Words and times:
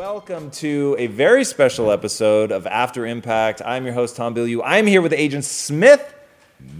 Welcome 0.00 0.50
to 0.52 0.96
a 0.98 1.08
very 1.08 1.44
special 1.44 1.92
episode 1.92 2.52
of 2.52 2.66
After 2.66 3.04
Impact. 3.04 3.60
I'm 3.62 3.84
your 3.84 3.92
host, 3.92 4.16
Tom 4.16 4.34
Bilyeu. 4.34 4.62
I'm 4.64 4.86
here 4.86 5.02
with 5.02 5.12
Agent 5.12 5.44
Smith. 5.44 6.14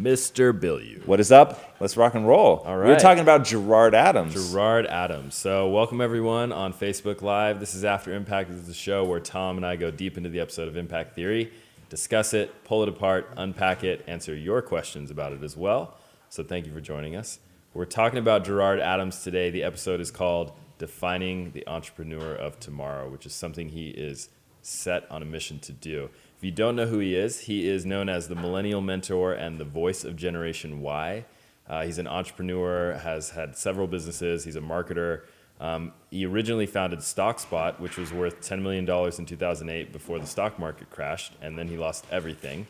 Mr. 0.01 0.59
Bilyeu. 0.59 1.07
What 1.07 1.21
is 1.21 1.31
up? 1.31 1.77
Let's 1.81 1.99
rock 1.99 2.15
and 2.15 2.27
roll. 2.27 2.63
All 2.65 2.79
right. 2.79 2.89
We're 2.89 2.99
talking 2.99 3.21
about 3.21 3.45
Gerard 3.45 3.95
Adams. 3.95 4.33
Gerard 4.33 4.87
Adams. 4.87 5.35
So, 5.35 5.69
welcome 5.69 6.01
everyone 6.01 6.51
on 6.51 6.73
Facebook 6.73 7.21
Live. 7.21 7.61
This 7.61 7.75
is 7.75 7.85
After 7.85 8.15
Impact. 8.15 8.49
This 8.49 8.61
is 8.61 8.69
the 8.69 8.73
show 8.73 9.05
where 9.05 9.21
Tom 9.21 9.59
and 9.59 9.67
I 9.67 9.77
go 9.77 9.91
deep 9.91 10.17
into 10.17 10.31
the 10.31 10.41
episode 10.41 10.69
of 10.69 10.79
Impact 10.79 11.15
Theory, 11.15 11.53
discuss 11.91 12.33
it, 12.33 12.65
pull 12.65 12.83
it 12.83 12.89
apart, 12.89 13.31
unpack 13.37 13.85
it, 13.85 14.03
answer 14.07 14.35
your 14.35 14.63
questions 14.63 15.11
about 15.11 15.35
it 15.35 15.43
as 15.43 15.59
well. 15.59 15.95
So, 16.31 16.43
thank 16.43 16.65
you 16.65 16.73
for 16.73 16.81
joining 16.81 17.17
us. 17.17 17.39
We're 17.75 17.85
talking 17.85 18.19
about 18.19 18.47
Gerard 18.47 18.81
Adams 18.81 19.23
today. 19.23 19.51
The 19.51 19.63
episode 19.63 20.01
is 20.01 20.11
called 20.11 20.53
Defining 20.81 21.53
the 21.53 21.63
Entrepreneur 21.69 22.35
of 22.35 22.59
Tomorrow, 22.59 23.11
which 23.11 23.27
is 23.27 23.35
something 23.35 23.69
he 23.69 23.91
is 23.91 24.31
set 24.63 25.09
on 25.11 25.21
a 25.21 25.27
mission 25.27 25.59
to 25.61 25.73
do. 25.73 26.09
If 26.39 26.43
you 26.43 26.51
don't 26.51 26.75
know 26.75 26.87
who 26.87 27.01
he 27.01 27.15
is, 27.15 27.41
he 27.41 27.69
is 27.69 27.85
known 27.85 28.09
as 28.09 28.29
the 28.29 28.35
Millennial 28.35 28.81
Mentor 28.81 29.35
and 29.35 29.59
the 29.59 29.67
voice 29.67 30.05
of 30.05 30.17
Generation 30.17 30.81
Y. 30.81 31.27
Uh, 31.69 31.85
he's 31.85 31.99
an 31.99 32.07
entrepreneur, 32.07 32.95
has 32.95 33.29
had 33.29 33.59
several 33.59 33.87
businesses. 33.87 34.45
He's 34.45 34.57
a 34.57 34.61
marketer. 34.63 35.25
Um, 35.61 35.93
he 36.11 36.25
originally 36.25 36.65
founded 36.65 37.01
StockSpot, 37.01 37.79
which 37.79 37.99
was 37.99 38.11
worth 38.11 38.41
$10 38.41 38.63
million 38.63 38.89
in 38.89 39.27
2008 39.27 39.93
before 39.93 40.19
the 40.19 40.27
stock 40.27 40.59
market 40.59 40.89
crashed, 40.89 41.35
and 41.43 41.59
then 41.59 41.69
he 41.69 41.77
lost 41.77 42.07
everything. 42.11 42.67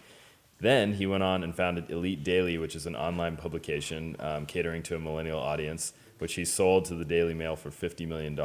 Then 0.59 0.95
he 0.95 1.07
went 1.07 1.23
on 1.23 1.45
and 1.45 1.55
founded 1.55 1.91
Elite 1.91 2.25
Daily, 2.25 2.59
which 2.59 2.75
is 2.75 2.87
an 2.87 2.97
online 2.97 3.37
publication 3.37 4.17
um, 4.19 4.47
catering 4.47 4.83
to 4.83 4.97
a 4.97 4.99
millennial 4.99 5.39
audience, 5.39 5.93
which 6.21 6.35
he 6.35 6.45
sold 6.45 6.85
to 6.87 6.95
the 6.95 7.05
Daily 7.05 7.35
Mail 7.35 7.57
for 7.57 7.71
$50 7.71 8.07
million. 8.07 8.37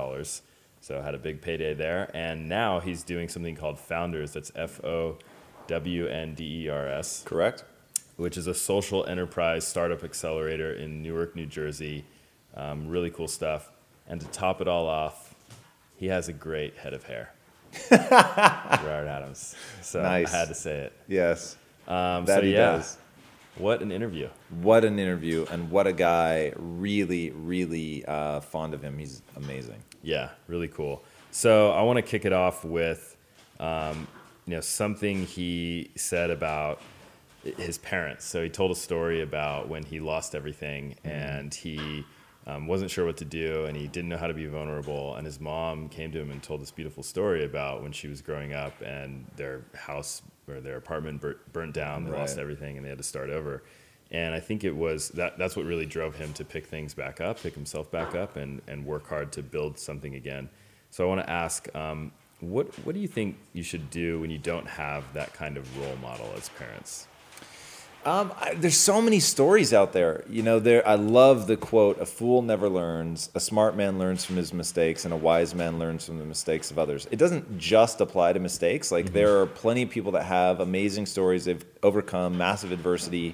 So 0.82 1.02
had 1.02 1.14
a 1.16 1.20
big 1.20 1.42
payday 1.42 1.74
there. 1.74 2.10
And 2.14 2.50
now 2.50 2.80
he's 2.80 3.04
doing 3.04 3.30
something 3.30 3.56
called 3.56 3.78
Fownders. 3.78 4.34
That's 4.34 4.52
F 4.56 4.84
O 4.84 5.18
W 5.68 6.08
N 6.08 6.34
D 6.36 6.66
E 6.66 6.70
R 6.70 6.88
S 6.88 7.24
Correct? 7.26 7.64
which 8.18 8.38
is 8.38 8.48
a 8.48 8.54
social 8.54 9.06
enterprise 9.08 9.68
startup 9.68 10.04
accelerator 10.04 10.74
in 10.74 11.02
Newark, 11.04 11.36
New 11.36 11.46
Jersey. 11.46 12.06
Um, 12.56 12.88
really 12.88 13.10
cool 13.10 13.28
stuff. 13.28 13.72
And 14.08 14.22
to 14.22 14.28
top 14.28 14.62
it 14.62 14.68
all 14.68 14.88
off, 14.88 15.36
he 15.98 16.08
has 16.08 16.30
a 16.30 16.34
great 16.34 16.78
head 16.78 16.94
of 16.94 17.04
hair. 17.04 17.34
Gerard 17.90 19.08
Adams. 19.08 19.56
So 19.82 20.02
Nice. 20.02 20.34
I 20.34 20.38
had 20.38 20.48
to 20.48 20.54
say 20.56 20.78
it. 20.78 20.94
Yes. 21.08 21.58
Um, 21.88 22.26
That 22.26 22.40
so 22.40 22.42
he 22.44 22.54
yeah, 22.54 22.72
does. 22.78 22.98
What 23.58 23.82
an 23.82 23.92
interview. 23.92 24.30
What 24.62 24.86
an 24.86 25.00
interview, 25.00 25.46
and 25.52 25.72
what 25.72 25.88
a 25.88 25.94
guy. 25.94 26.54
Really, 26.58 27.32
really 27.32 28.06
uh, 28.06 28.42
fond 28.42 28.74
of 28.74 28.82
him. 28.82 28.98
He's 28.98 29.22
amazing. 29.36 29.82
Yeah, 30.04 30.30
really 30.48 30.68
cool. 30.68 31.04
So 31.32 31.72
I 31.72 31.82
want 31.82 31.98
to 31.98 32.02
kick 32.02 32.26
it 32.26 32.34
off 32.34 32.64
with, 32.64 33.18
um, 33.60 34.08
you 34.46 34.56
know, 34.56 34.62
something 34.62 35.26
he 35.26 35.92
said 35.96 36.30
about 36.30 36.82
his 37.58 37.78
parents. 37.78 38.26
So 38.26 38.44
he 38.44 38.50
told 38.50 38.72
a 38.72 38.76
story 38.76 39.22
about 39.22 39.68
when 39.70 39.84
he 39.84 40.00
lost 40.00 40.36
everything 40.36 40.96
and 41.04 41.54
he 41.54 42.06
um, 42.48 42.68
wasn't 42.68 42.92
sure 42.92 43.06
what 43.06 43.18
to 43.18 43.26
do 43.26 43.66
and 43.66 43.76
he 43.76 43.88
didn't 43.88 44.10
know 44.10 44.18
how 44.18 44.28
to 44.28 44.34
be 44.34 44.46
vulnerable. 44.46 45.16
And 45.16 45.26
his 45.26 45.40
mom 45.40 45.90
came 45.90 46.12
to 46.12 46.20
him 46.20 46.32
and 46.32 46.42
told 46.42 46.62
this 46.62 46.72
beautiful 46.72 47.04
story 47.04 47.44
about 47.44 47.82
when 47.82 47.92
she 47.92 48.08
was 48.08 48.22
growing 48.22 48.54
up 48.54 48.80
and 48.82 49.26
their 49.36 49.62
house 49.74 50.22
or 50.48 50.62
their 50.62 50.78
apartment 50.78 51.22
bur- 51.22 51.40
burnt 51.54 51.74
down. 51.74 52.06
They 52.06 52.12
lost 52.12 52.38
everything 52.38 52.78
and 52.78 52.86
they 52.86 52.90
had 52.90 53.00
to 53.00 53.04
start 53.04 53.30
over. 53.30 53.64
And 54.12 54.36
I 54.36 54.40
think 54.40 54.64
it 54.64 54.76
was 54.76 55.10
that 55.10 55.38
that's 55.38 55.56
what 55.56 55.66
really 55.66 55.88
drove 55.88 56.16
him 56.16 56.32
to 56.34 56.46
pick 56.46 56.68
things 56.68 56.94
back 56.94 57.20
up, 57.20 57.42
pick 57.42 57.56
himself 57.56 57.90
back 57.90 58.14
up, 58.14 58.36
and, 58.36 58.62
and 58.68 58.86
work 58.86 59.10
hard 59.10 59.32
to 59.34 59.42
build 59.44 59.80
something 59.80 60.14
again. 60.14 60.50
So 60.92 61.04
I 61.04 61.08
want 61.08 61.22
to 61.22 61.30
ask, 61.30 61.74
um, 61.76 62.12
what 62.40 62.68
what 62.86 62.94
do 62.94 63.02
you 63.02 63.08
think 63.08 63.38
you 63.54 63.64
should 63.64 63.90
do 63.90 64.20
when 64.20 64.30
you 64.30 64.38
don't 64.38 64.68
have 64.68 65.04
that 65.14 65.34
kind 65.34 65.58
of 65.58 65.80
role 65.80 65.96
model 65.98 66.30
as 66.38 66.50
parents? 66.50 67.08
Um, 68.06 68.32
I, 68.40 68.54
there's 68.54 68.78
so 68.78 69.02
many 69.02 69.20
stories 69.20 69.74
out 69.74 69.92
there. 69.92 70.24
You 70.30 70.44
know, 70.44 70.60
there. 70.60 70.88
I 70.88 70.94
love 70.94 71.48
the 71.48 71.58
quote: 71.58 72.00
"A 72.00 72.06
fool 72.06 72.44
never 72.44 72.70
learns. 72.70 73.30
A 73.34 73.40
smart 73.40 73.76
man 73.76 73.98
learns 73.98 74.24
from 74.24 74.36
his 74.36 74.54
mistakes, 74.54 75.06
and 75.06 75.14
a 75.14 75.18
wise 75.18 75.56
man 75.56 75.80
learns 75.80 76.06
from 76.06 76.20
the 76.20 76.26
mistakes 76.26 76.70
of 76.70 76.78
others." 76.78 77.08
It 77.10 77.18
doesn't 77.18 77.58
just 77.58 78.02
apply 78.02 78.34
to 78.34 78.40
mistakes. 78.40 78.92
Like 78.92 79.12
there 79.12 79.42
are 79.42 79.48
plenty 79.48 79.82
of 79.82 79.90
people 79.90 80.12
that 80.12 80.26
have 80.26 80.60
amazing 80.60 81.08
stories. 81.08 81.46
They've 81.46 81.66
overcome 81.82 82.38
massive 82.38 82.72
adversity, 82.72 83.34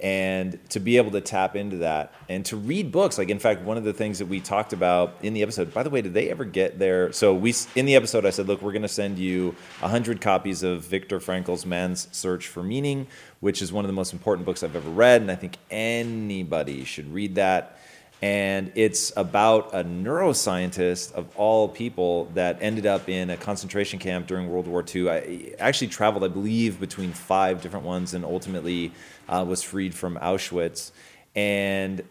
and 0.00 0.58
to 0.70 0.80
be 0.80 0.96
able 0.96 1.12
to 1.12 1.20
tap 1.20 1.54
into 1.54 1.76
that 1.78 2.12
and 2.28 2.44
to 2.46 2.56
read 2.56 2.90
books. 2.90 3.16
Like 3.16 3.30
in 3.30 3.38
fact, 3.38 3.62
one 3.62 3.76
of 3.76 3.84
the 3.84 3.92
things 3.92 4.18
that 4.18 4.26
we 4.26 4.40
talked 4.40 4.72
about 4.72 5.16
in 5.22 5.34
the 5.34 5.42
episode. 5.42 5.72
By 5.72 5.82
the 5.82 5.90
way, 5.90 6.02
did 6.02 6.14
they 6.14 6.30
ever 6.30 6.44
get 6.44 6.78
there? 6.78 7.12
So 7.12 7.32
we 7.34 7.54
in 7.74 7.86
the 7.86 7.94
episode, 7.94 8.26
I 8.26 8.30
said, 8.30 8.46
"Look, 8.46 8.60
we're 8.60 8.72
going 8.72 8.82
to 8.82 8.88
send 8.88 9.18
you 9.18 9.54
hundred 9.80 10.20
copies 10.20 10.62
of 10.62 10.82
Viktor 10.82 11.20
Frankl's 11.20 11.64
*Man's 11.64 12.08
Search 12.12 12.48
for 12.48 12.62
Meaning,* 12.62 13.06
which 13.40 13.62
is 13.62 13.72
one 13.72 13.84
of 13.84 13.88
the 13.88 13.94
most 13.94 14.12
important 14.12 14.46
books 14.46 14.62
I've 14.62 14.76
ever 14.76 14.90
read, 14.90 15.20
and 15.20 15.30
I 15.30 15.36
think 15.36 15.58
anybody 15.70 16.84
should 16.84 17.12
read 17.12 17.36
that." 17.36 17.78
And 18.22 18.72
it's 18.74 19.12
about 19.16 19.74
a 19.74 19.84
neuroscientist 19.84 21.12
of 21.12 21.26
all 21.36 21.68
people 21.68 22.26
that 22.34 22.58
ended 22.62 22.86
up 22.86 23.08
in 23.08 23.28
a 23.28 23.36
concentration 23.36 23.98
camp 23.98 24.26
during 24.26 24.48
World 24.48 24.66
War 24.66 24.82
II. 24.82 25.10
I 25.10 25.54
actually 25.58 25.88
traveled, 25.88 26.24
I 26.24 26.28
believe, 26.28 26.80
between 26.80 27.12
five 27.12 27.60
different 27.60 27.84
ones 27.84 28.14
and 28.14 28.24
ultimately 28.24 28.92
uh, 29.28 29.44
was 29.46 29.62
freed 29.62 29.94
from 29.94 30.16
Auschwitz. 30.16 30.92
And 31.34 32.02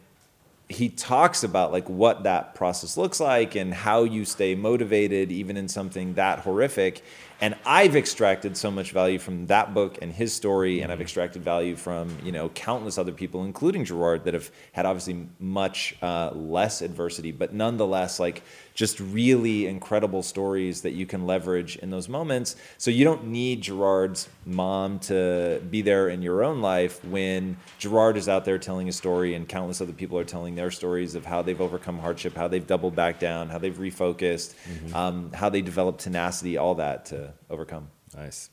he 0.69 0.89
talks 0.89 1.43
about 1.43 1.71
like 1.71 1.87
what 1.89 2.23
that 2.23 2.55
process 2.55 2.97
looks 2.97 3.19
like 3.19 3.55
and 3.55 3.73
how 3.73 4.03
you 4.03 4.25
stay 4.25 4.55
motivated 4.55 5.31
even 5.31 5.57
in 5.57 5.67
something 5.67 6.13
that 6.15 6.39
horrific 6.39 7.03
and 7.43 7.55
i've 7.65 7.97
extracted 7.97 8.55
so 8.55 8.71
much 8.71 8.91
value 8.93 9.19
from 9.19 9.45
that 9.47 9.73
book 9.73 9.97
and 10.01 10.13
his 10.13 10.33
story 10.33 10.79
and 10.79 10.93
i've 10.93 11.01
extracted 11.01 11.43
value 11.43 11.75
from 11.75 12.17
you 12.23 12.31
know 12.31 12.47
countless 12.49 12.97
other 12.97 13.11
people 13.11 13.43
including 13.43 13.83
gerard 13.83 14.23
that 14.23 14.33
have 14.33 14.49
had 14.71 14.85
obviously 14.85 15.27
much 15.39 15.93
uh, 16.01 16.31
less 16.33 16.81
adversity 16.81 17.33
but 17.33 17.53
nonetheless 17.53 18.17
like 18.17 18.43
just 18.73 18.99
really 18.99 19.67
incredible 19.67 20.23
stories 20.23 20.81
that 20.81 20.93
you 20.93 21.05
can 21.05 21.25
leverage 21.25 21.77
in 21.77 21.89
those 21.89 22.09
moments. 22.09 22.55
So 22.77 22.91
you 22.91 23.03
don't 23.03 23.27
need 23.27 23.61
gerard's 23.61 24.29
mom 24.45 24.99
to 24.99 25.61
be 25.69 25.81
there 25.81 26.09
in 26.09 26.21
your 26.21 26.43
own 26.43 26.61
life 26.61 27.03
when 27.05 27.57
gerard 27.79 28.17
is 28.17 28.27
out 28.27 28.45
there 28.45 28.57
telling 28.57 28.89
a 28.89 28.91
story 28.91 29.35
and 29.35 29.47
countless 29.47 29.79
other 29.79 29.93
people 29.93 30.17
are 30.17 30.23
telling 30.23 30.55
their 30.55 30.71
stories 30.71 31.15
of 31.15 31.25
how 31.25 31.41
they've 31.41 31.61
overcome 31.61 31.99
hardship 31.99 32.35
how 32.35 32.47
they've 32.47 32.67
doubled 32.67 32.95
back 32.95 33.19
down 33.19 33.49
how 33.49 33.57
they've 33.57 33.77
refocused 33.77 34.53
um, 34.93 35.31
how 35.33 35.49
they 35.49 35.61
developed 35.61 36.01
tenacity 36.01 36.57
all 36.57 36.75
that 36.75 37.05
to 37.05 37.33
overcome. 37.49 37.87
Nice. 38.15 38.49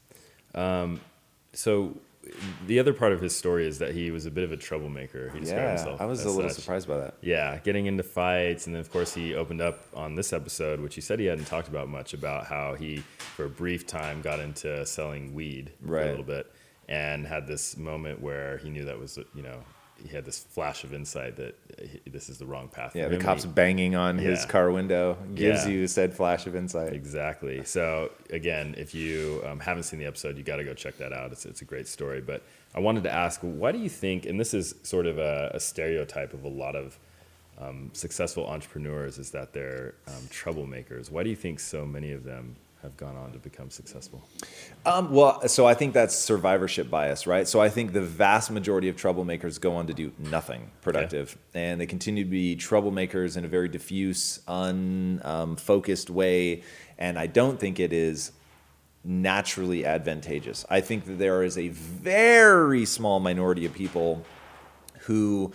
Um, 0.54 1.00
so 1.52 1.96
the 2.66 2.78
other 2.78 2.92
part 2.92 3.12
of 3.12 3.20
his 3.20 3.34
story 3.34 3.66
is 3.66 3.78
that 3.78 3.94
he 3.94 4.10
was 4.10 4.26
a 4.26 4.30
bit 4.30 4.44
of 4.44 4.52
a 4.52 4.56
troublemaker. 4.56 5.30
He 5.30 5.40
described 5.40 5.62
yeah 5.62 5.68
himself 5.76 6.00
i 6.00 6.04
was 6.04 6.20
as 6.20 6.26
a 6.26 6.30
little 6.30 6.50
such. 6.50 6.58
surprised 6.60 6.86
by 6.86 6.98
that 6.98 7.14
Yeah, 7.22 7.58
getting 7.64 7.86
into 7.86 8.02
fights, 8.02 8.66
and 8.66 8.74
then 8.74 8.80
of 8.80 8.90
course 8.92 9.14
he 9.14 9.34
opened 9.34 9.60
up 9.62 9.86
on 9.94 10.14
this 10.16 10.32
episode, 10.32 10.80
which 10.80 10.94
he 10.94 11.00
said 11.00 11.18
he 11.18 11.26
hadn't 11.26 11.46
talked 11.46 11.68
about 11.68 11.88
much 11.88 12.12
about 12.14 12.46
how 12.46 12.74
he, 12.74 12.98
for 13.36 13.46
a 13.46 13.48
brief 13.48 13.86
time, 13.86 14.20
got 14.20 14.38
into 14.40 14.84
selling 14.86 15.32
weed 15.34 15.72
Right. 15.80 16.06
a 16.06 16.10
little 16.10 16.24
bit, 16.24 16.46
and 16.88 17.26
had 17.26 17.46
this 17.46 17.76
moment 17.76 18.20
where 18.20 18.58
he 18.58 18.68
knew 18.68 18.84
that 18.84 18.98
was 18.98 19.18
you 19.34 19.42
know 19.42 19.60
he 20.02 20.14
had 20.14 20.24
this 20.24 20.38
flash 20.38 20.84
of 20.84 20.92
insight 20.94 21.36
that 21.36 21.54
he- 21.80 22.10
this 22.10 22.28
is 22.28 22.38
the 22.38 22.46
wrong 22.46 22.68
path. 22.68 22.94
yeah 22.96 23.08
the 23.08 23.18
cops 23.18 23.44
He- 23.44 23.48
banging 23.50 23.94
on 23.96 24.18
his 24.18 24.44
car 24.46 24.70
window 24.70 25.16
gives 25.34 25.64
Yeah. 25.66 25.72
you 25.72 25.86
said 25.86 26.14
flash 26.14 26.46
of 26.46 26.54
insight 26.56 26.92
Exactly. 26.92 27.64
So 27.64 28.10
again, 28.30 28.74
if 28.78 28.94
you 28.94 29.42
um, 29.46 29.60
haven't 29.60 29.84
seen 29.84 29.98
the 29.98 30.06
episode, 30.06 30.36
you 30.36 30.42
got 30.44 30.56
to 30.56 30.64
go 30.64 30.74
check 30.74 30.96
that 30.98 31.12
out. 31.12 31.32
It's 31.32 31.44
it's 31.46 31.62
a 31.62 31.64
great 31.64 31.88
story. 31.88 32.20
But 32.20 32.42
I 32.74 32.80
wanted 32.80 33.02
to 33.04 33.12
ask, 33.12 33.40
why 33.42 33.72
do 33.72 33.78
you 33.78 33.88
think? 33.88 34.26
And 34.26 34.38
this 34.38 34.54
is 34.54 34.74
sort 34.82 35.06
of 35.06 35.18
a, 35.18 35.50
a 35.54 35.60
stereotype 35.60 36.32
of 36.34 36.44
a 36.44 36.48
lot 36.48 36.76
of 36.76 36.98
um, 37.58 37.90
successful 37.92 38.46
entrepreneurs 38.46 39.18
is 39.18 39.30
that 39.32 39.52
they're 39.52 39.94
um, 40.08 40.22
troublemakers. 40.30 41.10
Why 41.10 41.22
do 41.22 41.30
you 41.30 41.36
think 41.36 41.60
so 41.60 41.84
many 41.84 42.12
of 42.12 42.24
them 42.24 42.56
have 42.82 42.96
gone 42.96 43.16
on 43.16 43.32
to 43.32 43.38
become 43.38 43.70
successful? 43.70 44.26
Um, 44.86 45.12
well, 45.12 45.46
so 45.48 45.66
I 45.66 45.74
think 45.74 45.92
that's 45.92 46.14
survivorship 46.14 46.88
bias, 46.90 47.26
right? 47.26 47.46
So 47.46 47.60
I 47.60 47.68
think 47.68 47.92
the 47.92 48.00
vast 48.00 48.50
majority 48.50 48.88
of 48.88 48.96
troublemakers 48.96 49.60
go 49.60 49.74
on 49.74 49.86
to 49.86 49.94
do 49.94 50.12
nothing 50.18 50.70
productive, 50.80 51.36
and 51.54 51.80
they 51.80 51.86
continue 51.86 52.24
to 52.24 52.30
be 52.30 52.56
troublemakers 52.56 53.36
in 53.36 53.44
a 53.44 53.48
very 53.48 53.68
diffuse, 53.68 54.40
unfocused 54.46 56.10
way. 56.10 56.62
And 56.98 57.18
I 57.18 57.26
don't 57.26 57.60
think 57.60 57.78
it 57.80 57.92
is 57.92 58.32
naturally 59.04 59.84
advantageous. 59.84 60.64
I 60.68 60.80
think 60.80 61.04
that 61.06 61.18
there 61.18 61.42
is 61.42 61.56
a 61.56 61.68
very 61.68 62.84
small 62.84 63.20
minority 63.20 63.64
of 63.66 63.72
people 63.72 64.24
who 65.00 65.52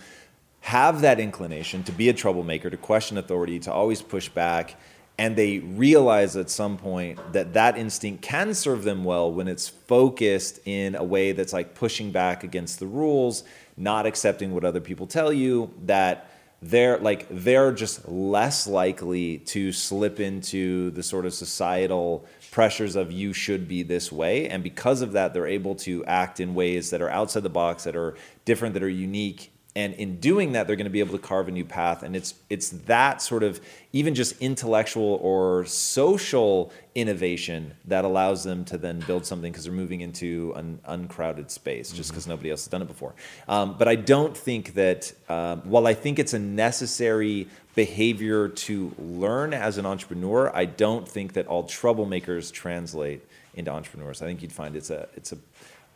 have 0.60 1.00
that 1.02 1.20
inclination 1.20 1.84
to 1.84 1.92
be 1.92 2.08
a 2.08 2.12
troublemaker, 2.12 2.68
to 2.70 2.76
question 2.76 3.18
authority, 3.18 3.60
to 3.60 3.72
always 3.72 4.02
push 4.02 4.28
back, 4.28 4.74
and 5.18 5.34
they 5.36 5.60
realize 5.60 6.36
at 6.36 6.50
some 6.50 6.76
point 6.76 7.18
that 7.32 7.54
that 7.54 7.78
instinct 7.78 8.22
can 8.22 8.52
serve 8.52 8.84
them 8.84 9.04
well 9.04 9.32
when 9.32 9.48
it's 9.48 9.68
focused 9.68 10.60
in 10.66 10.94
a 10.94 11.04
way 11.04 11.32
that's 11.32 11.52
like 11.52 11.74
pushing 11.74 12.10
back 12.10 12.44
against 12.44 12.78
the 12.78 12.86
rules, 12.86 13.42
not 13.76 14.04
accepting 14.04 14.52
what 14.52 14.64
other 14.64 14.80
people 14.80 15.06
tell 15.06 15.32
you, 15.32 15.72
that 15.84 16.30
they're 16.62 16.98
like 16.98 17.26
they're 17.30 17.72
just 17.72 18.08
less 18.08 18.66
likely 18.66 19.38
to 19.38 19.72
slip 19.72 20.20
into 20.20 20.90
the 20.90 21.02
sort 21.02 21.26
of 21.26 21.34
societal 21.34 22.24
pressures 22.50 22.96
of 22.96 23.12
you 23.12 23.32
should 23.32 23.68
be 23.68 23.82
this 23.82 24.10
way. 24.10 24.48
And 24.48 24.62
because 24.62 25.02
of 25.02 25.12
that 25.12 25.34
they're 25.34 25.46
able 25.46 25.74
to 25.76 26.04
act 26.06 26.40
in 26.40 26.54
ways 26.54 26.90
that 26.90 27.02
are 27.02 27.10
outside 27.10 27.42
the 27.42 27.50
box 27.50 27.84
that 27.84 27.94
are 27.94 28.16
different 28.44 28.74
that 28.74 28.82
are 28.82 28.88
unique 28.88 29.52
and 29.76 29.94
in 29.94 30.18
doing 30.18 30.52
that 30.52 30.66
they're 30.66 30.74
going 30.74 30.86
to 30.86 30.90
be 30.90 31.00
able 31.00 31.16
to 31.16 31.22
carve 31.22 31.46
a 31.46 31.50
new 31.52 31.64
path. 31.64 32.02
And 32.02 32.16
it's 32.16 32.34
it's 32.50 32.70
that 32.70 33.22
sort 33.22 33.44
of 33.44 33.60
even 33.92 34.14
just 34.14 34.40
intellectual 34.40 35.20
or 35.22 35.66
social 35.66 36.72
innovation 36.94 37.74
that 37.84 38.04
allows 38.04 38.42
them 38.42 38.64
to 38.64 38.78
then 38.78 39.00
build 39.00 39.26
something 39.26 39.52
because 39.52 39.64
they're 39.64 39.72
moving 39.72 40.00
into 40.00 40.52
an 40.56 40.80
uncrowded 40.86 41.50
space 41.50 41.92
just 41.92 42.10
because 42.10 42.24
mm-hmm. 42.24 42.30
nobody 42.30 42.50
else 42.50 42.64
has 42.64 42.70
done 42.70 42.82
it 42.82 42.88
before. 42.88 43.14
Um, 43.46 43.76
but 43.78 43.86
i 43.86 43.94
don't 43.94 44.36
think 44.36 44.74
that 44.74 45.12
um, 45.28 45.60
while 45.60 45.86
i 45.86 45.94
think 45.94 46.18
it's 46.18 46.32
a 46.32 46.38
necessary 46.38 47.48
behavior 47.74 48.48
to 48.48 48.94
learn 48.98 49.52
as 49.52 49.76
an 49.76 49.84
entrepreneur 49.84 50.50
i 50.56 50.64
don't 50.64 51.06
think 51.06 51.34
that 51.34 51.46
all 51.46 51.64
troublemakers 51.64 52.50
translate 52.50 53.22
into 53.56 53.70
entrepreneurs. 53.70 54.22
I 54.22 54.26
think 54.26 54.42
you'd 54.42 54.52
find 54.52 54.76
it's 54.76 54.90
a 54.90 55.08
it's 55.16 55.32
a 55.32 55.38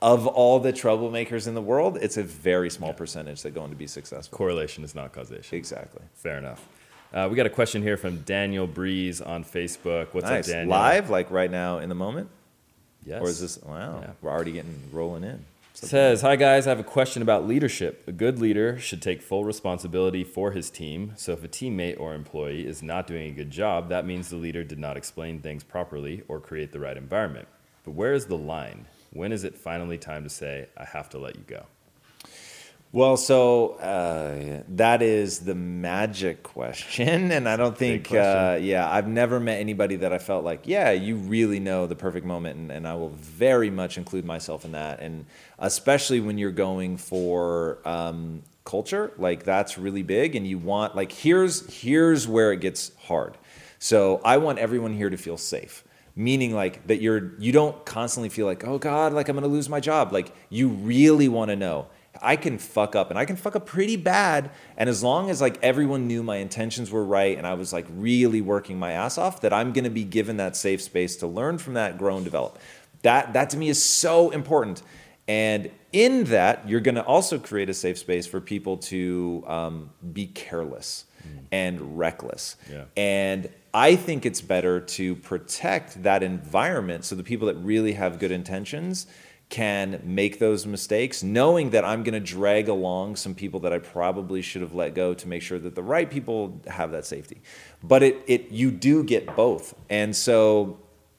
of 0.02 0.26
all 0.26 0.58
the 0.60 0.72
troublemakers 0.72 1.46
in 1.46 1.54
the 1.54 1.62
world, 1.62 1.98
it's 2.00 2.16
a 2.16 2.22
very 2.22 2.70
small 2.70 2.90
yeah. 2.90 2.96
percentage 2.96 3.42
that 3.42 3.54
go 3.54 3.62
on 3.62 3.70
to 3.70 3.76
be 3.76 3.86
successful. 3.86 4.36
Correlation 4.36 4.84
is 4.84 4.94
not 4.94 5.12
causation. 5.12 5.58
Exactly. 5.58 6.02
Fair 6.14 6.38
enough. 6.38 6.66
Uh, 7.12 7.26
we 7.28 7.36
got 7.36 7.46
a 7.46 7.50
question 7.50 7.82
here 7.82 7.96
from 7.96 8.18
Daniel 8.20 8.66
Breeze 8.66 9.20
on 9.20 9.44
Facebook. 9.44 10.08
What's 10.12 10.26
nice. 10.26 10.48
up, 10.48 10.54
Daniel? 10.54 10.70
Live, 10.70 11.10
like 11.10 11.30
right 11.30 11.50
now 11.50 11.78
in 11.78 11.88
the 11.88 11.94
moment? 11.94 12.28
Yes. 13.04 13.20
Or 13.20 13.28
is 13.28 13.40
this, 13.40 13.58
wow, 13.62 14.00
yeah. 14.00 14.10
we're 14.20 14.30
already 14.30 14.52
getting 14.52 14.80
rolling 14.92 15.24
in. 15.24 15.44
Says, 15.72 16.20
hi 16.20 16.36
guys, 16.36 16.66
I 16.66 16.70
have 16.70 16.80
a 16.80 16.84
question 16.84 17.22
about 17.22 17.48
leadership. 17.48 18.04
A 18.06 18.12
good 18.12 18.38
leader 18.38 18.78
should 18.78 19.00
take 19.00 19.22
full 19.22 19.44
responsibility 19.44 20.24
for 20.24 20.52
his 20.52 20.68
team. 20.68 21.14
So 21.16 21.32
if 21.32 21.42
a 21.42 21.48
teammate 21.48 21.98
or 21.98 22.12
employee 22.12 22.66
is 22.66 22.82
not 22.82 23.06
doing 23.06 23.30
a 23.30 23.34
good 23.34 23.50
job, 23.50 23.88
that 23.88 24.04
means 24.04 24.28
the 24.28 24.36
leader 24.36 24.62
did 24.62 24.78
not 24.78 24.98
explain 24.98 25.40
things 25.40 25.64
properly 25.64 26.22
or 26.28 26.38
create 26.38 26.72
the 26.72 26.80
right 26.80 26.96
environment. 26.96 27.48
But 27.84 27.92
where 27.92 28.12
is 28.12 28.26
the 28.26 28.36
line? 28.36 28.86
When 29.12 29.32
is 29.32 29.44
it 29.44 29.56
finally 29.56 29.98
time 29.98 30.24
to 30.24 30.30
say, 30.30 30.68
I 30.76 30.84
have 30.84 31.10
to 31.10 31.18
let 31.18 31.36
you 31.36 31.42
go? 31.46 31.66
Well, 32.92 33.16
so 33.16 33.74
uh, 33.74 34.62
that 34.70 35.00
is 35.00 35.40
the 35.40 35.54
magic 35.54 36.42
question. 36.42 37.30
And 37.30 37.48
I 37.48 37.56
don't 37.56 37.76
think, 37.76 38.10
uh, 38.10 38.58
yeah, 38.60 38.90
I've 38.90 39.06
never 39.06 39.38
met 39.38 39.60
anybody 39.60 39.96
that 39.96 40.12
I 40.12 40.18
felt 40.18 40.44
like, 40.44 40.62
yeah, 40.64 40.90
you 40.90 41.16
really 41.16 41.60
know 41.60 41.86
the 41.86 41.94
perfect 41.94 42.26
moment. 42.26 42.58
And, 42.58 42.72
and, 42.72 42.88
I 42.88 42.94
will 42.94 43.10
very 43.10 43.70
much 43.70 43.96
include 43.96 44.24
myself 44.24 44.64
in 44.64 44.72
that. 44.72 45.00
And 45.00 45.26
especially 45.60 46.18
when 46.18 46.36
you're 46.36 46.50
going 46.50 46.96
for 46.96 47.78
um, 47.84 48.42
culture, 48.64 49.12
like 49.18 49.44
that's 49.44 49.78
really 49.78 50.02
big. 50.02 50.34
And 50.34 50.44
you 50.44 50.58
want, 50.58 50.96
like, 50.96 51.12
here's, 51.12 51.72
here's 51.72 52.26
where 52.26 52.52
it 52.52 52.60
gets 52.60 52.90
hard. 53.04 53.38
So 53.78 54.20
I 54.24 54.38
want 54.38 54.58
everyone 54.58 54.94
here 54.94 55.10
to 55.10 55.16
feel 55.16 55.36
safe 55.36 55.84
meaning 56.20 56.54
like 56.54 56.86
that 56.86 57.00
you're 57.00 57.32
you 57.38 57.52
don't 57.52 57.84
constantly 57.84 58.28
feel 58.28 58.46
like 58.46 58.64
oh 58.64 58.78
god 58.78 59.12
like 59.12 59.28
i'm 59.28 59.36
to 59.40 59.48
lose 59.48 59.68
my 59.68 59.80
job. 59.80 60.12
Like 60.12 60.34
you 60.48 60.68
really 60.68 61.28
want 61.28 61.50
to 61.50 61.56
know. 61.56 61.86
I 62.20 62.34
can 62.36 62.58
fuck 62.58 62.96
up 62.96 63.10
and 63.10 63.18
i 63.18 63.24
can 63.24 63.36
fuck 63.36 63.54
up 63.54 63.66
pretty 63.66 63.96
bad 63.96 64.50
and 64.76 64.90
as 64.90 65.00
long 65.02 65.30
as 65.30 65.40
like 65.40 65.62
everyone 65.62 66.08
knew 66.08 66.24
my 66.24 66.36
intentions 66.36 66.90
were 66.90 67.04
right 67.04 67.38
and 67.38 67.46
i 67.46 67.54
was 67.54 67.72
like 67.72 67.86
really 67.88 68.40
working 68.40 68.80
my 68.80 68.92
ass 68.92 69.16
off 69.16 69.40
that 69.42 69.52
i'm 69.52 69.72
to 69.84 69.90
be 69.90 70.02
given 70.02 70.36
that 70.38 70.56
safe 70.56 70.82
space 70.82 71.16
to 71.16 71.28
learn 71.28 71.56
from 71.56 71.74
that 71.74 71.96
grow 71.96 72.16
and 72.16 72.24
develop. 72.24 72.58
That 73.02 73.32
that 73.32 73.50
to 73.50 73.56
me 73.56 73.68
is 73.68 73.82
so 73.82 74.30
important. 74.30 74.82
And 75.28 75.70
in 75.92 76.24
that 76.24 76.68
you're 76.68 76.80
to 76.96 77.04
also 77.04 77.38
create 77.38 77.70
a 77.70 77.74
safe 77.74 77.98
space 77.98 78.26
for 78.26 78.40
people 78.40 78.78
to 78.78 79.44
um, 79.46 79.90
be 80.12 80.26
careless 80.26 81.04
mm. 81.22 81.44
and 81.52 81.98
reckless. 81.98 82.56
Yeah. 82.70 82.84
and 82.96 83.48
I 83.72 83.96
think 83.96 84.26
it's 84.26 84.40
better 84.40 84.80
to 84.80 85.14
protect 85.16 86.02
that 86.02 86.22
environment 86.22 87.04
so 87.04 87.14
the 87.14 87.22
people 87.22 87.46
that 87.46 87.56
really 87.56 87.92
have 87.92 88.18
good 88.18 88.32
intentions 88.32 89.06
can 89.48 90.00
make 90.04 90.38
those 90.38 90.64
mistakes, 90.64 91.22
knowing 91.22 91.70
that 91.70 91.84
I'm 91.84 92.04
going 92.04 92.14
to 92.14 92.20
drag 92.20 92.68
along 92.68 93.16
some 93.16 93.34
people 93.34 93.60
that 93.60 93.72
I 93.72 93.78
probably 93.78 94.42
should 94.42 94.62
have 94.62 94.74
let 94.74 94.94
go 94.94 95.12
to 95.12 95.28
make 95.28 95.42
sure 95.42 95.58
that 95.58 95.74
the 95.74 95.82
right 95.82 96.08
people 96.08 96.60
have 96.68 96.92
that 96.92 97.04
safety. 97.04 97.42
But 97.82 98.02
it, 98.02 98.22
it 98.26 98.50
you 98.50 98.70
do 98.70 99.02
get 99.02 99.34
both. 99.34 99.74
And 99.88 100.14
so 100.14 100.78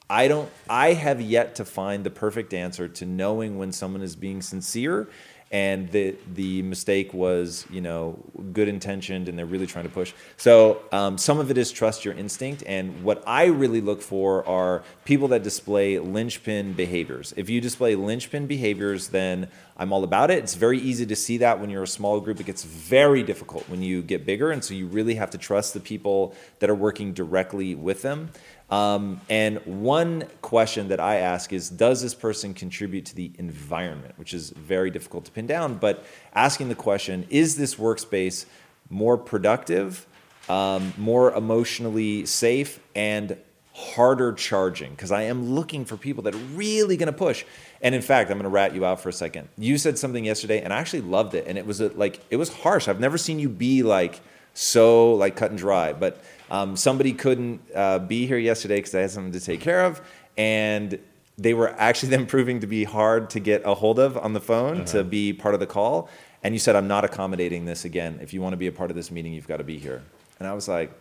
I 0.09 0.27
don't 0.27 0.49
I 0.69 0.93
have 0.93 1.21
yet 1.21 1.55
to 1.55 1.65
find 1.65 2.05
the 2.05 2.09
perfect 2.09 2.53
answer 2.53 2.87
to 2.87 3.05
knowing 3.05 3.57
when 3.57 3.71
someone 3.71 4.01
is 4.01 4.15
being 4.15 4.41
sincere 4.41 5.09
and 5.51 5.91
the 5.91 6.15
the 6.33 6.61
mistake 6.61 7.13
was 7.13 7.65
you 7.69 7.81
know 7.81 8.17
good 8.53 8.67
intentioned 8.67 9.27
and 9.27 9.37
they're 9.37 9.45
really 9.45 9.67
trying 9.67 9.83
to 9.85 9.91
push. 9.91 10.13
So 10.37 10.81
um, 10.91 11.17
some 11.17 11.39
of 11.39 11.51
it 11.51 11.57
is 11.57 11.71
trust 11.71 12.05
your 12.05 12.13
instinct 12.13 12.63
and 12.65 13.03
what 13.03 13.23
i 13.27 13.45
really 13.45 13.81
look 13.81 14.01
for 14.01 14.47
are 14.47 14.83
people 15.05 15.27
that 15.29 15.43
display 15.43 15.99
linchpin 15.99 16.73
behaviors. 16.73 17.33
If 17.35 17.49
you 17.49 17.59
display 17.59 17.95
linchpin 17.95 18.47
behaviors 18.47 19.09
then 19.09 19.49
i'm 19.77 19.91
all 19.91 20.03
about 20.03 20.31
it. 20.31 20.39
It's 20.39 20.55
very 20.55 20.79
easy 20.79 21.05
to 21.05 21.15
see 21.15 21.37
that 21.39 21.59
when 21.59 21.69
you're 21.69 21.83
a 21.83 21.87
small 21.87 22.19
group. 22.21 22.39
It 22.39 22.45
gets 22.45 22.63
very 22.63 23.23
difficult 23.23 23.67
when 23.67 23.81
you 23.81 24.01
get 24.01 24.25
bigger 24.25 24.51
and 24.51 24.63
so 24.63 24.73
you 24.73 24.87
really 24.87 25.15
have 25.15 25.31
to 25.31 25.37
trust 25.37 25.73
the 25.73 25.79
people 25.81 26.33
that 26.59 26.69
are 26.69 26.75
working 26.75 27.13
directly 27.13 27.75
with 27.75 28.01
them 28.01 28.29
um, 28.71 29.19
and 29.29 29.57
one 29.65 30.23
question 30.41 30.87
that 30.87 31.01
I 31.01 31.17
ask 31.17 31.51
is 31.51 31.69
Does 31.69 32.01
this 32.01 32.15
person 32.15 32.53
contribute 32.53 33.05
to 33.07 33.15
the 33.15 33.31
environment? 33.37 34.17
Which 34.17 34.33
is 34.33 34.49
very 34.51 34.89
difficult 34.89 35.25
to 35.25 35.31
pin 35.31 35.45
down, 35.45 35.75
but 35.75 36.05
asking 36.33 36.69
the 36.69 36.75
question 36.75 37.27
Is 37.29 37.57
this 37.57 37.75
workspace 37.75 38.45
more 38.89 39.17
productive, 39.17 40.07
um, 40.49 40.93
more 40.97 41.33
emotionally 41.33 42.25
safe, 42.25 42.79
and 42.95 43.37
harder 43.73 44.31
charging? 44.31 44.91
Because 44.91 45.11
I 45.11 45.23
am 45.23 45.49
looking 45.53 45.83
for 45.83 45.97
people 45.97 46.23
that 46.23 46.33
are 46.33 46.45
really 46.55 46.95
going 46.95 47.07
to 47.07 47.13
push. 47.17 47.43
And 47.81 47.93
in 47.93 48.01
fact, 48.01 48.31
I'm 48.31 48.37
going 48.37 48.43
to 48.43 48.49
rat 48.49 48.73
you 48.73 48.85
out 48.85 49.01
for 49.01 49.09
a 49.09 49.13
second. 49.13 49.49
You 49.57 49.77
said 49.77 49.97
something 49.97 50.23
yesterday, 50.23 50.61
and 50.61 50.71
I 50.71 50.77
actually 50.77 51.01
loved 51.01 51.35
it. 51.35 51.45
And 51.45 51.57
it 51.57 51.65
was 51.65 51.81
a, 51.81 51.89
like, 51.89 52.21
it 52.29 52.37
was 52.37 52.53
harsh. 52.53 52.87
I've 52.87 53.01
never 53.01 53.17
seen 53.17 53.37
you 53.37 53.49
be 53.49 53.83
like, 53.83 54.21
so 54.53 55.13
like 55.13 55.35
cut 55.35 55.49
and 55.51 55.59
dry. 55.59 55.93
But 55.93 56.21
um, 56.51 56.75
somebody 56.75 57.13
couldn't 57.13 57.61
uh, 57.73 57.99
be 57.99 58.27
here 58.27 58.37
yesterday 58.37 58.75
because 58.75 58.91
they 58.91 59.01
had 59.01 59.09
something 59.09 59.31
to 59.31 59.39
take 59.39 59.61
care 59.61 59.85
of, 59.85 60.01
and 60.37 60.99
they 61.37 61.53
were 61.53 61.69
actually 61.69 62.09
then 62.15 62.25
proving 62.25 62.59
to 62.59 62.67
be 62.67 62.83
hard 62.83 63.29
to 63.31 63.39
get 63.39 63.63
a 63.65 63.73
hold 63.73 63.97
of 63.97 64.17
on 64.17 64.33
the 64.33 64.41
phone 64.41 64.81
uh-huh. 64.81 64.85
to 64.85 65.03
be 65.03 65.33
part 65.33 65.53
of 65.55 65.59
the 65.59 65.65
call. 65.65 66.09
And 66.43 66.53
you 66.53 66.59
said, 66.59 66.75
I'm 66.75 66.87
not 66.87 67.05
accommodating 67.05 67.65
this 67.65 67.85
again. 67.85 68.19
If 68.21 68.33
you 68.33 68.41
want 68.41 68.53
to 68.53 68.57
be 68.57 68.67
a 68.67 68.71
part 68.71 68.89
of 68.89 68.95
this 68.95 69.11
meeting, 69.11 69.31
you've 69.33 69.47
got 69.47 69.57
to 69.57 69.63
be 69.63 69.77
here. 69.77 70.01
And 70.39 70.47
I 70.47 70.53
was 70.53 70.67
like, 70.67 70.91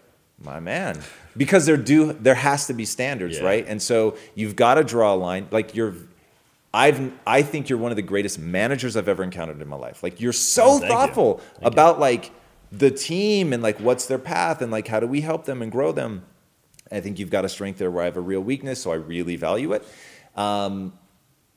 my 0.42 0.60
man, 0.60 1.00
because 1.36 1.66
there 1.66 1.76
do 1.76 2.12
there 2.14 2.34
has 2.34 2.66
to 2.68 2.72
be 2.72 2.84
standards, 2.84 3.38
yeah. 3.38 3.44
right? 3.44 3.66
And 3.66 3.82
so 3.82 4.16
you've 4.34 4.56
got 4.56 4.74
to 4.74 4.84
draw 4.84 5.14
a 5.14 5.16
line. 5.16 5.48
Like 5.50 5.74
you're, 5.74 5.94
I've 6.72 7.12
I 7.26 7.42
think 7.42 7.68
you're 7.68 7.78
one 7.78 7.92
of 7.92 7.96
the 7.96 8.02
greatest 8.02 8.38
managers 8.38 8.96
I've 8.96 9.08
ever 9.08 9.22
encountered 9.22 9.60
in 9.60 9.68
my 9.68 9.76
life. 9.76 10.02
Like 10.02 10.20
you're 10.20 10.32
so 10.32 10.64
oh, 10.64 10.78
thoughtful 10.78 11.40
you. 11.60 11.66
about 11.66 11.98
like 12.00 12.30
the 12.72 12.90
team 12.90 13.52
and 13.52 13.62
like 13.62 13.78
what's 13.78 14.06
their 14.06 14.18
path 14.18 14.62
and 14.62 14.70
like 14.70 14.88
how 14.88 15.00
do 15.00 15.06
we 15.06 15.20
help 15.20 15.44
them 15.44 15.62
and 15.62 15.72
grow 15.72 15.92
them. 15.92 16.24
I 16.92 17.00
think 17.00 17.18
you've 17.18 17.30
got 17.30 17.44
a 17.44 17.48
strength 17.48 17.78
there 17.78 17.90
where 17.90 18.02
I 18.02 18.06
have 18.06 18.16
a 18.16 18.20
real 18.20 18.40
weakness, 18.40 18.82
so 18.82 18.90
I 18.90 18.96
really 18.96 19.36
value 19.36 19.72
it. 19.72 19.86
Um, 20.36 20.92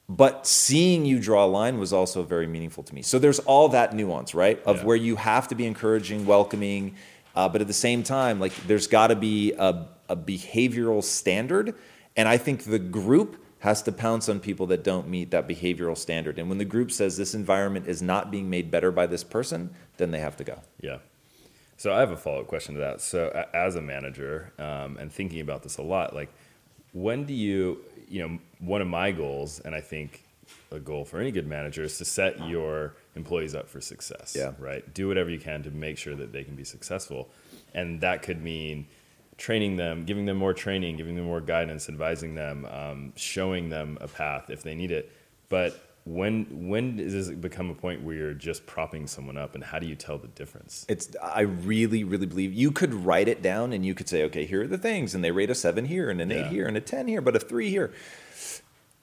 but 0.10 0.46
seeing 0.46 1.06
you 1.06 1.20
draw 1.20 1.46
a 1.46 1.48
line 1.48 1.80
was 1.80 1.94
also 1.94 2.24
very 2.24 2.46
meaningful 2.46 2.84
to 2.84 2.94
me. 2.94 3.02
So 3.02 3.20
there's 3.20 3.40
all 3.40 3.70
that 3.70 3.94
nuance, 3.94 4.36
right? 4.36 4.62
Of 4.66 4.78
yeah. 4.78 4.86
where 4.86 4.96
you 4.96 5.16
have 5.16 5.48
to 5.48 5.56
be 5.56 5.66
encouraging, 5.66 6.26
welcoming, 6.26 6.96
uh, 7.36 7.50
but 7.50 7.62
at 7.62 7.68
the 7.68 7.74
same 7.74 8.04
time, 8.04 8.40
like 8.40 8.54
there's 8.68 8.88
got 8.88 9.08
to 9.08 9.16
be 9.16 9.54
a, 9.54 9.88
a 10.10 10.16
behavioral 10.16 11.04
standard. 11.04 11.74
And 12.16 12.28
I 12.28 12.38
think 12.38 12.66
the 12.66 12.80
group 12.80 13.43
has 13.64 13.82
to 13.82 13.94
pounce 13.94 14.28
on 14.28 14.42
people 14.42 14.68
that 14.68 14.84
don't 14.84 15.08
meet 15.08 15.32
that 15.32 15.48
behavioral 15.48 15.98
standard. 15.98 16.38
And 16.38 16.50
when 16.50 16.58
the 16.58 16.66
group 16.66 16.92
says 16.92 17.16
this 17.16 17.34
environment 17.34 17.88
is 17.88 18.02
not 18.02 18.30
being 18.30 18.50
made 18.50 18.70
better 18.70 18.92
by 18.92 19.08
this 19.08 19.24
person, 19.24 19.70
then 19.96 20.12
they 20.12 20.20
have 20.20 20.36
to 20.36 20.44
go. 20.44 20.60
Yeah. 20.82 20.98
So 21.78 21.94
I 21.94 22.02
have 22.02 22.12
a 22.12 22.18
follow 22.18 22.42
up 22.42 22.48
question 22.48 22.76
to 22.76 22.82
that. 22.82 23.00
So 23.00 23.30
as 23.54 23.78
a 23.78 23.82
manager 23.82 24.52
um, 24.60 24.98
and 24.98 25.10
thinking 25.10 25.40
about 25.40 25.64
this 25.64 25.78
a 25.78 25.82
lot, 25.82 26.14
like 26.14 26.30
when 26.92 27.24
do 27.24 27.34
you, 27.34 27.80
you 28.10 28.28
know, 28.28 28.38
one 28.60 28.82
of 28.82 28.88
my 28.90 29.12
goals, 29.12 29.62
and 29.62 29.74
I 29.74 29.80
think 29.80 30.26
a 30.70 30.80
goal 30.80 31.06
for 31.06 31.22
any 31.22 31.32
good 31.32 31.48
manager 31.48 31.84
is 31.84 31.98
to 32.00 32.06
set 32.06 32.46
your 32.46 32.96
employees 33.16 33.56
up 33.56 33.70
for 33.70 33.80
success. 33.80 34.36
Yeah. 34.38 34.52
Right. 34.60 34.94
Do 34.94 35.08
whatever 35.08 35.30
you 35.30 35.40
can 35.40 35.64
to 35.64 35.72
make 35.72 35.98
sure 35.98 36.16
that 36.16 36.34
they 36.34 36.44
can 36.44 36.56
be 36.58 36.66
successful, 36.66 37.30
and 37.74 38.02
that 38.02 38.24
could 38.24 38.44
mean 38.44 38.88
training 39.38 39.78
them, 39.78 40.06
giving 40.06 40.26
them 40.26 40.38
more 40.38 40.54
training, 40.54 40.98
giving 40.98 41.16
them 41.16 41.26
more 41.26 41.42
guidance, 41.42 41.90
advising 41.90 42.36
them, 42.36 42.66
um, 42.66 43.14
showing 43.16 43.70
them 43.70 43.98
a 44.02 44.08
path 44.08 44.50
if 44.50 44.64
they 44.64 44.76
need 44.76 44.92
it. 44.92 45.12
But 45.50 45.80
when 46.06 46.68
when 46.68 46.98
does 46.98 47.30
it 47.30 47.40
become 47.40 47.70
a 47.70 47.74
point 47.74 48.04
where 48.04 48.16
you're 48.16 48.34
just 48.34 48.66
propping 48.66 49.08
someone 49.08 49.38
up, 49.38 49.56
and 49.56 49.64
how 49.64 49.80
do 49.80 49.88
you 49.88 49.96
tell 49.96 50.18
the 50.18 50.28
difference? 50.28 50.86
It's 50.90 51.10
I 51.22 51.42
really 51.42 52.04
really 52.04 52.26
believe 52.26 52.54
you 52.54 52.72
could 52.72 52.94
write 52.94 53.28
it 53.28 53.42
down 53.42 53.72
and 53.74 53.86
you 53.86 53.96
could 53.96 54.10
say, 54.10 54.24
okay, 54.24 54.46
here 54.46 54.64
are 54.64 54.68
the 54.68 54.78
things, 54.78 55.16
and 55.16 55.24
they 55.24 55.32
rate 55.32 55.50
a 55.50 55.56
seven 55.56 55.86
here 55.86 56.10
and 56.10 56.20
an 56.20 56.30
Yeah. 56.30 56.38
eight 56.38 56.48
here 56.48 56.68
and 56.68 56.76
a 56.76 56.82
ten 56.82 57.08
here, 57.08 57.22
but 57.22 57.36
a 57.36 57.40
three 57.40 57.70
here. 57.70 57.94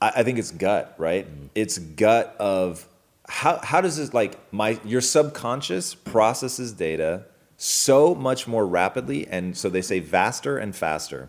I, 0.02 0.12
I 0.16 0.22
think 0.22 0.38
it's 0.38 0.50
gut, 0.50 0.94
right? 0.98 1.26
It's 1.54 1.78
gut 1.78 2.36
of 2.38 2.86
how 3.28 3.58
how 3.62 3.80
does 3.80 3.96
this 3.96 4.12
like 4.12 4.36
my 4.52 4.78
your 4.84 5.00
subconscious 5.00 5.94
processes 5.94 6.72
data 6.72 7.24
so 7.62 8.14
much 8.14 8.48
more 8.48 8.66
rapidly, 8.66 9.28
and 9.28 9.54
so 9.54 9.68
they 9.68 9.82
say 9.82 9.98
vaster 9.98 10.56
and 10.56 10.74
faster. 10.74 11.28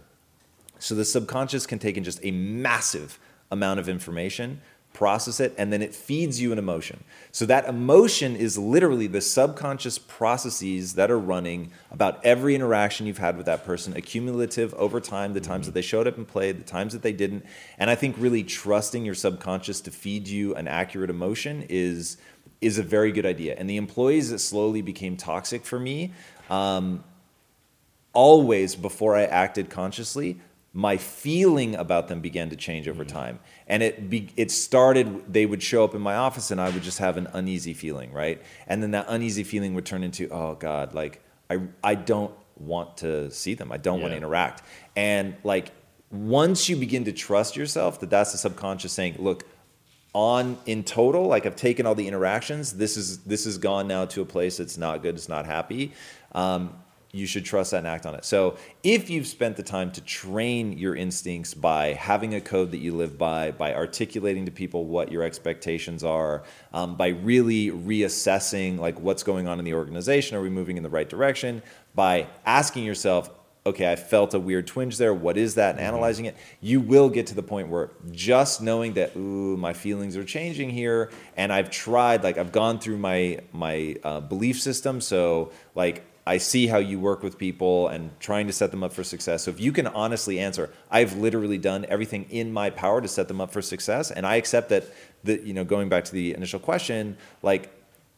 So 0.79 0.95
the 0.95 1.03
subconscious 1.03 1.67
can 1.67 1.77
take 1.77 1.97
in 1.97 2.05
just 2.05 2.21
a 2.23 2.31
massive 2.31 3.19
amount 3.51 3.81
of 3.81 3.89
information, 3.89 4.61
process 4.93 5.41
it, 5.41 5.53
and 5.57 5.73
then 5.73 5.81
it 5.81 5.93
feeds 5.93 6.39
you 6.39 6.53
an 6.53 6.57
emotion. 6.57 7.03
So 7.33 7.45
that 7.47 7.67
emotion 7.67 8.37
is 8.37 8.57
literally 8.57 9.07
the 9.07 9.19
subconscious 9.19 9.97
processes 9.97 10.93
that 10.93 11.11
are 11.11 11.19
running 11.19 11.73
about 11.91 12.23
every 12.23 12.55
interaction 12.55 13.07
you've 13.07 13.17
had 13.17 13.35
with 13.35 13.47
that 13.47 13.65
person, 13.65 13.93
accumulative 13.97 14.73
over 14.75 15.01
time, 15.01 15.33
the 15.33 15.41
times 15.41 15.63
mm-hmm. 15.63 15.65
that 15.65 15.73
they 15.73 15.81
showed 15.81 16.07
up 16.07 16.15
and 16.15 16.25
played, 16.25 16.59
the 16.59 16.63
times 16.63 16.93
that 16.93 17.01
they 17.01 17.11
didn't. 17.11 17.45
And 17.77 17.89
I 17.89 17.95
think 17.95 18.15
really 18.17 18.45
trusting 18.45 19.03
your 19.03 19.15
subconscious 19.15 19.81
to 19.81 19.91
feed 19.91 20.29
you 20.29 20.55
an 20.55 20.69
accurate 20.69 21.09
emotion 21.09 21.65
is 21.67 22.15
is 22.61 22.77
a 22.77 22.83
very 22.83 23.11
good 23.11 23.25
idea. 23.25 23.55
And 23.57 23.69
the 23.69 23.77
employees 23.77 24.29
that 24.29 24.39
slowly 24.39 24.81
became 24.81 25.17
toxic 25.17 25.65
for 25.65 25.79
me, 25.79 26.13
um, 26.49 27.03
always 28.13 28.75
before 28.75 29.15
I 29.15 29.23
acted 29.23 29.69
consciously, 29.69 30.39
my 30.73 30.95
feeling 30.95 31.75
about 31.75 32.07
them 32.07 32.21
began 32.21 32.49
to 32.49 32.55
change 32.55 32.87
over 32.87 33.03
time. 33.03 33.39
And 33.67 33.83
it 33.83 34.09
be, 34.09 34.29
it 34.37 34.51
started 34.51 35.33
they 35.33 35.45
would 35.45 35.61
show 35.61 35.83
up 35.83 35.93
in 35.95 36.01
my 36.01 36.15
office 36.15 36.49
and 36.49 36.61
I 36.61 36.69
would 36.69 36.83
just 36.83 36.99
have 36.99 37.17
an 37.17 37.27
uneasy 37.33 37.73
feeling, 37.73 38.13
right? 38.13 38.41
And 38.67 38.81
then 38.81 38.91
that 38.91 39.05
uneasy 39.09 39.43
feeling 39.43 39.73
would 39.73 39.85
turn 39.85 40.03
into, 40.03 40.29
oh 40.29 40.55
god, 40.55 40.93
like 40.93 41.21
I 41.49 41.59
I 41.83 41.95
don't 41.95 42.33
want 42.57 42.97
to 42.97 43.31
see 43.31 43.53
them. 43.53 43.71
I 43.71 43.77
don't 43.77 44.01
want 44.01 44.13
to 44.13 44.17
interact. 44.17 44.61
And 44.95 45.35
like 45.43 45.71
once 46.09 46.69
you 46.69 46.77
begin 46.77 47.05
to 47.05 47.11
trust 47.11 47.57
yourself 47.57 47.99
that 47.99 48.09
that's 48.09 48.31
the 48.31 48.37
subconscious 48.37 48.93
saying, 48.93 49.15
look, 49.19 49.45
on 50.13 50.57
in 50.65 50.83
total 50.83 51.27
like 51.27 51.45
i've 51.45 51.55
taken 51.55 51.85
all 51.85 51.95
the 51.95 52.05
interactions 52.05 52.73
this 52.73 52.97
is 52.97 53.19
this 53.19 53.45
has 53.45 53.57
gone 53.57 53.87
now 53.87 54.03
to 54.03 54.21
a 54.21 54.25
place 54.25 54.57
that's 54.57 54.77
not 54.77 55.01
good 55.01 55.15
it's 55.15 55.29
not 55.29 55.45
happy. 55.45 55.93
Um, 56.33 56.73
you 57.13 57.25
should 57.25 57.43
trust 57.43 57.71
that 57.71 57.79
and 57.79 57.87
act 57.87 58.05
on 58.05 58.15
it. 58.15 58.23
So 58.23 58.57
if 58.83 59.09
you've 59.09 59.27
spent 59.27 59.57
the 59.57 59.63
time 59.63 59.91
to 59.91 60.01
train 60.01 60.77
your 60.77 60.95
instincts 60.95 61.53
by 61.53 61.91
having 61.91 62.35
a 62.35 62.41
code 62.41 62.71
that 62.71 62.77
you 62.77 62.95
live 62.95 63.17
by 63.17 63.51
by 63.51 63.73
articulating 63.75 64.45
to 64.45 64.51
people 64.51 64.85
what 64.85 65.11
your 65.11 65.23
expectations 65.23 66.05
are 66.05 66.43
um, 66.73 66.95
by 66.95 67.09
really 67.09 67.69
reassessing 67.69 68.79
like 68.79 68.97
what's 69.01 69.23
going 69.23 69.47
on 69.47 69.59
in 69.59 69.65
the 69.65 69.73
organization 69.73 70.37
are 70.37 70.41
we 70.41 70.49
moving 70.49 70.77
in 70.77 70.83
the 70.83 70.89
right 70.89 71.09
direction? 71.09 71.61
By 71.95 72.27
asking 72.45 72.85
yourself 72.85 73.29
okay, 73.65 73.91
I 73.91 73.95
felt 73.95 74.33
a 74.33 74.39
weird 74.39 74.67
twinge 74.67 74.97
there. 74.97 75.13
What 75.13 75.37
is 75.37 75.55
that? 75.55 75.75
And 75.75 75.79
analyzing 75.83 76.25
it, 76.25 76.35
you 76.61 76.81
will 76.81 77.09
get 77.09 77.27
to 77.27 77.35
the 77.35 77.43
point 77.43 77.67
where 77.67 77.91
just 78.11 78.61
knowing 78.61 78.93
that, 78.93 79.15
ooh, 79.15 79.55
my 79.57 79.73
feelings 79.73 80.17
are 80.17 80.23
changing 80.23 80.71
here, 80.71 81.11
and 81.37 81.53
I've 81.53 81.69
tried, 81.69 82.23
like, 82.23 82.37
I've 82.37 82.51
gone 82.51 82.79
through 82.79 82.97
my 82.97 83.39
my 83.51 83.95
uh, 84.03 84.19
belief 84.21 84.59
system. 84.59 84.99
So, 85.01 85.51
like, 85.75 86.03
I 86.25 86.37
see 86.37 86.67
how 86.67 86.77
you 86.77 86.99
work 86.99 87.23
with 87.23 87.37
people 87.37 87.87
and 87.87 88.11
trying 88.19 88.47
to 88.47 88.53
set 88.53 88.71
them 88.71 88.83
up 88.83 88.93
for 88.93 89.03
success. 89.03 89.43
So, 89.43 89.51
if 89.51 89.59
you 89.59 89.71
can 89.71 89.87
honestly 89.87 90.39
answer, 90.39 90.71
I've 90.89 91.17
literally 91.17 91.57
done 91.57 91.85
everything 91.87 92.25
in 92.29 92.51
my 92.51 92.71
power 92.71 93.01
to 93.01 93.07
set 93.07 93.27
them 93.27 93.39
up 93.41 93.51
for 93.51 93.61
success, 93.61 94.11
and 94.11 94.25
I 94.25 94.35
accept 94.35 94.69
that. 94.69 94.85
That 95.23 95.43
you 95.43 95.53
know, 95.53 95.63
going 95.63 95.87
back 95.87 96.05
to 96.05 96.11
the 96.11 96.33
initial 96.33 96.59
question, 96.59 97.15
like, 97.43 97.69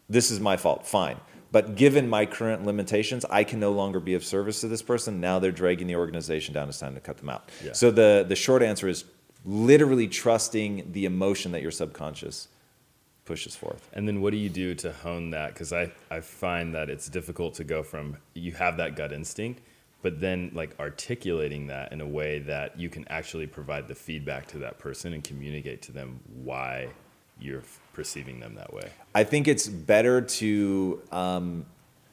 this 0.08 0.32
is 0.32 0.40
my 0.40 0.56
fault. 0.56 0.88
Fine. 0.88 1.18
But 1.54 1.76
given 1.76 2.10
my 2.10 2.26
current 2.26 2.66
limitations, 2.66 3.26
I 3.30 3.44
can 3.44 3.60
no 3.60 3.72
longer 3.72 4.00
be 4.00 4.16
of 4.16 4.26
service 4.26 4.62
to 4.62 4.68
this 4.68 4.82
person. 4.82 5.22
Now 5.22 5.38
they're 5.38 5.52
dragging 5.52 5.86
the 5.86 5.96
organization 5.96 6.52
down. 6.52 6.68
It's 6.68 6.80
time 6.80 6.96
to 6.96 7.00
cut 7.00 7.18
them 7.18 7.30
out. 7.30 7.52
Yeah. 7.64 7.74
So 7.74 7.92
the, 7.92 8.26
the 8.28 8.36
short 8.36 8.64
answer 8.64 8.88
is 8.88 9.06
literally 9.46 10.08
trusting 10.08 10.92
the 10.94 11.06
emotion 11.06 11.52
that 11.52 11.62
your 11.62 11.70
subconscious 11.70 12.48
pushes 13.26 13.56
forth. 13.56 13.88
And 13.94 14.08
then 14.08 14.20
what 14.20 14.32
do 14.32 14.38
you 14.38 14.50
do 14.50 14.74
to 14.74 14.92
hone 14.92 15.30
that? 15.30 15.54
Because 15.54 15.72
I, 15.72 15.92
I 16.10 16.22
find 16.22 16.74
that 16.74 16.90
it's 16.90 17.08
difficult 17.08 17.54
to 17.56 17.64
go 17.64 17.84
from 17.84 18.18
you 18.34 18.54
have 18.54 18.78
that 18.78 18.96
gut 18.96 19.14
instinct, 19.14 19.62
but 20.02 20.20
then 20.20 20.50
like 20.56 20.76
articulating 20.80 21.68
that 21.68 21.92
in 21.92 22.02
a 22.02 22.08
way 22.08 22.40
that 22.40 22.80
you 22.80 22.90
can 22.90 23.08
actually 23.10 23.46
provide 23.46 23.88
the 23.88 23.96
feedback 23.96 24.48
to 24.48 24.58
that 24.58 24.80
person 24.80 25.14
and 25.14 25.24
communicate 25.24 25.84
to 25.84 25.92
them 25.92 26.20
why 26.34 26.90
you're 27.44 27.64
perceiving 27.94 28.40
them 28.40 28.56
that 28.56 28.74
way. 28.74 28.90
I 29.14 29.24
think 29.24 29.48
it's 29.48 29.68
better 29.68 30.22
to. 30.22 31.02
Um, 31.12 31.66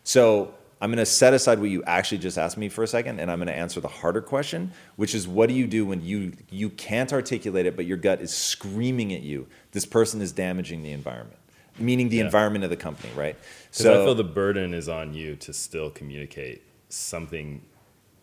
so 0.04 0.54
I'm 0.80 0.90
going 0.90 0.98
to 0.98 1.06
set 1.06 1.34
aside 1.34 1.58
what 1.58 1.70
you 1.70 1.82
actually 1.84 2.18
just 2.18 2.38
asked 2.38 2.56
me 2.56 2.68
for 2.68 2.82
a 2.82 2.86
second, 2.86 3.20
and 3.20 3.30
I'm 3.30 3.38
going 3.38 3.48
to 3.48 3.56
answer 3.56 3.80
the 3.80 3.88
harder 3.88 4.20
question, 4.20 4.72
which 4.96 5.14
is 5.14 5.28
what 5.28 5.48
do 5.48 5.54
you 5.54 5.66
do 5.66 5.84
when 5.86 6.02
you 6.02 6.32
you 6.50 6.70
can't 6.70 7.12
articulate 7.12 7.66
it, 7.66 7.76
but 7.76 7.86
your 7.86 7.96
gut 7.96 8.20
is 8.20 8.34
screaming 8.34 9.12
at 9.12 9.22
you? 9.22 9.46
This 9.72 9.86
person 9.86 10.20
is 10.20 10.32
damaging 10.32 10.82
the 10.82 10.92
environment, 10.92 11.38
meaning 11.78 12.08
the 12.08 12.16
Yeah. 12.18 12.24
environment 12.24 12.64
of 12.64 12.70
the 12.70 12.76
company, 12.76 13.12
right? 13.14 13.36
Because 13.70 13.86
I 13.86 14.04
feel 14.04 14.14
the 14.14 14.24
burden 14.24 14.74
is 14.74 14.88
on 14.88 15.14
you 15.14 15.36
to 15.36 15.52
still 15.52 15.90
communicate 15.90 16.62
something 16.88 17.62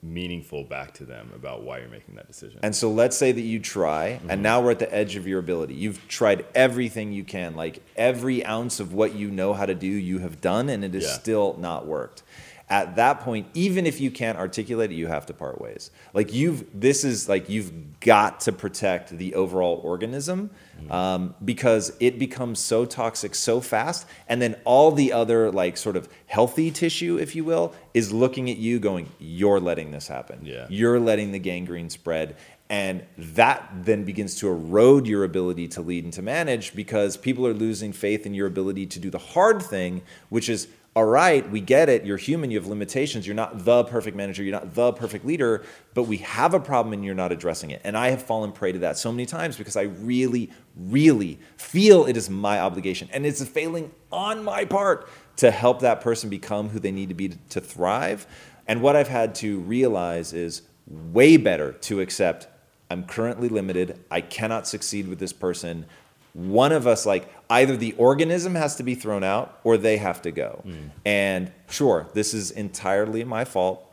meaningful 0.03 0.63
back 0.63 0.93
to 0.95 1.05
them 1.05 1.31
about 1.35 1.63
why 1.63 1.79
you're 1.79 1.89
making 1.89 2.15
that 2.15 2.27
decision. 2.27 2.59
And 2.63 2.75
so 2.75 2.91
let's 2.91 3.17
say 3.17 3.31
that 3.31 3.41
you 3.41 3.59
try, 3.59 4.17
Mm-hmm. 4.19 4.29
and 4.31 4.43
now 4.43 4.61
we're 4.61 4.71
at 4.71 4.79
the 4.79 4.93
edge 4.93 5.15
of 5.15 5.27
your 5.27 5.39
ability. 5.39 5.73
You've 5.73 6.07
tried 6.07 6.45
everything 6.55 7.11
you 7.13 7.23
can, 7.23 7.55
like 7.55 7.81
every 7.95 8.45
ounce 8.45 8.79
of 8.79 8.93
what 8.93 9.15
you 9.15 9.29
know 9.31 9.53
how 9.53 9.65
to 9.65 9.75
do, 9.75 9.87
you 9.87 10.19
have 10.19 10.39
done, 10.41 10.69
and 10.69 10.83
it 10.85 10.93
has 10.93 11.03
Yeah. 11.03 11.09
still 11.13 11.55
not 11.59 11.85
worked. 11.87 12.23
At 12.69 12.97
that 12.97 13.21
point, 13.21 13.47
even 13.53 13.85
if 13.85 14.01
you 14.01 14.11
can't 14.11 14.37
articulate 14.37 14.91
it, 14.91 14.95
you 14.95 15.07
have 15.07 15.25
to 15.27 15.33
part 15.33 15.61
ways. 15.61 15.89
Like 16.13 16.33
you've, 16.33 16.65
this 16.77 17.05
is 17.05 17.29
like 17.29 17.47
you've 17.49 17.99
got 18.01 18.41
to 18.41 18.51
protect 18.51 19.17
the 19.17 19.35
overall 19.35 19.79
organism 19.83 20.49
um, 20.89 21.35
because 21.43 21.91
it 21.99 22.19
becomes 22.19 22.59
so 22.59 22.85
toxic 22.85 23.35
so 23.35 23.61
fast, 23.61 24.05
and 24.27 24.41
then 24.41 24.55
all 24.65 24.91
the 24.91 25.13
other 25.13 25.51
like 25.51 25.77
sort 25.77 25.95
of 25.95 26.09
healthy 26.27 26.71
tissue, 26.71 27.17
if 27.17 27.35
you 27.35 27.43
will, 27.43 27.73
is 27.93 28.11
looking 28.11 28.49
at 28.49 28.57
you, 28.57 28.79
going, 28.79 29.09
"You're 29.19 29.59
letting 29.59 29.91
this 29.91 30.07
happen. 30.07 30.39
Yeah. 30.43 30.67
You're 30.69 30.99
letting 30.99 31.31
the 31.31 31.39
gangrene 31.39 31.89
spread. 31.89 32.35
And 32.69 33.05
that 33.17 33.69
then 33.73 34.03
begins 34.03 34.35
to 34.35 34.49
erode 34.49 35.07
your 35.07 35.23
ability 35.23 35.69
to 35.69 35.81
lead 35.81 36.03
and 36.03 36.11
to 36.13 36.21
manage 36.21 36.75
because 36.75 37.15
people 37.15 37.47
are 37.47 37.53
losing 37.53 37.93
faith 37.93 38.25
in 38.25 38.33
your 38.33 38.45
ability 38.45 38.87
to 38.87 38.99
do 38.99 39.09
the 39.09 39.17
hard 39.17 39.61
thing, 39.61 40.01
which 40.27 40.49
is 40.49 40.67
all 40.97 41.05
right, 41.05 41.47
we 41.51 41.61
get 41.61 41.89
it. 41.89 42.05
You're 42.05 42.17
human. 42.17 42.49
You 42.49 42.57
have 42.57 42.65
limitations. 42.65 43.27
You're 43.27 43.35
not 43.35 43.63
the 43.63 43.83
perfect 43.83 44.17
manager. 44.17 44.41
You're 44.41 44.59
not 44.59 44.73
the 44.73 44.91
perfect 44.93 45.25
leader, 45.25 45.63
but 45.93 46.05
we 46.05 46.17
have 46.17 46.55
a 46.55 46.59
problem 46.59 46.91
and 46.91 47.05
you're 47.05 47.13
not 47.13 47.31
addressing 47.31 47.69
it. 47.69 47.81
And 47.83 47.95
I 47.95 48.09
have 48.09 48.23
fallen 48.23 48.51
prey 48.51 48.71
to 48.71 48.79
that 48.79 48.97
so 48.97 49.11
many 49.11 49.27
times 49.27 49.57
because 49.57 49.77
I 49.77 49.83
really, 49.83 50.49
really 50.75 51.37
feel 51.55 52.07
it 52.07 52.17
is 52.17 52.31
my 52.31 52.59
obligation. 52.59 53.09
And 53.13 53.27
it's 53.27 53.41
a 53.41 53.45
failing 53.45 53.91
on 54.11 54.43
my 54.43 54.65
part 54.65 55.07
to 55.35 55.51
help 55.51 55.81
that 55.81 56.01
person 56.01 56.31
become 56.31 56.69
who 56.69 56.79
they 56.79 56.91
need 56.91 57.09
to 57.09 57.15
be 57.15 57.29
to, 57.49 57.61
thrive. 57.61 58.25
And 58.65 58.81
what 58.81 58.95
I've 58.95 59.07
had 59.07 59.35
to 59.35 59.59
realize 59.59 60.33
is 60.33 60.63
way 60.87 61.37
better 61.37 61.73
to 61.73 62.01
accept 62.01 62.47
I'm 62.89 63.03
currently 63.03 63.49
limited. 63.49 64.03
I 64.09 64.21
cannot 64.21 64.67
succeed 64.67 65.07
with 65.07 65.19
this 65.19 65.31
person. 65.31 65.85
One 66.33 66.71
of 66.71 66.87
us, 66.87 67.05
like, 67.05 67.29
either 67.49 67.77
the 67.77 67.93
organism 67.93 68.55
has 68.55 68.75
to 68.75 68.83
be 68.83 68.95
thrown 68.95 69.23
out 69.23 69.59
or 69.63 69.77
they 69.77 69.97
have 69.97 70.21
to 70.23 70.31
go. 70.31 70.59
Hmm. 70.63 70.75
And 71.05 71.51
sure, 71.69 72.07
this 72.13 72.33
is 72.33 72.51
entirely 72.51 73.23
my 73.23 73.45
fault, 73.45 73.83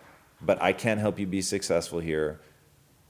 but 0.42 0.61
I 0.61 0.73
can't 0.73 1.00
help 1.00 1.18
you 1.18 1.26
be 1.26 1.40
successful 1.42 2.00
here. 2.00 2.40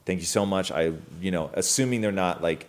Thank 0.05 0.19
you 0.19 0.25
so 0.25 0.45
much. 0.45 0.71
I, 0.71 0.93
you 1.19 1.31
know, 1.31 1.49
assuming 1.53 2.01
they're 2.01 2.11
not 2.11 2.41
like 2.41 2.67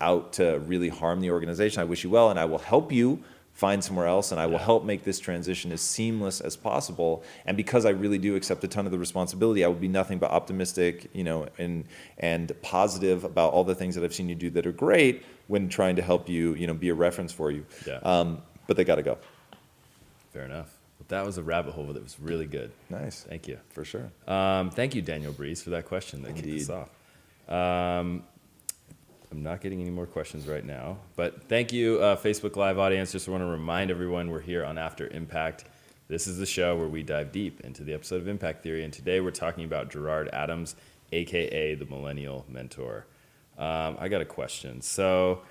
out 0.00 0.32
to 0.34 0.58
really 0.60 0.88
harm 0.88 1.20
the 1.20 1.30
organization, 1.30 1.80
I 1.82 1.84
wish 1.84 2.02
you 2.04 2.10
well 2.10 2.30
and 2.30 2.38
I 2.38 2.46
will 2.46 2.58
help 2.58 2.92
you 2.92 3.22
find 3.52 3.82
somewhere 3.82 4.06
else 4.06 4.30
and 4.30 4.40
I 4.40 4.46
will 4.46 4.52
Yeah. 4.54 4.58
help 4.64 4.84
make 4.84 5.02
this 5.02 5.18
transition 5.18 5.72
as 5.72 5.80
seamless 5.80 6.40
as 6.40 6.56
possible. 6.56 7.24
And 7.44 7.56
because 7.56 7.84
I 7.84 7.90
really 7.90 8.16
do 8.18 8.36
accept 8.36 8.62
a 8.62 8.68
ton 8.68 8.86
of 8.86 8.92
the 8.92 8.98
responsibility, 8.98 9.64
I 9.64 9.68
will 9.68 9.74
be 9.74 9.88
nothing 9.88 10.18
but 10.18 10.30
optimistic, 10.30 11.08
you 11.12 11.24
know, 11.24 11.48
and 11.58 11.84
and 12.18 12.52
positive 12.62 13.24
about 13.24 13.52
all 13.52 13.64
the 13.64 13.74
things 13.74 13.96
that 13.96 14.04
I've 14.04 14.14
seen 14.14 14.28
you 14.28 14.36
do 14.36 14.48
that 14.50 14.64
are 14.64 14.72
great 14.72 15.24
when 15.48 15.68
trying 15.68 15.96
to 15.96 16.02
help 16.02 16.28
you, 16.28 16.54
you 16.54 16.66
know, 16.66 16.74
be 16.74 16.90
a 16.90 16.94
reference 16.94 17.32
for 17.32 17.50
you. 17.50 17.66
Yeah. 17.86 17.96
Um, 18.02 18.42
but 18.66 18.76
they 18.76 18.84
got 18.84 18.96
to 18.96 19.02
go. 19.02 19.18
Fair 20.32 20.44
enough. 20.44 20.72
But 20.98 21.08
that 21.08 21.26
was 21.26 21.38
a 21.38 21.42
rabbit 21.42 21.74
hole 21.74 21.86
that 21.86 22.02
was 22.02 22.18
really 22.20 22.46
good. 22.46 22.70
Nice, 22.90 23.22
Thank 23.22 23.48
you. 23.48 23.58
for 23.70 23.84
sure. 23.84 24.10
Um, 24.26 24.70
thank 24.70 24.94
you, 24.94 25.02
Daniel 25.02 25.32
Breeze, 25.32 25.62
for 25.62 25.70
that 25.70 25.86
question 25.86 26.22
that 26.22 26.36
kicked 26.36 26.48
us 26.48 26.70
off. 26.70 26.90
Um, 27.48 28.22
I'm 29.30 29.42
not 29.42 29.60
getting 29.60 29.80
any 29.80 29.90
more 29.90 30.06
questions 30.06 30.46
right 30.46 30.64
now, 30.64 30.98
but 31.16 31.44
thank 31.48 31.72
you, 31.72 31.98
uh, 32.00 32.16
Facebook 32.16 32.56
Live 32.56 32.78
audience. 32.78 33.12
Just 33.12 33.28
want 33.28 33.42
to 33.42 33.46
remind 33.46 33.90
everyone 33.90 34.30
we're 34.30 34.40
here 34.40 34.64
on 34.64 34.78
After 34.78 35.06
Impact. 35.08 35.64
This 36.08 36.26
is 36.26 36.38
the 36.38 36.46
show 36.46 36.76
where 36.76 36.88
we 36.88 37.02
dive 37.02 37.32
deep 37.32 37.60
into 37.60 37.84
the 37.84 37.92
episode 37.92 38.22
of 38.22 38.28
Impact 38.28 38.62
Theory, 38.62 38.84
and 38.84 38.92
today 38.92 39.20
we're 39.20 39.30
talking 39.30 39.64
about 39.64 39.90
Gerard 39.90 40.30
Adams, 40.32 40.76
aka 41.12 41.74
the 41.74 41.84
Millennial 41.84 42.46
Mentor. 42.48 43.06
Um, 43.58 43.96
I 43.98 44.08
got 44.08 44.20
a 44.20 44.24
question. 44.24 44.80
So, 44.80 45.42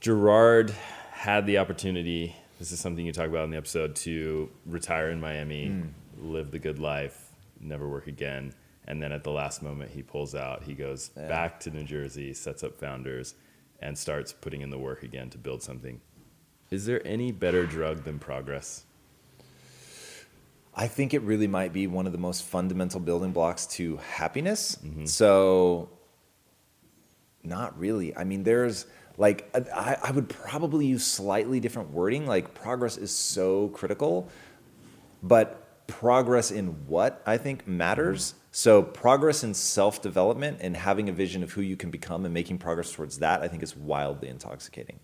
Gerard 0.00 0.74
had 1.12 1.44
the 1.44 1.58
opportunity, 1.58 2.34
this 2.58 2.72
is 2.72 2.80
something 2.80 3.04
you 3.04 3.12
talk 3.12 3.28
about 3.28 3.44
in 3.44 3.50
the 3.50 3.58
episode, 3.58 3.94
to 3.96 4.48
retire 4.64 5.10
in 5.10 5.20
Miami, 5.20 5.68
mm. 5.68 5.90
live 6.18 6.50
the 6.50 6.58
good 6.58 6.78
life, 6.78 7.30
never 7.60 7.86
work 7.86 8.06
again. 8.06 8.54
And 8.86 9.02
then 9.02 9.12
at 9.12 9.22
the 9.22 9.30
last 9.30 9.62
moment, 9.62 9.90
he 9.90 10.02
pulls 10.02 10.34
out. 10.34 10.62
He 10.62 10.72
goes 10.72 11.10
yeah. 11.16 11.28
back 11.28 11.60
to 11.60 11.70
New 11.70 11.84
Jersey, 11.84 12.32
sets 12.32 12.64
up 12.64 12.80
Fownders, 12.80 13.34
and 13.80 13.96
starts 13.96 14.32
putting 14.32 14.62
in 14.62 14.70
the 14.70 14.78
work 14.78 15.02
again 15.02 15.28
to 15.30 15.38
build 15.38 15.62
something. 15.62 16.00
Is 16.70 16.86
there 16.86 17.06
any 17.06 17.30
better 17.30 17.66
drug 17.66 18.04
than 18.04 18.18
progress? 18.18 18.84
I 20.74 20.86
think 20.86 21.12
it 21.12 21.20
really 21.22 21.46
might 21.46 21.72
be 21.72 21.86
one 21.86 22.06
of 22.06 22.12
the 22.12 22.18
most 22.18 22.44
fundamental 22.44 23.00
building 23.00 23.32
blocks 23.32 23.66
to 23.66 23.98
happiness. 23.98 24.78
Mm-hmm. 24.82 25.04
So, 25.04 25.90
not 27.42 27.78
really. 27.78 28.16
I 28.16 28.24
mean, 28.24 28.42
there's 28.42 28.86
like, 29.16 29.50
I, 29.54 29.96
I 30.02 30.10
would 30.10 30.28
probably 30.28 30.86
use 30.86 31.06
slightly 31.06 31.60
different 31.60 31.90
wording. 31.90 32.26
Like, 32.26 32.54
progress 32.54 32.96
is 32.96 33.14
so 33.14 33.68
critical, 33.68 34.28
but 35.22 35.86
progress 35.86 36.50
in 36.50 36.68
what 36.86 37.22
I 37.26 37.36
think 37.36 37.66
matters. 37.66 38.34
So, 38.52 38.82
progress 38.82 39.44
in 39.44 39.54
self 39.54 40.02
development 40.02 40.58
and 40.60 40.76
having 40.76 41.08
a 41.08 41.12
vision 41.12 41.42
of 41.42 41.52
who 41.52 41.60
you 41.60 41.76
can 41.76 41.90
become 41.90 42.24
and 42.24 42.32
making 42.32 42.58
progress 42.58 42.92
towards 42.92 43.18
that, 43.18 43.42
I 43.42 43.48
think 43.48 43.62
is 43.62 43.76
wildly 43.76 44.28
intoxicating. 44.28 44.98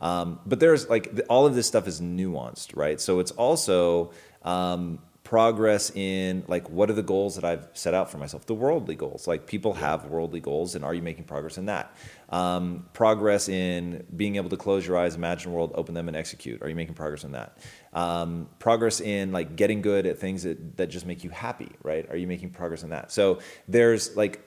Um, 0.00 0.40
but 0.46 0.60
there's 0.60 0.88
like 0.88 1.20
all 1.28 1.46
of 1.46 1.54
this 1.54 1.66
stuff 1.66 1.86
is 1.86 2.00
nuanced, 2.00 2.76
right? 2.76 3.00
So, 3.00 3.20
it's 3.20 3.30
also 3.30 4.12
um, 4.42 4.98
progress 5.30 5.92
in 5.94 6.42
like 6.48 6.68
what 6.70 6.90
are 6.90 6.92
the 6.92 7.04
goals 7.04 7.36
that 7.36 7.44
I've 7.44 7.68
set 7.72 7.94
out 7.94 8.10
for 8.10 8.18
myself? 8.18 8.46
The 8.46 8.54
worldly 8.54 8.96
goals. 8.96 9.28
Like 9.28 9.46
people 9.46 9.74
have 9.74 10.06
worldly 10.06 10.40
goals, 10.40 10.74
and 10.74 10.84
are 10.84 10.92
you 10.92 11.02
making 11.02 11.22
progress 11.22 11.56
in 11.56 11.66
that? 11.66 11.94
Um, 12.30 12.88
progress 12.94 13.48
in 13.48 14.04
being 14.16 14.34
able 14.34 14.50
to 14.50 14.56
close 14.56 14.84
your 14.84 14.96
eyes, 14.96 15.14
imagine 15.14 15.52
a 15.52 15.54
world, 15.54 15.70
open 15.76 15.94
them, 15.94 16.08
and 16.08 16.16
execute. 16.16 16.60
Are 16.62 16.68
you 16.68 16.74
making 16.74 16.94
progress 16.94 17.22
in 17.22 17.30
that? 17.30 17.58
Um, 17.92 18.48
progress 18.58 19.00
in 19.00 19.30
like 19.30 19.54
getting 19.54 19.82
good 19.82 20.04
at 20.04 20.18
things 20.18 20.42
that, 20.42 20.76
that 20.78 20.88
just 20.88 21.06
make 21.06 21.22
you 21.22 21.30
happy, 21.30 21.70
right? 21.84 22.10
Are 22.10 22.16
you 22.16 22.26
making 22.26 22.50
progress 22.50 22.82
in 22.82 22.90
that? 22.90 23.12
So 23.12 23.38
there's 23.68 24.16
like 24.16 24.44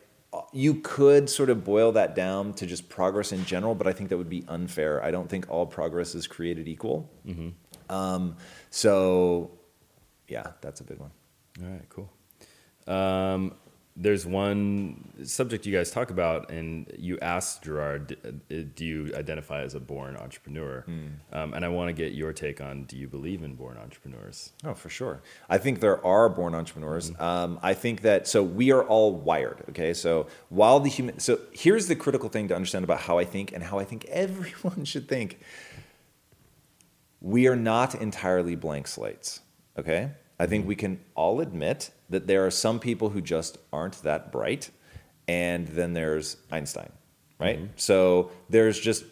you 0.51 0.81
could 0.81 1.29
sort 1.29 1.49
of 1.49 1.63
boil 1.63 1.93
that 1.93 2.13
down 2.13 2.55
to 2.55 2.65
just 2.65 2.89
progress 2.89 3.31
in 3.31 3.45
general, 3.45 3.73
but 3.73 3.87
I 3.87 3.93
think 3.93 4.09
that 4.09 4.17
would 4.17 4.29
be 4.29 4.43
unfair. 4.49 5.01
I 5.01 5.11
don't 5.11 5.29
think 5.29 5.49
all 5.49 5.65
progress 5.65 6.13
is 6.13 6.27
created 6.27 6.67
equal. 6.67 7.09
Mm-hmm. 7.25 7.51
Um, 7.89 8.35
so 8.69 9.51
yeah, 10.33 10.51
that's 10.61 10.81
a 10.81 10.83
big 10.83 10.99
one. 10.99 11.11
All 11.61 11.69
right, 11.69 11.87
cool. 11.89 12.09
Um, 12.87 13.53
there's 13.95 14.25
one 14.25 15.13
subject 15.23 15.67
you 15.67 15.71
guys 15.71 15.91
talk 15.91 16.09
about, 16.09 16.49
and 16.49 16.91
you 16.97 17.19
asked 17.19 17.63
Gerard, 17.63 18.17
uh, 18.25 18.55
do 18.75 18.83
you 18.83 19.11
identify 19.15 19.61
as 19.61 19.75
a 19.75 19.79
born 19.79 20.17
entrepreneur? 20.17 20.83
Mm. 20.87 21.09
Um, 21.31 21.53
and 21.53 21.63
I 21.63 21.67
want 21.67 21.89
to 21.89 21.93
get 21.93 22.13
your 22.13 22.33
take 22.33 22.59
on 22.59 22.85
do 22.85 22.97
you 22.97 23.07
believe 23.07 23.43
in 23.43 23.53
born 23.53 23.77
entrepreneurs? 23.77 24.51
Oh, 24.65 24.73
for 24.73 24.89
sure. 24.89 25.21
I 25.47 25.59
think 25.59 25.79
there 25.79 26.03
are 26.03 26.27
born 26.27 26.55
entrepreneurs. 26.55 27.11
Mm-hmm. 27.11 27.23
Um, 27.23 27.59
I 27.61 27.75
think 27.75 28.01
that, 28.01 28.27
so 28.27 28.41
we 28.41 28.71
are 28.71 28.83
all 28.83 29.13
wired, 29.13 29.63
okay? 29.69 29.93
So 29.93 30.25
while 30.49 30.79
the 30.79 30.89
human, 30.89 31.19
so 31.19 31.39
here's 31.51 31.87
the 31.87 31.95
critical 31.95 32.29
thing 32.29 32.47
to 32.47 32.55
understand 32.55 32.83
about 32.83 33.01
how 33.01 33.19
I 33.19 33.25
think 33.25 33.51
and 33.51 33.63
how 33.63 33.77
I 33.77 33.83
think 33.83 34.05
everyone 34.05 34.85
should 34.85 35.07
think. 35.07 35.39
We 37.21 37.47
are 37.47 37.55
not 37.55 37.95
entirely 37.95 38.55
blank 38.55 38.87
slates, 38.87 39.39
okay? 39.77 40.11
I 40.39 40.45
think 40.47 40.67
we 40.67 40.75
can 40.75 40.99
all 41.15 41.41
admit 41.41 41.91
that 42.09 42.27
there 42.27 42.45
are 42.45 42.51
some 42.51 42.79
people 42.79 43.09
who 43.09 43.21
just 43.21 43.57
aren't 43.71 44.01
that 44.03 44.31
bright, 44.31 44.71
and 45.27 45.67
then 45.67 45.93
there's 45.93 46.37
Einstein, 46.51 46.91
right? 47.39 47.59
Mm-hmm. 47.59 47.73
So 47.75 48.31
there's 48.49 48.79
just 48.79 49.05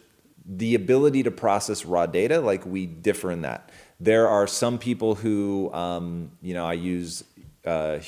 the 0.45 0.75
ability 0.75 1.23
to 1.23 1.31
process 1.31 1.85
raw 1.85 2.05
data, 2.05 2.39
like 2.39 2.65
we 2.65 2.85
differ 2.85 3.31
in 3.31 3.41
that. 3.41 3.69
There 3.99 4.27
are 4.27 4.47
some 4.47 4.79
people 4.79 5.15
who, 5.15 5.71
um, 5.73 6.31
you 6.41 6.53
know, 6.53 6.65
I 6.65 6.73
use 6.73 7.23
uh, 7.65 7.99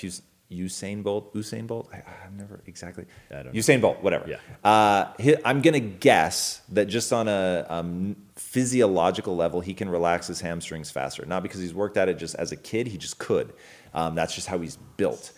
Usain 0.53 1.03
Bolt, 1.03 1.33
Usain 1.33 1.67
Bolt. 1.67 1.89
I, 1.91 1.97
have 2.23 2.33
never 2.33 2.61
exactly. 2.65 3.05
I 3.31 3.43
don't. 3.43 3.53
Usain 3.53 3.81
Bolt, 3.81 4.01
whatever. 4.01 4.27
Yeah. 4.29 4.37
Uh, 4.63 5.11
I'm 5.43 5.61
gonna 5.61 5.79
guess 5.79 6.61
that 6.69 6.85
just 6.85 7.11
on 7.11 7.27
a 7.27 7.65
um, 7.69 8.15
physiological 8.35 9.35
level, 9.35 9.61
he 9.61 9.73
can 9.73 9.89
relax 9.89 10.27
his 10.27 10.41
hamstrings 10.41 10.91
faster. 10.91 11.25
Not 11.25 11.43
because 11.43 11.59
he's 11.59 11.73
worked 11.73 11.97
at 11.97 12.09
it 12.09 12.17
just 12.17 12.35
as 12.35 12.51
a 12.51 12.55
kid, 12.55 12.87
he 12.87 12.97
just 12.97 13.17
could. 13.17 13.53
Um, 13.93 14.15
that's 14.15 14.33
just 14.33 14.47
how 14.47 14.59
he's 14.59 14.77
built. 14.97 15.31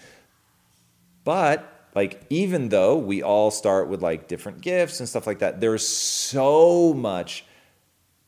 But 1.23 1.89
like, 1.95 2.21
even 2.30 2.69
though 2.69 2.97
we 2.97 3.23
all 3.23 3.51
start 3.51 3.88
with 3.88 4.01
like 4.01 4.28
different 4.28 4.62
gifts 4.62 4.99
and 4.99 5.08
stuff 5.08 5.25
like 5.25 5.39
that, 5.39 5.62
there's 5.62 5.88
so 5.88 6.93
much 6.93 7.45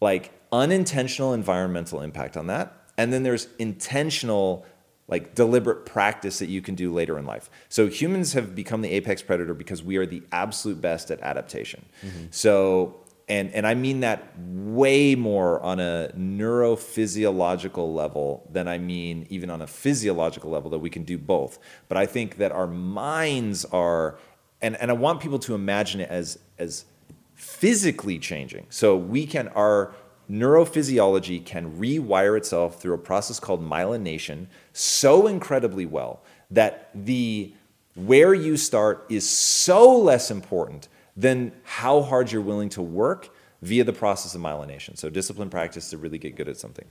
like 0.02 0.32
unintentional 0.52 1.34
environmental 1.34 2.02
impact 2.02 2.38
on 2.38 2.47
that, 2.47 2.73
and 2.97 3.12
then 3.12 3.23
there's 3.23 3.47
intentional 3.60 4.65
like 5.08 5.36
deliberate 5.36 5.86
practice 5.86 6.39
that 6.39 6.50
you 6.50 6.62
can 6.62 6.76
do 6.76 6.93
later 6.93 7.17
in 7.17 7.26
life. 7.26 7.50
So 7.70 7.88
humans 7.88 8.34
have 8.34 8.56
become 8.56 8.82
the 8.82 8.91
apex 8.91 9.22
predator 9.22 9.54
because 9.54 9.82
we 9.82 9.98
are 9.98 10.06
the 10.06 10.24
absolute 10.32 10.82
best 10.82 11.12
at 11.12 11.22
adaptation. 11.22 11.86
Mm-hmm. 12.06 12.26
So 12.32 12.98
and 13.30 13.54
and 13.54 13.67
I 13.67 13.74
mean 13.74 14.02
that 14.02 14.34
way 14.38 15.15
more 15.15 15.62
on 15.62 15.80
a 15.80 16.12
neurophysiological 16.17 17.93
level 17.93 18.48
than 18.52 18.67
I 18.67 18.78
mean 18.78 19.28
even 19.30 19.50
on 19.50 19.62
a 19.62 19.67
physiological 19.67 20.50
level 20.50 20.70
that 20.72 20.80
we 20.80 20.89
can 20.89 21.04
do 21.04 21.17
both. 21.17 21.60
But 21.88 21.98
I 21.98 22.06
think 22.06 22.38
that 22.38 22.52
our 22.52 22.67
minds 22.67 23.65
are 23.65 24.17
and 24.62 24.76
and 24.78 24.91
I 24.91 24.93
want 24.93 25.22
people 25.22 25.39
to 25.39 25.56
imagine 25.56 26.02
it 26.02 26.10
as 26.10 26.39
as 26.58 26.86
physically 27.34 28.17
changing. 28.17 28.65
So 28.70 28.96
we 28.96 29.26
can 29.26 29.50
our 29.50 29.93
neurophysiology 30.30 31.43
can 31.43 31.78
rewire 31.78 32.38
itself 32.38 32.82
through 32.82 32.93
a 32.93 32.98
process 32.98 33.39
called 33.39 33.62
myelination 33.62 34.48
so 34.78 35.28
incredibly 35.28 35.86
well 35.86 36.22
that 36.52 36.90
the 36.94 37.54
where 37.96 38.34
you 38.34 38.56
start 38.58 39.06
is 39.10 39.28
so 39.28 39.98
less 39.98 40.30
important 40.30 40.88
than 41.16 41.52
how 41.63 42.02
hard 42.02 42.32
you're 42.32 42.42
willing 42.42 42.70
to 42.70 42.82
work 42.82 43.30
via 43.63 43.84
the 43.84 43.94
process 43.94 44.36
of 44.36 44.42
myelination. 44.42 44.96
So 44.98 45.10
discipline 45.10 45.50
practice 45.50 45.90
to 45.90 45.98
really 45.98 46.20
get 46.20 46.36
good 46.36 46.48
at 46.48 46.58
something. 46.58 46.86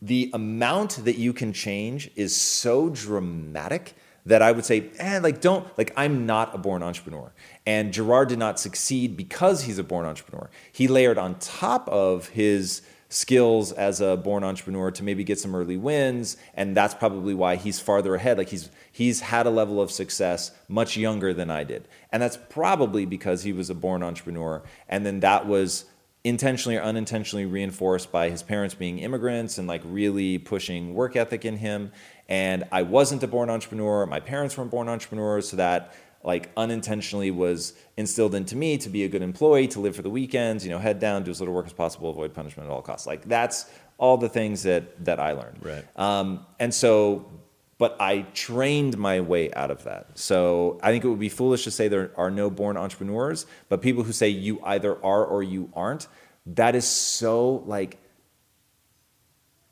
The 0.00 0.30
amount 0.32 1.04
that 1.04 1.18
you 1.18 1.34
can 1.34 1.52
change 1.52 2.10
is 2.16 2.34
so 2.34 2.88
dramatic 2.88 3.94
that 4.24 4.42
I 4.42 4.52
would 4.52 4.64
say, 4.64 4.90
eh, 4.98 5.20
like, 5.22 5.40
don't, 5.40 5.66
like, 5.76 5.92
I'm 5.96 6.24
not 6.24 6.54
a 6.54 6.58
born 6.58 6.82
entrepreneur. 6.82 7.32
And 7.66 7.92
Gerard 7.92 8.28
did 8.28 8.38
not 8.38 8.60
succeed 8.60 9.16
because 9.16 9.64
he's 9.64 9.78
a 9.78 9.84
born 9.84 10.06
entrepreneur. 10.06 10.50
He 10.72 10.88
layered 10.88 11.18
on 11.18 11.34
top 11.38 11.88
of 11.88 12.28
his 12.28 12.82
skills 13.08 13.72
as 13.72 14.00
a 14.00 14.16
born 14.16 14.44
entrepreneur 14.44 14.90
to 14.90 15.02
maybe 15.02 15.24
get 15.24 15.38
some 15.38 15.54
early 15.54 15.76
wins 15.76 16.36
and 16.54 16.76
that's 16.76 16.94
probably 16.94 17.34
why 17.34 17.56
he's 17.56 17.80
farther 17.80 18.14
ahead. 18.14 18.36
Like 18.36 18.50
he's 18.50 18.70
he's 18.92 19.20
had 19.20 19.46
a 19.46 19.50
level 19.50 19.80
of 19.80 19.90
success 19.90 20.50
much 20.68 20.96
younger 20.96 21.32
than 21.32 21.50
I 21.50 21.64
did. 21.64 21.88
And 22.12 22.22
that's 22.22 22.38
probably 22.50 23.06
because 23.06 23.42
he 23.42 23.52
was 23.52 23.70
a 23.70 23.74
born 23.74 24.02
entrepreneur 24.02 24.62
and 24.88 25.06
then 25.06 25.20
that 25.20 25.46
was 25.46 25.86
intentionally 26.24 26.76
or 26.76 26.82
unintentionally 26.82 27.46
reinforced 27.46 28.12
by 28.12 28.28
his 28.28 28.42
parents 28.42 28.74
being 28.74 28.98
immigrants 28.98 29.58
and 29.58 29.66
like 29.68 29.80
really 29.84 30.38
pushing 30.38 30.94
work 30.94 31.16
ethic 31.16 31.44
in 31.44 31.56
him. 31.56 31.92
And 32.28 32.64
I 32.70 32.82
wasn't 32.82 33.22
a 33.22 33.26
born 33.26 33.48
entrepreneur. 33.48 34.04
My 34.04 34.20
parents 34.20 34.58
weren't 34.58 34.70
born 34.70 34.88
entrepreneurs, 34.88 35.48
so 35.48 35.56
that 35.56 35.94
like 36.28 36.50
unintentionally 36.58 37.30
was 37.30 37.72
instilled 37.96 38.34
into 38.34 38.54
me 38.54 38.76
to 38.76 38.90
be 38.90 39.02
a 39.02 39.08
good 39.08 39.22
employee, 39.22 39.66
to 39.66 39.80
live 39.80 39.96
for 39.96 40.02
the 40.02 40.10
weekends, 40.10 40.62
you 40.62 40.70
know, 40.70 40.78
head 40.78 40.98
down, 41.00 41.24
do 41.24 41.30
as 41.30 41.40
little 41.40 41.54
work 41.54 41.64
as 41.64 41.72
possible, 41.72 42.10
avoid 42.10 42.34
punishment 42.34 42.68
at 42.68 42.70
all 42.70 42.82
costs. 42.82 43.06
Like 43.06 43.26
that's 43.26 43.64
all 43.96 44.18
the 44.18 44.28
things 44.28 44.62
that 44.64 45.06
that 45.06 45.18
I 45.18 45.32
learned. 45.32 45.56
Right. 45.62 45.84
Um, 45.96 46.44
and 46.58 46.74
so, 46.74 47.32
but 47.78 47.96
I 47.98 48.26
trained 48.34 48.98
my 48.98 49.22
way 49.22 49.50
out 49.54 49.70
of 49.70 49.84
that. 49.84 50.18
So 50.18 50.78
I 50.82 50.90
think 50.90 51.02
it 51.02 51.08
would 51.08 51.18
be 51.18 51.30
foolish 51.30 51.64
to 51.64 51.70
say 51.70 51.88
there 51.88 52.10
are 52.18 52.30
no 52.30 52.50
born 52.50 52.76
entrepreneurs, 52.76 53.46
but 53.70 53.80
people 53.80 54.02
who 54.04 54.12
say 54.12 54.28
you 54.28 54.60
either 54.64 55.02
are 55.02 55.24
or 55.24 55.42
you 55.42 55.70
aren't, 55.72 56.08
that 56.44 56.74
is 56.74 56.86
so 56.86 57.64
like 57.64 57.96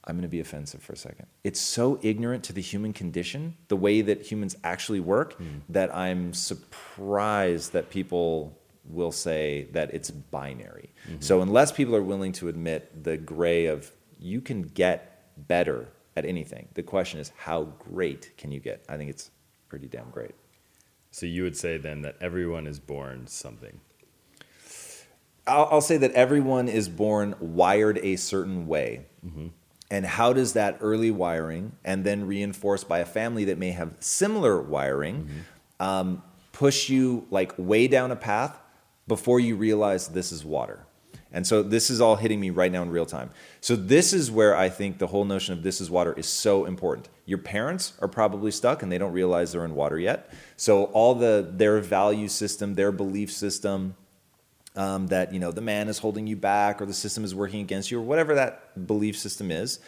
I'm 0.07 0.14
going 0.14 0.23
to 0.23 0.29
be 0.29 0.40
offensive 0.40 0.83
for 0.83 0.92
a 0.92 0.97
second. 0.97 1.27
It's 1.42 1.61
so 1.61 1.99
ignorant 2.01 2.45
to 2.45 2.53
the 2.53 2.62
human 2.62 2.92
condition, 2.92 3.57
the 3.69 3.77
way 3.77 4.03
that 4.03 4.23
humans 4.23 4.57
actually 4.62 5.01
work, 5.01 5.38
mm. 5.38 5.62
that 5.69 5.95
I'm 5.95 6.33
surprised 6.33 7.73
that 7.73 7.90
people 7.90 8.57
will 8.88 9.11
say 9.11 9.66
that 9.73 9.92
it's 9.92 10.11
binary. 10.11 10.90
Mm-hmm. 11.09 11.21
So, 11.21 11.40
unless 11.42 11.73
people 11.73 11.97
are 11.97 12.03
willing 12.03 12.33
to 12.33 12.49
admit 12.49 13.03
the 13.03 13.16
gray 13.16 13.66
of 13.66 13.90
you 14.21 14.40
can 14.40 14.62
get 14.62 15.25
better 15.49 15.88
at 16.16 16.25
anything, 16.25 16.69
the 16.75 16.85
question 16.85 17.19
is 17.19 17.33
how 17.37 17.64
great 17.64 18.37
can 18.38 18.53
you 18.53 18.61
get? 18.61 18.85
I 18.88 18.97
think 18.97 19.11
it's 19.11 19.33
pretty 19.69 19.88
damn 19.88 20.11
great. 20.11 20.37
So, 21.11 21.27
you 21.27 21.42
would 21.42 21.57
say 21.57 21.79
then 21.79 22.03
that 22.03 22.14
everyone 22.21 22.69
is 22.69 22.79
born 22.79 23.27
something? 23.27 23.81
I'll, 25.49 25.69
I'll 25.73 25.81
say 25.81 25.97
that 25.97 26.12
everyone 26.12 26.69
is 26.69 26.88
born 26.88 27.35
wired 27.40 27.99
a 27.99 28.14
certain 28.14 28.69
way. 28.69 29.07
Mm-hmm 29.27 29.49
and 29.90 30.05
how 30.05 30.33
does 30.33 30.55
that 30.55 30.79
early 30.81 31.11
wiring 31.11 31.72
and 31.85 32.05
then 32.05 32.27
reinforced 32.27 32.88
by 32.88 32.99
a 32.99 33.05
family 33.05 33.44
that 33.44 33.59
may 33.59 33.70
have 33.70 33.94
similar 34.01 34.61
wiring 34.61 35.29
um, 35.79 36.22
push 36.53 36.88
you 36.88 37.27
like 37.31 37.53
way 37.57 37.87
down 37.87 38.11
a 38.11 38.16
path 38.16 38.59
before 39.07 39.38
you 39.38 39.57
realize 39.57 40.09
this 40.09 40.33
is 40.33 40.44
water? 40.44 40.87
And 41.33 41.46
so 41.46 41.62
this 41.62 41.90
is 41.90 42.01
all 42.01 42.16
hitting 42.16 42.40
me 42.40 42.51
right 42.51 42.72
now 42.72 42.83
in 42.83 42.90
real 42.90 43.05
time. 43.05 43.31
So 43.61 43.77
this 43.77 44.12
is 44.12 44.31
where 44.31 44.57
i 44.57 44.68
think 44.68 44.99
the 44.99 45.09
whole 45.09 45.25
notion 45.25 45.53
of 45.53 45.62
this 45.62 45.81
is 45.81 45.90
water 45.90 46.12
is 46.14 46.27
so 46.27 46.64
important. 46.64 47.09
Your 47.27 47.38
parents 47.38 47.92
are 48.01 48.09
probably 48.09 48.51
stuck 48.51 48.83
and 48.83 48.90
they 48.90 48.99
don't 48.99 49.12
realize 49.12 49.53
they're 49.53 49.64
in 49.64 49.75
water 49.75 49.99
yet. 49.99 50.33
So 50.57 50.85
all 50.85 51.14
the 51.14 51.46
their 51.49 51.81
value 51.81 52.29
system 52.29 52.75
their 52.75 52.90
belief 52.92 53.31
system 53.31 53.96
um, 54.76 55.06
that 55.08 55.32
you 55.32 55.38
know 55.40 55.50
the 55.52 55.60
man 55.60 55.88
is 55.88 55.98
holding 55.98 56.26
you 56.26 56.36
back 56.36 56.80
or 56.80 56.86
the 56.86 56.94
system 56.94 57.24
is 57.24 57.34
working 57.34 57.60
against 57.60 57.90
you 57.90 57.98
or 57.98 58.02
whatever 58.02 58.34
that 58.34 58.86
belief 58.86 59.16
system 59.18 59.50
is 59.50 59.78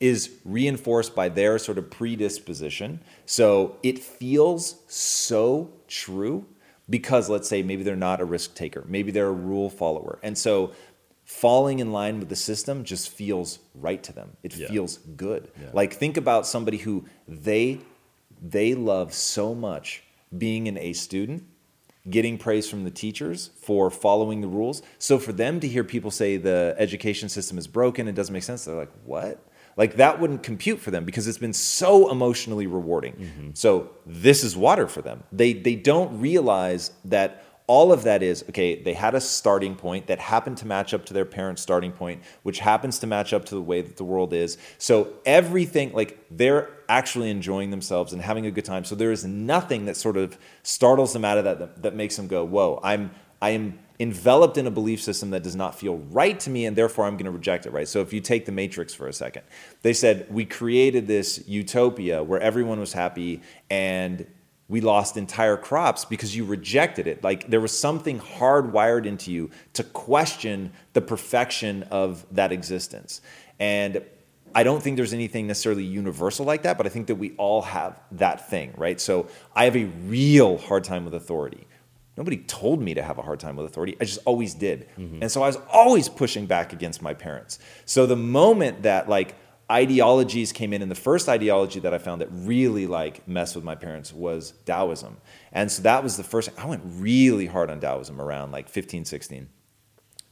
is 0.00 0.30
reinforced 0.44 1.14
by 1.14 1.28
their 1.28 1.58
sort 1.58 1.76
of 1.78 1.90
predisposition 1.90 3.00
so 3.26 3.76
it 3.82 3.98
feels 3.98 4.76
so 4.86 5.70
true 5.88 6.46
because 6.88 7.28
let's 7.28 7.48
say 7.48 7.62
maybe 7.62 7.82
they're 7.82 7.96
not 7.96 8.20
a 8.20 8.24
risk 8.24 8.54
taker 8.54 8.84
maybe 8.88 9.10
they're 9.10 9.28
a 9.28 9.32
rule 9.32 9.68
follower 9.70 10.18
and 10.22 10.36
so 10.38 10.72
falling 11.24 11.78
in 11.80 11.92
line 11.92 12.18
with 12.18 12.28
the 12.30 12.36
system 12.36 12.84
just 12.84 13.10
feels 13.10 13.58
right 13.74 14.02
to 14.02 14.12
them 14.12 14.30
it 14.42 14.56
Yeah. 14.56 14.68
feels 14.68 14.98
good 15.16 15.50
Yeah. 15.60 15.70
like 15.72 15.92
think 15.94 16.16
about 16.16 16.46
somebody 16.46 16.78
who 16.78 17.04
they 17.26 17.80
they 18.40 18.74
love 18.74 19.12
so 19.12 19.54
much 19.54 20.04
being 20.36 20.68
an 20.68 20.78
A 20.78 20.92
student 20.92 21.42
getting 22.08 22.38
praise 22.38 22.68
from 22.68 22.84
the 22.84 22.90
teachers 22.90 23.50
for 23.60 23.90
following 23.90 24.40
the 24.40 24.48
rules. 24.48 24.82
So 24.98 25.18
for 25.18 25.32
them 25.32 25.60
to 25.60 25.68
hear 25.68 25.84
people 25.84 26.10
say 26.10 26.36
the 26.36 26.74
education 26.78 27.28
system 27.28 27.58
is 27.58 27.66
broken, 27.66 28.08
it 28.08 28.14
doesn't 28.14 28.32
make 28.32 28.42
sense. 28.42 28.64
They're 28.64 28.74
like, 28.74 28.92
what? 29.04 29.44
Like 29.76 29.94
that 29.96 30.20
wouldn't 30.20 30.42
compute 30.42 30.80
for 30.80 30.90
them 30.90 31.04
because 31.04 31.28
it's 31.28 31.38
been 31.38 31.52
so 31.52 32.10
emotionally 32.10 32.66
rewarding. 32.66 33.14
Mm-hmm. 33.14 33.50
So 33.54 33.90
this 34.04 34.42
is 34.42 34.56
water 34.56 34.88
for 34.88 35.02
them. 35.02 35.22
They 35.30 35.52
they 35.52 35.76
don't 35.76 36.20
realize 36.20 36.90
that 37.04 37.44
all 37.68 37.92
of 37.92 38.02
that 38.02 38.22
is 38.22 38.44
okay 38.48 38.82
they 38.82 38.94
had 38.94 39.14
a 39.14 39.20
starting 39.20 39.76
point 39.76 40.08
that 40.08 40.18
happened 40.18 40.56
to 40.56 40.66
match 40.66 40.92
up 40.92 41.06
to 41.06 41.14
their 41.14 41.24
parents 41.24 41.62
starting 41.62 41.92
point 41.92 42.20
which 42.42 42.58
happens 42.58 42.98
to 42.98 43.06
match 43.06 43.32
up 43.32 43.44
to 43.44 43.54
the 43.54 43.62
way 43.62 43.80
that 43.80 43.96
the 43.96 44.04
world 44.04 44.32
is. 44.32 44.58
So 44.78 45.12
everything 45.24 45.92
like 45.92 46.18
they're 46.30 46.70
actually 46.88 47.30
enjoying 47.30 47.70
themselves 47.70 48.12
and 48.12 48.22
having 48.22 48.46
a 48.46 48.50
good 48.50 48.64
time. 48.64 48.84
So 48.84 48.94
there 48.94 49.12
is 49.12 49.24
nothing 49.24 49.84
that 49.84 49.96
sort 49.96 50.16
of 50.16 50.38
startles 50.62 51.12
them 51.12 51.24
out 51.24 51.38
of 51.38 51.44
that 51.44 51.58
that, 51.58 51.82
that 51.82 51.94
makes 51.94 52.16
them 52.16 52.26
go 52.26 52.44
whoa 52.44 52.80
i'm 52.82 53.10
i 53.40 53.50
am 53.50 53.78
enveloped 54.00 54.56
in 54.56 54.66
a 54.66 54.70
belief 54.70 55.02
system 55.02 55.30
that 55.30 55.42
does 55.42 55.56
not 55.56 55.74
feel 55.74 55.96
right 56.10 56.38
to 56.38 56.50
me 56.50 56.66
and 56.66 56.76
therefore 56.76 57.04
i'm 57.04 57.14
going 57.14 57.24
to 57.24 57.30
reject 57.30 57.66
it 57.66 57.72
right? 57.72 57.88
So 57.88 58.00
if 58.00 58.12
you 58.12 58.20
take 58.20 58.46
the 58.46 58.52
matrix 58.52 58.94
for 58.94 59.08
a 59.08 59.12
second 59.12 59.42
they 59.82 59.92
said 59.92 60.26
we 60.30 60.44
created 60.44 61.06
this 61.06 61.46
utopia 61.48 62.22
where 62.22 62.40
everyone 62.40 62.80
was 62.80 62.92
happy 62.92 63.42
and 63.70 64.26
we 64.68 64.80
lost 64.82 65.16
entire 65.16 65.56
crops 65.56 66.04
because 66.04 66.36
you 66.36 66.44
rejected 66.44 67.06
it. 67.06 67.24
Like 67.24 67.48
there 67.48 67.60
was 67.60 67.76
something 67.76 68.20
hardwired 68.20 69.06
into 69.06 69.32
you 69.32 69.50
to 69.72 69.82
question 69.82 70.72
the 70.92 71.00
perfection 71.00 71.84
of 71.84 72.26
that 72.32 72.52
existence. 72.52 73.22
And 73.58 74.02
I 74.54 74.62
don't 74.62 74.82
think 74.82 74.96
there's 74.96 75.12
anything 75.12 75.46
necessarily 75.46 75.84
universal 75.84 76.44
like 76.44 76.62
that, 76.62 76.76
but 76.76 76.86
I 76.86 76.90
think 76.90 77.06
that 77.06 77.16
we 77.16 77.32
all 77.36 77.62
have 77.62 78.00
that 78.12 78.48
thing, 78.48 78.74
right? 78.76 79.00
So 79.00 79.28
I 79.54 79.64
have 79.64 79.76
a 79.76 79.84
real 79.84 80.58
hard 80.58 80.84
time 80.84 81.04
with 81.04 81.14
authority. 81.14 81.66
Nobody 82.16 82.38
told 82.38 82.82
me 82.82 82.94
to 82.94 83.02
have 83.02 83.18
a 83.18 83.22
hard 83.22 83.40
time 83.40 83.56
with 83.56 83.66
authority. 83.66 83.96
I 84.00 84.04
just 84.04 84.18
always 84.24 84.52
did. 84.52 84.88
Mm-hmm. 84.98 85.22
And 85.22 85.30
so 85.30 85.42
I 85.42 85.46
was 85.46 85.58
always 85.72 86.08
pushing 86.08 86.46
back 86.46 86.72
against 86.72 87.00
my 87.00 87.14
parents. 87.14 87.58
So 87.84 88.06
the 88.06 88.16
moment 88.16 88.82
that 88.82 89.08
like 89.08 89.36
ideologies 89.70 90.52
came 90.52 90.72
in 90.72 90.80
and 90.80 90.90
the 90.90 90.94
first 90.96 91.28
ideology 91.28 91.78
that 91.80 91.92
i 91.92 91.98
found 91.98 92.20
that 92.20 92.28
really 92.30 92.86
like 92.86 93.26
messed 93.28 93.54
with 93.54 93.64
my 93.64 93.74
parents 93.74 94.12
was 94.12 94.54
taoism. 94.64 95.18
And 95.52 95.70
so 95.70 95.82
that 95.82 96.02
was 96.02 96.16
the 96.16 96.24
first 96.24 96.50
i 96.58 96.66
went 96.66 96.82
really 96.84 97.46
hard 97.46 97.70
on 97.70 97.80
taoism 97.80 98.20
around 98.20 98.50
like 98.52 98.68
15 98.68 99.04
16 99.04 99.48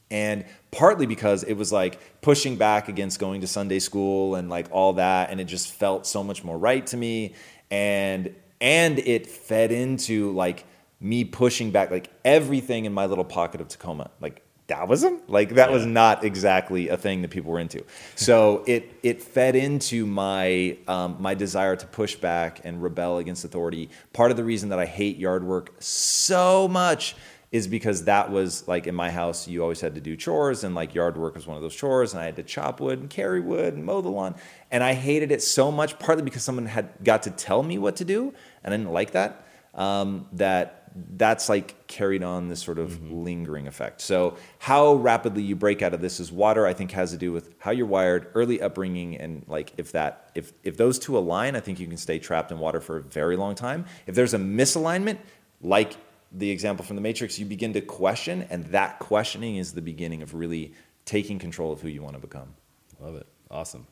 and 0.09 0.45
partly 0.71 1.05
because 1.05 1.43
it 1.43 1.53
was 1.53 1.71
like 1.71 2.21
pushing 2.21 2.55
back 2.55 2.87
against 2.87 3.19
going 3.19 3.41
to 3.41 3.47
sunday 3.47 3.79
school 3.79 4.35
and 4.35 4.49
like 4.49 4.67
all 4.71 4.93
that 4.93 5.29
and 5.29 5.39
it 5.39 5.45
just 5.45 5.71
felt 5.71 6.07
so 6.07 6.23
much 6.23 6.43
more 6.43 6.57
right 6.57 6.85
to 6.87 6.97
me. 6.97 7.33
And 7.69 8.33
and 8.59 8.97
it 8.99 9.27
fed 9.27 9.71
into 9.71 10.31
like 10.31 10.65
me 10.99 11.23
pushing 11.23 11.71
back 11.71 11.91
like 11.91 12.09
everything 12.25 12.85
in 12.85 12.93
my 12.93 13.05
little 13.05 13.23
pocket 13.23 13.61
of 13.61 13.67
tacoma 13.67 14.09
like 14.19 14.41
Taoism? 14.67 15.21
Like 15.27 15.51
that 15.51 15.71
was 15.71 15.85
not 15.85 16.23
exactly 16.23 16.89
a 16.89 16.97
thing 16.97 17.21
that 17.21 17.31
people 17.31 17.51
were 17.51 17.59
into. 17.59 17.83
So 18.15 18.63
it 18.67 18.93
it 19.01 19.21
fed 19.21 19.55
into 19.55 20.05
my 20.05 20.77
um, 20.87 21.17
my 21.19 21.33
desire 21.33 21.75
to 21.75 21.87
push 21.87 22.15
back 22.15 22.61
and 22.63 22.81
rebel 22.81 23.17
against 23.17 23.45
authority. 23.45 23.89
Part 24.13 24.31
of 24.31 24.37
the 24.37 24.43
reason 24.43 24.69
that 24.69 24.79
I 24.79 24.85
hate 24.85 25.17
yard 25.17 25.43
work 25.43 25.75
so 25.79 26.67
much 26.67 27.15
is 27.49 27.65
because 27.67 28.03
that 28.03 28.29
was 28.29 28.67
like 28.67 28.87
in 28.87 28.95
my 28.95 29.09
house 29.09 29.47
you 29.47 29.61
always 29.61 29.79
had 29.79 29.95
to 29.95 30.01
do 30.01 30.17
chores 30.17 30.65
and 30.65 30.75
like 30.75 30.93
yard 30.93 31.17
work 31.17 31.33
was 31.33 31.47
one 31.47 31.55
of 31.55 31.63
those 31.63 31.75
chores 31.75 32.13
and 32.13 32.21
I 32.21 32.25
had 32.25 32.35
to 32.35 32.43
chop 32.43 32.81
wood 32.81 32.99
and 32.99 33.09
carry 33.09 33.39
wood 33.39 33.73
and 33.73 33.85
mow 33.85 34.01
the 34.01 34.09
lawn 34.09 34.35
and 34.69 34.83
I 34.83 34.93
hated 34.93 35.31
it 35.31 35.41
so 35.41 35.71
much 35.71 35.97
partly 35.97 36.23
because 36.23 36.43
someone 36.43 36.65
had 36.65 36.89
got 37.05 37.23
to 37.23 37.31
tell 37.31 37.63
me 37.63 37.77
what 37.77 37.95
to 37.97 38.05
do 38.05 38.33
and 38.65 38.73
I 38.73 38.77
didn't 38.77 38.91
like 38.91 39.11
that 39.11 39.45
um, 39.75 40.27
that 40.33 40.76
that's 40.95 41.49
like 41.49 41.87
carried 41.87 42.23
on 42.23 42.47
this 42.47 42.61
sort 42.61 42.79
of 42.79 43.11
lingering 43.11 43.67
effect. 43.67 44.01
So 44.01 44.37
how 44.59 44.95
rapidly 44.95 45.43
you 45.43 45.55
break 45.55 45.81
out 45.81 45.93
of 45.93 46.01
this 46.01 46.19
is 46.19 46.31
water. 46.31 46.65
I 46.65 46.73
think 46.73 46.91
has 46.91 47.11
to 47.11 47.17
do 47.17 47.31
with 47.31 47.53
how 47.59 47.71
you're 47.71 47.85
wired, 47.85 48.27
early 48.33 48.61
upbringing, 48.61 49.17
and 49.17 49.43
like 49.47 49.73
if 49.77 49.91
that 49.91 50.31
if 50.35 50.53
if 50.63 50.77
those 50.77 50.99
two 50.99 51.17
align, 51.17 51.55
I 51.55 51.59
think 51.59 51.79
you 51.79 51.87
can 51.87 51.97
stay 51.97 52.19
trapped 52.19 52.51
in 52.51 52.59
water 52.59 52.81
for 52.81 52.97
a 52.97 53.01
very 53.01 53.35
long 53.35 53.55
time. 53.55 53.85
If 54.05 54.15
there's 54.15 54.33
a 54.33 54.39
misalignment, 54.39 55.19
like 55.61 55.97
the 56.31 56.49
example 56.49 56.85
from 56.85 56.95
the 56.95 57.01
Matrix, 57.01 57.39
you 57.39 57.45
begin 57.45 57.73
to 57.73 57.81
question, 57.81 58.45
and 58.49 58.65
that 58.65 58.99
questioning 58.99 59.57
is 59.57 59.73
the 59.73 59.81
beginning 59.81 60.21
of 60.21 60.33
really 60.33 60.73
taking 61.05 61.39
control 61.39 61.71
of 61.71 61.81
who 61.81 61.87
you 61.87 62.01
want 62.01 62.15
to 62.15 62.21
become. 62.21 62.53
Love 62.99 63.15
it. 63.15 63.27
Awesome. 63.49 63.87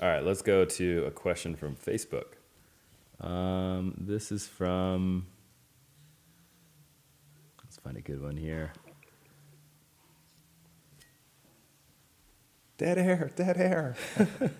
All 0.00 0.08
right, 0.08 0.24
let's 0.24 0.42
go 0.42 0.64
to 0.64 1.04
a 1.06 1.10
question 1.10 1.56
from 1.56 1.76
Facebook. 1.76 2.36
Um, 3.20 3.94
this 3.98 4.32
is 4.32 4.46
from. 4.46 5.26
Find 7.84 7.96
a 7.96 8.00
good 8.00 8.22
one 8.22 8.36
here. 8.36 8.72
Dead 12.78 12.98
air, 12.98 13.30
dead 13.36 13.56
air. 13.56 13.96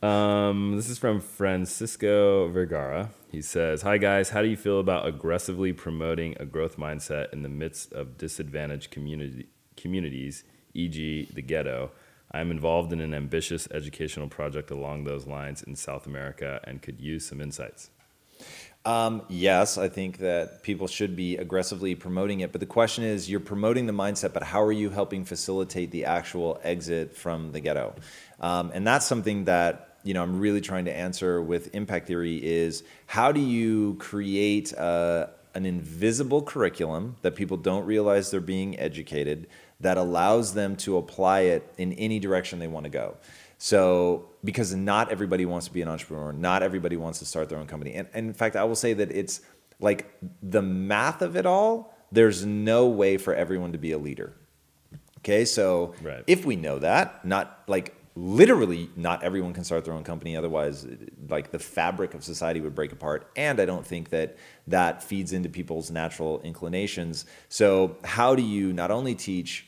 Um, 0.00 0.76
this 0.76 0.88
is 0.88 0.96
from 0.96 1.20
Francisco 1.20 2.48
Vergara. 2.48 3.10
He 3.32 3.42
says, 3.42 3.82
Hi 3.82 3.98
guys, 3.98 4.30
how 4.30 4.42
do 4.42 4.48
you 4.48 4.56
feel 4.56 4.78
about 4.78 5.08
aggressively 5.08 5.72
promoting 5.72 6.36
a 6.38 6.46
growth 6.46 6.76
mindset 6.76 7.32
in 7.32 7.42
the 7.42 7.48
midst 7.48 7.92
of 7.92 8.16
disadvantaged 8.16 8.92
community, 8.92 9.48
communities, 9.76 10.44
e.g., 10.72 11.28
the 11.34 11.42
ghetto? 11.42 11.90
I 12.30 12.40
am 12.40 12.52
involved 12.52 12.92
in 12.92 13.00
an 13.00 13.12
ambitious 13.12 13.66
educational 13.72 14.28
project 14.28 14.70
along 14.70 15.02
those 15.02 15.26
lines 15.26 15.64
in 15.64 15.74
South 15.74 16.06
America 16.06 16.60
and 16.62 16.80
could 16.80 17.00
use 17.00 17.26
some 17.26 17.40
insights. 17.40 17.90
Um, 18.84 19.22
yes, 19.28 19.76
I 19.76 19.88
think 19.88 20.18
that 20.18 20.62
people 20.62 20.86
should 20.86 21.14
be 21.14 21.36
aggressively 21.36 21.94
promoting 21.94 22.40
it. 22.40 22.52
But 22.52 22.60
the 22.60 22.66
question 22.66 23.04
is, 23.04 23.28
you're 23.28 23.40
promoting 23.40 23.86
the 23.86 23.92
mindset, 23.92 24.32
but 24.32 24.42
how 24.42 24.62
are 24.62 24.72
you 24.72 24.88
helping 24.90 25.24
facilitate 25.24 25.90
the 25.90 26.06
actual 26.06 26.58
exit 26.62 27.14
from 27.14 27.52
the 27.52 27.60
ghetto? 27.60 27.94
Um, 28.40 28.70
and 28.72 28.86
that's 28.86 29.04
something 29.04 29.44
that 29.44 29.98
you 30.04 30.14
know 30.14 30.22
I'm 30.22 30.40
really 30.40 30.60
trying 30.60 30.86
to 30.86 30.96
answer 30.96 31.42
with 31.42 31.74
impact 31.74 32.06
theory 32.06 32.36
is 32.42 32.82
how 33.06 33.32
do 33.32 33.40
you 33.40 33.96
create 33.98 34.72
uh, 34.78 35.26
an 35.54 35.66
invisible 35.66 36.40
curriculum 36.40 37.16
that 37.22 37.34
people 37.34 37.56
don't 37.56 37.84
realize 37.84 38.30
they're 38.30 38.40
being 38.40 38.78
educated 38.78 39.48
that 39.80 39.96
allows 39.96 40.54
them 40.54 40.76
to 40.76 40.96
apply 40.96 41.40
it 41.40 41.72
in 41.78 41.92
any 41.94 42.18
direction 42.18 42.58
they 42.58 42.66
want 42.66 42.84
to 42.84 42.90
go. 42.90 43.16
So, 43.58 44.30
because 44.44 44.72
not 44.74 45.10
everybody 45.10 45.44
wants 45.44 45.66
to 45.66 45.72
be 45.72 45.82
an 45.82 45.88
entrepreneur, 45.88 46.32
not 46.32 46.62
everybody 46.62 46.96
wants 46.96 47.18
to 47.18 47.24
start 47.24 47.48
their 47.48 47.58
own 47.58 47.66
company. 47.66 47.94
And, 47.94 48.08
and 48.14 48.28
in 48.28 48.34
fact, 48.34 48.54
I 48.54 48.62
will 48.64 48.76
say 48.76 48.92
that 48.94 49.10
it's 49.10 49.40
like 49.80 50.12
the 50.42 50.62
math 50.62 51.22
of 51.22 51.36
it 51.36 51.44
all, 51.44 51.96
there's 52.12 52.44
no 52.46 52.86
way 52.86 53.16
for 53.16 53.34
everyone 53.34 53.72
to 53.72 53.78
be 53.78 53.92
a 53.92 53.98
leader. 53.98 54.32
Okay, 55.18 55.44
so 55.44 55.94
Right. 56.02 56.22
if 56.28 56.44
we 56.44 56.54
know 56.56 56.78
that, 56.78 57.24
not 57.24 57.62
like 57.66 57.94
literally 58.14 58.90
not 58.96 59.22
everyone 59.22 59.52
can 59.52 59.62
start 59.62 59.84
their 59.84 59.94
own 59.94 60.02
company 60.02 60.36
otherwise 60.36 60.84
like 61.28 61.52
the 61.52 61.58
fabric 61.58 62.14
of 62.14 62.24
society 62.24 62.60
would 62.60 62.74
break 62.74 62.90
apart 62.90 63.30
and 63.36 63.60
i 63.60 63.64
don't 63.64 63.86
think 63.86 64.08
that 64.08 64.36
that 64.66 65.04
feeds 65.04 65.32
into 65.32 65.48
people's 65.48 65.88
natural 65.88 66.40
inclinations 66.42 67.26
so 67.48 67.96
how 68.02 68.34
do 68.34 68.42
you 68.42 68.72
not 68.72 68.90
only 68.90 69.14
teach 69.14 69.67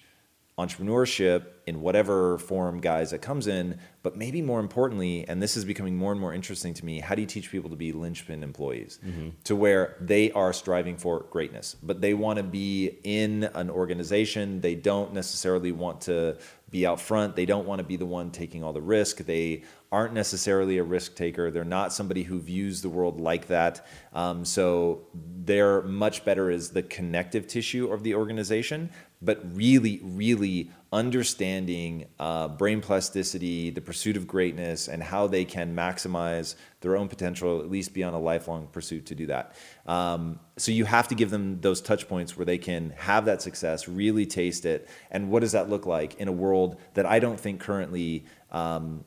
entrepreneurship 0.64 1.46
in 1.66 1.81
whatever 1.81 2.38
form 2.38 2.81
guys 2.81 3.11
that 3.11 3.18
comes 3.18 3.46
in. 3.46 3.79
But 4.03 4.16
maybe 4.16 4.40
more 4.40 4.61
importantly 4.61 5.27
and 5.29 5.42
this 5.42 5.57
is 5.57 5.64
becoming 5.64 5.96
more 5.96 6.12
and 6.12 6.20
more 6.20 6.33
interesting 6.33 6.73
to 6.75 6.85
me 6.85 7.01
how 7.01 7.14
do 7.14 7.20
you 7.20 7.27
teach 7.27 7.51
people 7.51 7.68
to 7.70 7.77
be 7.77 7.92
linchpin 7.92 8.42
employees? 8.42 8.99
Mm-hmm. 9.05 9.29
to 9.44 9.57
where 9.57 9.96
they 10.01 10.33
are 10.33 10.53
striving 10.53 10.96
for 10.96 11.27
greatness 11.31 11.77
but 11.83 12.01
they 12.01 12.14
want 12.14 12.38
to 12.38 12.42
be 12.42 12.99
in 13.05 13.44
an 13.55 13.70
organization. 13.70 14.61
They 14.61 14.75
don't 14.75 15.12
necessarily 15.12 15.73
want 15.73 16.03
to 16.03 16.38
be 16.70 16.87
out 16.87 17.01
front. 17.01 17.37
They 17.37 17.46
don't 17.46 17.66
want 17.66 17.81
to 17.81 17.85
be 17.85 17.96
the 17.96 18.07
one 18.07 18.31
taking 18.31 18.62
all 18.62 18.73
the 18.73 18.81
risk. 18.81 19.18
They 19.18 19.64
aren't 19.92 20.14
necessarily 20.14 20.79
a 20.79 20.85
risk 20.85 21.16
taker. 21.16 21.50
They're 21.50 21.64
not 21.64 21.92
somebody 21.92 22.22
who 22.22 22.38
views 22.40 22.81
the 22.81 22.88
world 22.88 23.20
like 23.20 23.48
that. 23.48 23.85
Um, 24.12 24.44
so 24.44 25.07
they're 25.44 25.83
much 25.83 26.24
better 26.24 26.50
as 26.50 26.70
the 26.70 26.83
connective 26.83 27.48
tissue 27.48 27.92
of 27.92 28.05
the 28.05 28.14
organization, 28.14 28.90
but 29.20 29.40
really, 29.55 30.00
really 30.03 30.70
understanding 30.92 32.07
uh, 32.18 32.48
brain 32.48 32.81
plasticity, 32.81 33.70
the 33.70 33.81
pursuit 33.81 34.16
of 34.16 34.26
greatness, 34.26 34.87
and 34.87 35.03
how 35.03 35.26
they 35.26 35.44
can 35.44 35.74
maximize 35.74 36.55
their 36.81 36.96
own 36.96 37.09
potential, 37.09 37.61
at 37.61 37.68
least 37.68 37.92
be 37.92 38.05
on 38.05 38.14
a 38.14 38.18
lifelong 38.18 38.68
pursuit 38.68 39.07
to 39.07 39.14
do 39.14 39.26
that. 39.26 39.55
Um, 39.87 40.38
so 40.57 40.70
you 40.72 40.85
have 40.85 41.09
to 41.09 41.14
give 41.16 41.31
them 41.31 41.61
those 41.61 41.81
touch 41.81 42.09
points 42.09 42.37
where 42.37 42.46
they 42.46 42.59
can 42.59 42.90
have 42.96 43.24
that 43.24 43.42
success, 43.42 43.88
really 43.88 44.24
taste 44.24 44.64
it. 44.64 44.88
And 45.11 45.31
what 45.31 45.40
does 45.40 45.53
that 45.53 45.68
look 45.68 45.85
like 45.85 46.14
in 46.14 46.29
a 46.29 46.33
world 46.33 46.81
that 46.94 47.07
I 47.07 47.18
don't 47.18 47.38
think 47.38 47.61
currently 47.61 48.24
um, 48.50 49.05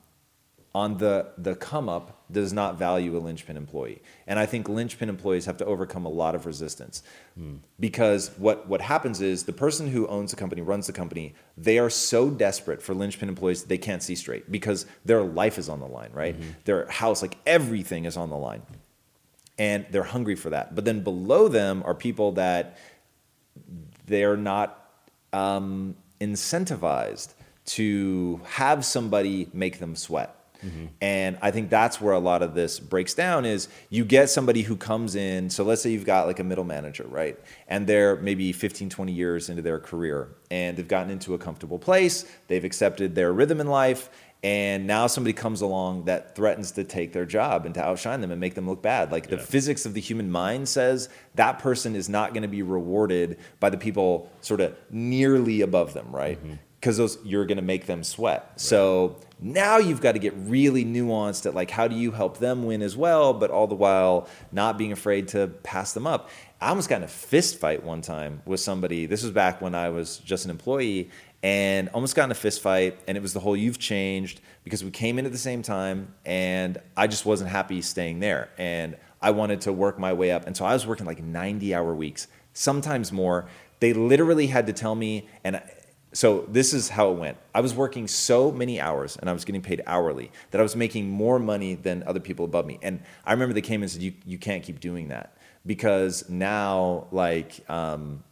on 0.76 0.98
the 0.98 1.28
the 1.38 1.56
come 1.56 1.88
up 1.88 2.24
does 2.32 2.52
not 2.52 2.80
value 2.80 3.16
a 3.16 3.20
linchpin 3.20 3.56
employee. 3.58 4.02
And 4.26 4.40
i 4.40 4.46
think 4.46 4.68
linchpin 4.68 5.10
employees 5.10 5.46
have 5.46 5.58
to 5.58 5.66
overcome 5.66 6.06
a 6.06 6.10
lot 6.10 6.36
of 6.36 6.46
resistance. 6.46 7.04
Mm. 7.40 7.60
because 7.80 8.32
what 8.38 8.68
what 8.68 8.82
happens 8.82 9.22
is 9.22 9.44
the 9.44 9.54
person 9.54 9.88
who 9.88 10.08
owns 10.08 10.32
the 10.32 10.38
company 10.38 10.62
runs 10.62 10.88
the 10.88 10.94
company 10.94 11.34
they 11.58 11.80
are 11.80 11.90
so 11.90 12.30
desperate 12.30 12.82
for 12.82 12.94
linchpin 12.94 13.30
employees 13.30 13.64
they 13.64 13.78
can't 13.78 14.04
see 14.04 14.16
straight 14.16 14.52
because 14.52 14.86
their 15.06 15.22
life 15.22 15.58
is 15.58 15.70
on 15.70 15.80
the 15.80 15.88
line 15.88 16.12
right? 16.14 16.40
Mm-hmm. 16.40 16.50
their 16.66 16.88
house 16.88 17.22
like 17.22 17.38
everything 17.46 18.06
is 18.06 18.18
on 18.18 18.30
the 18.30 18.38
line. 18.38 18.64
And 19.60 19.86
they're 19.92 20.02
hungry 20.02 20.34
for 20.36 20.50
that. 20.50 20.74
But 20.74 20.84
then 20.84 21.04
below 21.04 21.48
them 21.48 21.84
are 21.86 21.94
people 21.94 22.32
that 22.34 22.76
they're 24.08 24.36
not 24.36 24.84
um, 25.32 25.96
incentivized 26.20 27.36
to 27.66 28.42
have 28.46 28.84
somebody 28.84 29.48
make 29.54 29.78
them 29.78 29.96
sweat 29.96 30.36
Mm-hmm. 30.64 30.86
And 31.02 31.38
I 31.42 31.52
think 31.52 31.70
that's 31.70 32.00
where 32.00 32.14
a 32.14 32.20
lot 32.20 32.42
of 32.42 32.54
this 32.54 32.80
breaks 32.80 33.14
down 33.14 33.46
is 33.46 33.68
you 33.90 34.06
get 34.06 34.30
somebody 34.30 34.62
who 34.62 34.76
comes 34.76 35.16
in. 35.16 35.50
So 35.50 35.64
let's 35.64 35.82
say 35.82 35.92
you've 35.92 36.06
got 36.06 36.28
like 36.28 36.40
a 36.40 36.44
middle 36.44 36.64
manager, 36.64 37.06
right? 37.08 37.40
And 37.68 37.88
they're 37.88 38.16
maybe 38.18 38.52
15, 38.52 38.90
20 38.90 39.12
years 39.12 39.50
into 39.50 39.62
their 39.62 39.80
career 39.80 40.30
and 40.50 40.78
they've 40.78 40.88
gotten 40.88 41.12
into 41.12 41.34
a 41.34 41.38
comfortable 41.38 41.80
place. 41.80 42.26
They've 42.48 42.64
accepted 42.64 43.16
their 43.16 43.34
rhythm 43.34 43.60
in 43.60 43.68
life. 43.68 44.10
And 44.44 44.86
now 44.86 45.08
somebody 45.08 45.32
comes 45.32 45.62
along 45.62 46.04
that 46.06 46.36
threatens 46.36 46.72
to 46.72 46.84
take 46.84 47.14
their 47.14 47.26
job 47.26 47.66
and 47.66 47.74
to 47.76 47.82
outshine 47.82 48.20
them 48.20 48.30
and 48.30 48.42
make 48.42 48.56
them 48.56 48.68
look 48.68 48.82
bad. 48.82 49.10
Like 49.10 49.26
yeah. 49.26 49.38
the 49.38 49.38
physics 49.38 49.86
of 49.86 49.94
the 49.94 50.02
human 50.02 50.30
mind 50.30 50.68
says 50.68 51.08
that 51.36 51.60
person 51.60 51.96
is 51.96 52.10
not 52.10 52.34
going 52.34 52.42
to 52.42 52.50
be 52.50 52.62
rewarded 52.62 53.40
by 53.62 53.70
the 53.70 53.78
people 53.78 54.30
sort 54.42 54.60
of 54.60 54.76
nearly 54.92 55.62
above 55.62 55.94
them, 55.94 56.14
right? 56.14 56.38
Mm-hmm 56.38 56.56
because 56.84 56.98
those 56.98 57.18
you're 57.24 57.46
going 57.46 57.56
to 57.56 57.64
make 57.64 57.86
them 57.86 58.04
sweat. 58.04 58.46
Right. 58.50 58.60
So 58.60 59.16
now 59.40 59.78
you've 59.78 60.02
got 60.02 60.12
to 60.14 60.20
get 60.20 60.34
really 60.36 60.84
nuanced 60.84 61.46
at 61.46 61.56
like 61.56 61.72
how 61.72 61.88
do 61.88 61.96
you 61.96 62.12
help 62.12 62.40
them 62.40 62.66
win 62.66 62.82
as 62.82 62.98
well, 62.98 63.34
but 63.34 63.52
all 63.52 63.68
the 63.68 63.76
while 63.76 64.28
not 64.52 64.78
being 64.78 64.92
afraid 64.92 65.30
to 65.30 65.48
pass 65.48 65.94
them 65.94 66.06
up. 66.06 66.30
I 66.60 66.68
almost 66.68 66.90
got 66.90 66.98
in 66.98 67.04
a 67.04 67.08
fist 67.08 67.58
fight 67.58 67.84
one 67.84 68.02
time 68.02 68.42
with 68.46 68.60
somebody. 68.60 69.06
This 69.06 69.24
was 69.24 69.32
back 69.32 69.62
when 69.62 69.76
I 69.76 69.92
was 69.92 70.18
just 70.18 70.44
an 70.44 70.52
employee, 70.52 71.10
and 71.42 71.88
almost 71.94 72.16
got 72.18 72.26
in 72.26 72.32
a 72.32 72.36
fist 72.36 72.62
fight. 72.62 73.00
And 73.08 73.16
it 73.16 73.22
was 73.22 73.32
the 73.32 73.40
whole 73.40 73.56
"you've 73.56 73.80
changed" 73.80 74.42
because 74.66 74.84
we 74.84 74.92
came 74.92 75.18
in 75.18 75.26
at 75.26 75.32
the 75.32 75.38
same 75.38 75.62
time, 75.62 76.14
and 76.26 76.82
I 76.98 77.08
just 77.08 77.26
wasn't 77.26 77.50
happy 77.50 77.82
staying 77.82 78.20
there, 78.20 78.50
and 78.58 78.98
I 79.22 79.32
wanted 79.32 79.62
to 79.62 79.72
work 79.72 79.98
my 80.00 80.12
way 80.12 80.32
up. 80.32 80.48
And 80.48 80.58
so 80.58 80.66
I 80.66 80.74
was 80.74 80.86
working 80.86 81.06
like 81.06 81.24
90 81.24 81.74
hour 81.74 81.96
weeks, 81.96 82.28
sometimes 82.52 83.14
more. 83.14 83.48
They 83.80 83.94
literally 83.94 84.48
had 84.48 84.68
to 84.68 84.74
tell 84.74 84.96
me, 84.96 85.30
and 85.46 85.62
so 86.14 86.46
this 86.48 86.74
is 86.74 86.90
how 86.90 87.12
it 87.12 87.18
went. 87.18 87.38
I 87.54 87.62
was 87.62 87.74
working 87.74 88.08
so 88.08 88.52
many 88.52 88.80
hours 88.80 89.18
and 89.18 89.30
I 89.30 89.34
was 89.34 89.44
getting 89.44 89.62
paid 89.62 89.82
hourly 89.88 90.32
that 90.52 90.60
I 90.60 90.64
was 90.64 90.76
making 90.76 91.10
more 91.10 91.40
money 91.40 91.76
than 91.76 92.04
other 92.06 92.20
people 92.20 92.46
above 92.46 92.66
me. 92.66 92.80
And 92.82 93.02
I 93.26 93.34
remember 93.34 93.54
they 93.54 93.62
came 93.62 93.82
and 93.82 93.92
said, 93.92 94.02
"You 94.02 94.14
you 94.26 94.38
can't 94.38 94.64
keep 94.64 94.80
doing 94.80 95.10
that 95.10 95.36
because 95.66 96.30
now 96.30 97.08
like." 97.12 97.70
Um, 97.70 98.24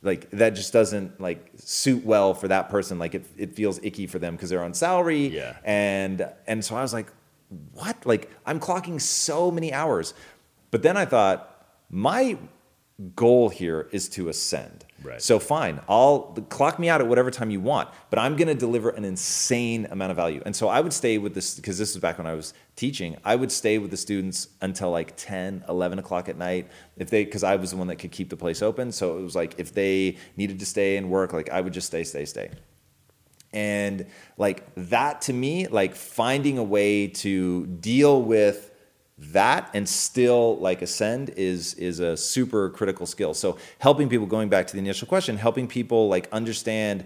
like 0.00 0.30
that 0.30 0.50
just 0.50 0.72
doesn't 0.72 1.20
like 1.20 1.50
suit 1.56 2.04
well 2.04 2.32
for 2.32 2.46
that 2.46 2.70
person 2.70 3.00
like 3.00 3.16
it, 3.16 3.26
it 3.36 3.56
feels 3.56 3.80
icky 3.82 4.06
for 4.06 4.20
them 4.20 4.36
because 4.36 4.48
they're 4.48 4.62
on 4.62 4.72
salary 4.72 5.26
yeah. 5.26 5.56
and 5.64 6.24
and 6.46 6.64
so 6.64 6.76
i 6.76 6.82
was 6.82 6.92
like 6.92 7.12
what 7.72 7.96
like 8.06 8.30
i'm 8.46 8.60
clocking 8.60 9.00
so 9.00 9.50
many 9.50 9.72
hours 9.72 10.14
but 10.70 10.84
then 10.84 10.96
i 10.96 11.04
thought 11.04 11.66
my 11.90 12.38
goal 13.14 13.48
here 13.48 13.88
is 13.92 14.08
to 14.10 14.28
ascend 14.28 14.84
Right. 15.02 15.22
So 15.22 15.38
fine, 15.38 15.80
I'll 15.88 16.36
clock 16.48 16.78
me 16.78 16.88
out 16.88 17.00
at 17.00 17.06
whatever 17.06 17.30
time 17.30 17.50
you 17.50 17.60
want, 17.60 17.88
but 18.10 18.18
I'm 18.18 18.34
going 18.34 18.48
to 18.48 18.54
deliver 18.54 18.90
an 18.90 19.04
insane 19.04 19.86
amount 19.90 20.10
of 20.10 20.16
value. 20.16 20.42
And 20.44 20.56
so 20.56 20.68
I 20.68 20.80
would 20.80 20.92
stay 20.92 21.18
with 21.18 21.34
this 21.34 21.54
because 21.54 21.78
this 21.78 21.90
is 21.90 21.98
back 21.98 22.18
when 22.18 22.26
I 22.26 22.34
was 22.34 22.52
teaching. 22.74 23.16
I 23.24 23.36
would 23.36 23.52
stay 23.52 23.78
with 23.78 23.92
the 23.92 23.96
students 23.96 24.48
until 24.60 24.90
like 24.90 25.16
10, 25.16 25.64
11 25.68 26.00
o'clock 26.00 26.28
at 26.28 26.36
night 26.36 26.68
if 26.96 27.10
they 27.10 27.24
because 27.24 27.44
I 27.44 27.56
was 27.56 27.70
the 27.70 27.76
one 27.76 27.86
that 27.88 27.96
could 27.96 28.10
keep 28.10 28.28
the 28.28 28.36
place 28.36 28.60
open. 28.60 28.90
So 28.90 29.18
it 29.18 29.22
was 29.22 29.36
like 29.36 29.54
if 29.58 29.72
they 29.72 30.16
needed 30.36 30.58
to 30.58 30.66
stay 30.66 30.96
and 30.96 31.08
work, 31.08 31.32
like 31.32 31.48
I 31.50 31.60
would 31.60 31.72
just 31.72 31.86
stay, 31.86 32.02
stay, 32.02 32.24
stay. 32.24 32.50
And 33.52 34.06
like 34.36 34.64
that 34.74 35.22
to 35.22 35.32
me, 35.32 35.68
like 35.68 35.94
finding 35.94 36.58
a 36.58 36.64
way 36.64 37.06
to 37.06 37.66
deal 37.66 38.20
with 38.20 38.72
that 39.18 39.68
and 39.74 39.88
still 39.88 40.58
like 40.58 40.80
ascend 40.80 41.30
is 41.30 41.74
is 41.74 41.98
a 41.98 42.16
super 42.16 42.70
critical 42.70 43.06
skill. 43.06 43.34
So 43.34 43.58
helping 43.78 44.08
people 44.08 44.26
going 44.26 44.48
back 44.48 44.66
to 44.68 44.72
the 44.72 44.78
initial 44.78 45.08
question 45.08 45.36
helping 45.36 45.66
people 45.66 46.08
like 46.08 46.28
understand 46.32 47.04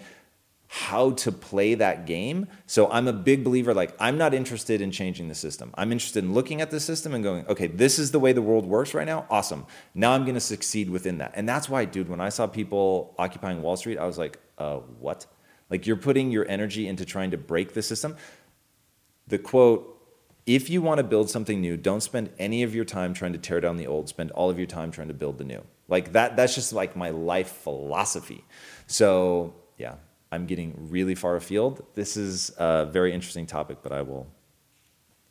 how 0.66 1.10
to 1.10 1.30
play 1.30 1.74
that 1.74 2.06
game. 2.06 2.48
So 2.66 2.90
i'm 2.90 3.08
a 3.08 3.12
big 3.12 3.44
believer 3.44 3.72
like 3.72 3.94
i'm 3.98 4.18
not 4.18 4.34
interested 4.34 4.82
in 4.82 4.90
changing 4.90 5.28
the 5.28 5.34
system. 5.34 5.70
I'm 5.74 5.90
interested 5.90 6.22
in 6.22 6.34
looking 6.34 6.60
at 6.60 6.70
the 6.70 6.80
system 6.80 7.14
and 7.14 7.24
going 7.24 7.46
okay 7.46 7.66
this 7.66 7.98
is 7.98 8.10
the 8.10 8.18
way 8.18 8.32
the 8.32 8.42
world 8.42 8.66
works 8.66 8.92
right 8.92 9.06
now. 9.06 9.26
Awesome. 9.30 9.66
Now 9.94 10.12
i'm 10.12 10.24
going 10.24 10.34
to 10.34 10.40
succeed 10.40 10.90
within 10.90 11.18
that. 11.18 11.32
And 11.34 11.48
that's 11.48 11.68
why 11.68 11.86
dude 11.86 12.10
when 12.10 12.20
i 12.20 12.28
saw 12.28 12.46
people 12.46 13.14
occupying 13.18 13.62
wall 13.62 13.76
street 13.76 13.98
i 13.98 14.06
was 14.06 14.18
like 14.18 14.38
uh 14.58 14.76
what? 15.00 15.26
Like 15.70 15.86
you're 15.86 15.96
putting 15.96 16.30
your 16.30 16.46
energy 16.46 16.86
into 16.86 17.06
trying 17.06 17.30
to 17.30 17.38
break 17.38 17.72
the 17.72 17.80
system. 17.80 18.16
The 19.28 19.38
quote 19.38 20.01
if 20.46 20.68
you 20.68 20.82
want 20.82 20.98
to 20.98 21.04
build 21.04 21.30
something 21.30 21.60
new, 21.60 21.76
don't 21.76 22.02
spend 22.02 22.30
any 22.38 22.62
of 22.62 22.74
your 22.74 22.84
time 22.84 23.14
trying 23.14 23.32
to 23.32 23.38
tear 23.38 23.60
down 23.60 23.76
the 23.76 23.86
old. 23.86 24.08
Spend 24.08 24.30
all 24.32 24.50
of 24.50 24.58
your 24.58 24.66
time 24.66 24.90
trying 24.90 25.08
to 25.08 25.14
build 25.14 25.38
the 25.38 25.44
new. 25.44 25.62
Like 25.88 26.12
that. 26.12 26.36
That's 26.36 26.54
just 26.54 26.72
like 26.72 26.96
my 26.96 27.10
life 27.10 27.48
philosophy. 27.48 28.44
So 28.86 29.54
yeah, 29.78 29.96
I'm 30.30 30.46
getting 30.46 30.88
really 30.90 31.14
far 31.14 31.36
afield. 31.36 31.84
This 31.94 32.16
is 32.16 32.52
a 32.58 32.86
very 32.86 33.12
interesting 33.12 33.46
topic, 33.46 33.78
but 33.82 33.92
I 33.92 34.02
will 34.02 34.26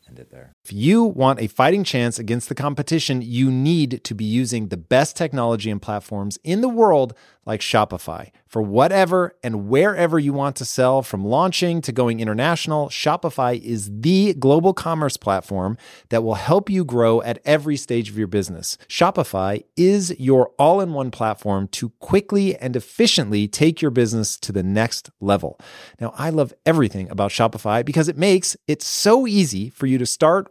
end 0.08 0.20
it 0.20 0.32
there. 0.32 0.54
If 0.64 0.72
you 0.72 1.04
want 1.04 1.42
a 1.42 1.48
fighting 1.48 1.84
chance 1.84 2.20
against 2.20 2.48
the 2.48 2.56
competition, 2.56 3.24
you 3.24 3.50
need 3.50 4.04
to 4.04 4.14
be 4.14 4.26
using 4.26 4.68
the 4.68 4.78
best 4.78 5.18
technology 5.18 5.72
and 5.72 5.82
platforms 5.82 6.38
in 6.44 6.62
the 6.62 6.70
world 6.70 7.16
like 7.46 7.62
Shopify. 7.62 8.30
For 8.46 8.62
whatever 8.62 9.36
and 9.44 9.68
wherever 9.68 10.20
you 10.20 10.34
want 10.34 10.56
to 10.58 10.66
sell, 10.66 11.02
from 11.02 11.26
launching 11.26 11.82
to 11.82 11.92
going 11.92 12.20
international, 12.20 12.90
Shopify 12.90 13.60
is 13.60 13.90
the 13.92 14.34
global 14.36 14.74
commerce 14.74 15.18
platform 15.18 15.78
that 16.10 16.24
will 16.24 16.36
help 16.36 16.70
you 16.70 16.84
grow 16.84 17.22
at 17.24 17.40
every 17.46 17.78
stage 17.78 18.10
of 18.10 18.18
your 18.18 18.28
business. 18.28 18.78
Shopify 18.88 19.64
is 19.76 20.14
your 20.20 20.52
all 20.60 20.82
in 20.82 20.94
one 20.94 21.12
platform 21.12 21.68
to 21.70 21.90
quickly 22.00 22.56
and 22.58 22.76
efficiently 22.76 23.48
take 23.48 23.82
your 23.82 23.92
business 23.92 24.38
to 24.38 24.52
the 24.52 24.64
next 24.64 25.10
level. 25.20 25.58
Now, 26.00 26.14
I 26.18 26.30
love 26.30 26.54
everything 26.66 27.10
about 27.10 27.32
Shopify 27.32 27.84
because 27.84 28.08
it 28.08 28.18
makes 28.18 28.56
it 28.68 28.84
so 28.84 29.26
easy 29.26 29.70
for 29.70 29.88
you 29.88 29.98
to 29.98 30.06
start 30.06 30.51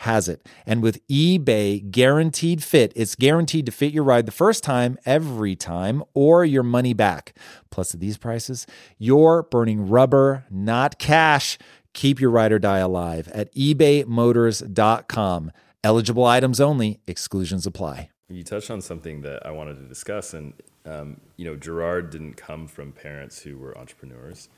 has 0.00 0.28
it. 0.28 0.48
And 0.64 0.82
with 0.82 1.06
eBay 1.08 1.90
guaranteed 1.90 2.62
fit, 2.62 2.90
it's 2.96 3.14
guaranteed 3.14 3.66
to 3.66 3.72
fit 3.72 3.92
your 3.92 4.02
ride 4.02 4.24
the 4.24 4.32
first 4.32 4.64
time, 4.64 4.96
every 5.04 5.54
time, 5.54 6.02
or 6.14 6.42
your 6.42 6.62
money 6.62 6.94
back. 6.94 7.36
Plus, 7.70 7.92
at 7.92 8.00
these 8.00 8.16
prices, 8.16 8.66
you're 8.96 9.42
burning 9.42 9.88
rubber, 9.88 10.46
not 10.50 10.98
cash. 10.98 11.58
Keep 11.92 12.18
your 12.18 12.30
ride 12.30 12.50
or 12.50 12.58
die 12.58 12.78
alive 12.78 13.28
at 13.28 13.54
ebaymotors.com. 13.54 15.52
Eligible 15.84 16.24
items 16.24 16.60
only, 16.60 17.00
exclusions 17.06 17.66
apply. 17.66 18.08
You 18.30 18.42
touched 18.42 18.70
on 18.70 18.80
something 18.80 19.20
that 19.20 19.44
I 19.44 19.50
wanted 19.50 19.80
to 19.80 19.86
discuss, 19.86 20.32
and 20.32 20.54
um, 20.86 21.20
you 21.36 21.44
know, 21.44 21.56
Gerard 21.56 22.08
didn't 22.08 22.34
come 22.34 22.66
from 22.68 22.92
parents 22.92 23.42
who 23.42 23.58
were 23.58 23.76
entrepreneurs, 23.76 24.48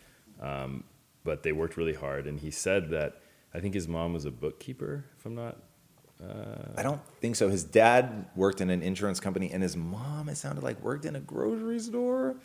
um, 0.40 0.84
but 1.24 1.42
they 1.42 1.50
worked 1.50 1.76
really 1.76 1.94
hard. 1.94 2.28
And 2.28 2.38
he 2.38 2.52
said 2.52 2.90
that 2.90 3.16
I 3.54 3.60
think 3.60 3.74
his 3.74 3.88
mom 3.88 4.12
was 4.12 4.24
a 4.24 4.30
bookkeeper, 4.30 5.04
if 5.18 5.26
I'm 5.26 5.34
not. 5.34 5.58
Uh, 6.22 6.72
I 6.76 6.82
don't 6.82 7.00
think 7.20 7.36
so. 7.36 7.48
His 7.48 7.64
dad 7.64 8.26
worked 8.36 8.60
in 8.60 8.70
an 8.70 8.82
insurance 8.82 9.20
company, 9.20 9.50
and 9.50 9.62
his 9.62 9.76
mom, 9.76 10.28
it 10.28 10.36
sounded 10.36 10.62
like, 10.62 10.80
worked 10.82 11.04
in 11.04 11.16
a 11.16 11.20
grocery 11.20 11.78
store. 11.78 12.36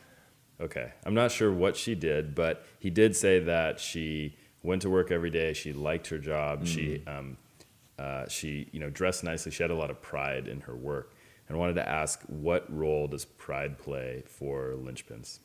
Okay, 0.60 0.92
I'm 1.06 1.14
not 1.14 1.32
sure 1.32 1.54
what 1.54 1.78
she 1.78 1.94
did, 1.94 2.34
but 2.34 2.66
he 2.80 2.90
did 2.90 3.16
say 3.16 3.40
that 3.40 3.80
she 3.80 4.36
went 4.64 4.82
to 4.82 4.90
work 4.90 5.12
every 5.12 5.30
day. 5.30 5.54
She 5.54 5.72
liked 5.72 6.08
her 6.08 6.18
job. 6.18 6.64
Mm. 6.64 6.68
She, 6.68 7.04
um, 7.06 7.38
uh, 8.00 8.28
she, 8.28 8.68
you 8.72 8.80
know, 8.80 8.90
dressed 8.90 9.24
nicely. 9.24 9.52
She 9.52 9.64
had 9.64 9.72
a 9.72 9.76
lot 9.76 9.92
of 9.92 10.02
pride 10.02 10.48
in 10.48 10.62
her 10.62 10.76
work. 10.76 11.14
And 11.48 11.56
I 11.56 11.60
wanted 11.60 11.76
to 11.76 11.88
ask, 11.88 12.22
what 12.24 12.66
role 12.76 13.08
does 13.08 13.24
pride 13.24 13.78
play 13.78 14.24
for 14.26 14.74
linchpins? 14.76 15.40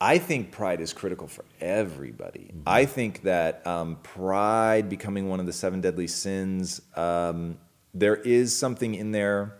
I 0.00 0.18
think 0.18 0.52
pride 0.52 0.80
is 0.80 0.92
critical 0.92 1.26
for 1.26 1.44
everybody. 1.60 2.50
Mm-hmm. 2.52 2.62
I 2.66 2.84
think 2.84 3.22
that 3.22 3.66
um, 3.66 3.96
pride 4.02 4.88
becoming 4.88 5.28
one 5.28 5.40
of 5.40 5.46
the 5.46 5.52
seven 5.52 5.80
deadly 5.80 6.06
sins, 6.06 6.82
um, 6.96 7.58
there 7.94 8.16
is 8.16 8.54
something 8.54 8.94
in 8.94 9.12
there 9.12 9.56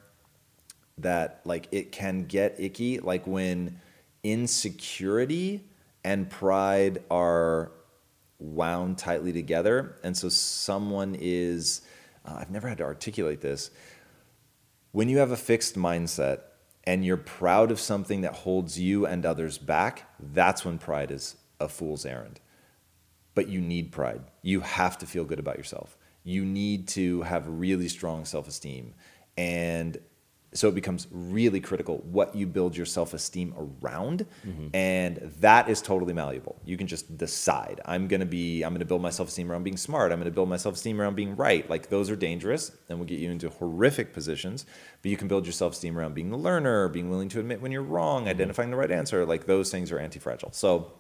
that 0.99 1.41
like 1.45 1.69
it 1.73 1.91
can 1.91 2.25
get 2.25 2.57
icky, 2.59 2.99
like 3.01 3.27
when 3.27 3.81
insecurity 4.23 5.65
and 6.05 6.29
pride 6.29 7.03
are 7.11 7.73
wound 8.39 8.99
tightly 8.99 9.33
together, 9.33 9.97
and 10.03 10.17
so 10.17 10.29
someone 10.29 11.17
is. 11.19 11.81
Uh, 12.27 12.37
I've 12.39 12.51
never 12.51 12.69
had 12.69 12.79
to 12.79 12.85
articulate 12.85 13.41
this. 13.41 13.71
When 14.93 15.09
you 15.09 15.19
have 15.19 15.31
a 15.31 15.37
fixed 15.37 15.77
mindset 15.77 16.41
and 16.87 17.05
you're 17.05 17.17
proud 17.17 17.71
of 17.71 17.81
something 17.81 18.21
that 18.21 18.33
holds 18.33 18.79
you 18.79 19.07
and 19.07 19.27
others 19.27 19.59
back, 19.59 20.09
that's 20.21 20.65
when 20.65 20.79
pride 20.79 21.11
is 21.11 21.37
a 21.59 21.69
fool's 21.69 22.07
errand. 22.07 22.41
But 23.35 23.49
you 23.49 23.61
need 23.61 23.93
pride. 23.93 24.23
You 24.43 24.61
have 24.61 24.97
to 24.99 25.07
feel 25.07 25.25
good 25.25 25.41
about 25.41 25.59
yourself. 25.59 25.99
You 26.23 26.45
need 26.45 26.89
to 26.89 27.23
have 27.23 27.47
really 27.49 27.89
strong 27.89 28.25
self 28.25 28.49
esteem. 28.49 28.95
And 29.37 29.99
so 30.57 30.69
it 30.69 30.75
becomes 30.75 31.07
really 31.11 31.61
critical 31.61 31.99
what 31.99 32.35
you 32.35 32.47
build 32.47 32.77
your 32.77 32.87
self-esteem 32.87 33.55
around 33.57 34.27
mm-hmm. 34.47 34.69
and 34.75 35.17
that 35.41 35.69
is 35.69 35.83
totally 35.83 36.13
malleable 36.13 36.61
you 36.65 36.77
can 36.77 36.87
just 36.87 37.17
decide 37.17 37.81
i'm 37.85 38.09
going 38.09 38.21
to 38.21 38.27
be 38.27 38.63
i'm 38.63 38.73
going 38.73 38.81
to 38.81 38.87
build 38.87 39.03
my 39.03 39.11
self-esteem 39.11 39.51
around 39.51 39.63
being 39.63 39.77
smart 39.77 40.13
i'm 40.13 40.19
going 40.19 40.31
to 40.31 40.35
build 40.35 40.49
my 40.49 40.57
self-esteem 40.57 41.01
around 41.01 41.15
being 41.15 41.37
right 41.37 41.69
like 41.69 41.89
those 41.89 42.11
are 42.11 42.17
dangerous 42.17 42.73
and 42.89 42.99
will 42.99 43.07
get 43.07 43.19
you 43.19 43.31
into 43.31 43.49
horrific 43.49 44.13
positions 44.13 44.67
but 45.03 45.11
you 45.11 45.17
can 45.17 45.29
build 45.29 45.45
your 45.45 45.53
self-esteem 45.53 45.99
around 45.99 46.15
being 46.15 46.31
the 46.31 46.39
learner 46.39 46.89
being 46.89 47.11
willing 47.11 47.29
to 47.29 47.41
admit 47.41 47.61
when 47.61 47.73
you're 47.73 47.83
wrong 47.83 48.23
mm-hmm. 48.23 48.31
identifying 48.31 48.71
the 48.71 48.77
right 48.77 48.91
answer 48.91 49.25
like 49.27 49.47
those 49.47 49.71
things 49.71 49.93
are 49.93 49.99
anti-fragile 49.99 50.53
so 50.53 50.93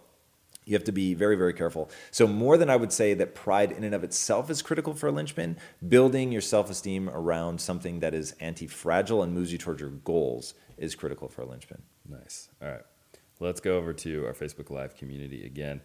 you 0.67 0.75
have 0.75 0.85
to 0.85 0.93
be 0.93 1.15
very, 1.15 1.37
very 1.37 1.55
careful. 1.55 1.89
So, 2.11 2.27
more 2.27 2.59
than 2.59 2.69
I 2.69 2.77
would 2.77 2.93
say 2.93 3.15
that 3.15 3.35
pride 3.35 3.73
in 3.73 3.85
and 3.85 3.95
of 3.95 4.05
itself 4.05 4.51
is 4.51 4.61
critical 4.61 4.95
for 4.95 5.07
a 5.07 5.13
linchpin, 5.13 5.57
building 5.89 6.33
your 6.33 6.43
self 6.43 6.69
esteem 6.69 7.09
around 7.09 7.61
something 7.61 8.01
that 8.01 8.13
is 8.13 8.33
anti 8.41 8.67
fragile 8.67 9.23
and 9.23 9.33
moves 9.33 9.53
you 9.53 9.59
towards 9.59 9.81
your 9.81 9.91
goals 9.91 10.55
is 10.77 10.95
critical 10.95 11.29
for 11.29 11.43
a 11.43 11.47
linchpin. 11.47 11.83
Nice. 12.09 12.49
All 12.61 12.69
right. 12.69 12.83
Let's 13.39 13.61
go 13.61 13.77
over 13.77 13.93
to 13.93 14.27
our 14.27 14.33
Facebook 14.33 14.71
Live 14.71 14.97
community 14.97 15.47
again. 15.47 15.81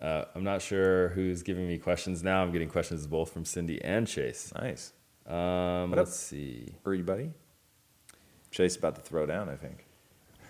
Uh, 0.00 0.24
I'm 0.34 0.44
not 0.44 0.60
sure 0.60 1.10
who's 1.10 1.42
giving 1.42 1.68
me 1.68 1.78
questions 1.78 2.22
now. 2.22 2.42
I'm 2.42 2.50
getting 2.50 2.68
questions 2.68 3.06
both 3.06 3.32
from 3.32 3.44
Cindy 3.44 3.82
and 3.82 4.06
Chase. 4.06 4.52
Nice. 4.54 4.92
Um, 5.26 5.92
let's 5.92 6.10
up? 6.10 6.16
see. 6.16 6.74
Buddy? 6.82 7.30
Chase 8.50 8.76
about 8.76 8.96
to 8.96 9.00
throw 9.00 9.26
down, 9.26 9.48
I 9.48 9.56
think. 9.56 9.83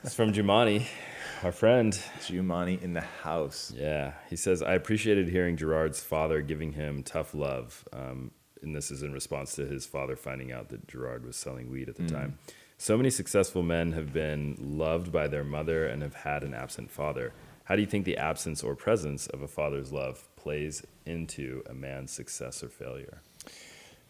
It's 0.04 0.14
from 0.14 0.32
Jumani 0.32 0.86
our 1.44 1.52
friend. 1.52 1.92
Giumani 2.20 2.80
in 2.82 2.94
the 2.94 3.02
house. 3.02 3.72
Yeah. 3.76 4.12
He 4.30 4.36
says, 4.36 4.62
I 4.62 4.74
appreciated 4.74 5.28
hearing 5.28 5.56
Gerard's 5.56 6.00
father 6.02 6.40
giving 6.40 6.72
him 6.72 7.02
tough 7.02 7.34
love. 7.34 7.86
Um, 7.92 8.30
and 8.62 8.74
this 8.74 8.90
is 8.90 9.02
in 9.02 9.12
response 9.12 9.54
to 9.56 9.66
his 9.66 9.84
father 9.84 10.16
finding 10.16 10.52
out 10.52 10.70
that 10.70 10.88
Gerard 10.88 11.24
was 11.24 11.36
selling 11.36 11.70
weed 11.70 11.88
at 11.88 11.96
the 11.96 12.04
mm. 12.04 12.12
time. 12.12 12.38
So 12.78 12.96
many 12.96 13.10
successful 13.10 13.62
men 13.62 13.92
have 13.92 14.12
been 14.12 14.56
loved 14.58 15.12
by 15.12 15.28
their 15.28 15.44
mother 15.44 15.86
and 15.86 16.02
have 16.02 16.14
had 16.14 16.42
an 16.42 16.54
absent 16.54 16.90
father. 16.90 17.32
How 17.64 17.76
do 17.76 17.82
you 17.82 17.88
think 17.88 18.04
the 18.04 18.16
absence 18.16 18.62
or 18.62 18.74
presence 18.74 19.26
of 19.28 19.42
a 19.42 19.48
father's 19.48 19.92
love 19.92 20.28
plays 20.36 20.82
into 21.06 21.62
a 21.68 21.74
man's 21.74 22.10
success 22.10 22.62
or 22.62 22.68
failure? 22.68 23.20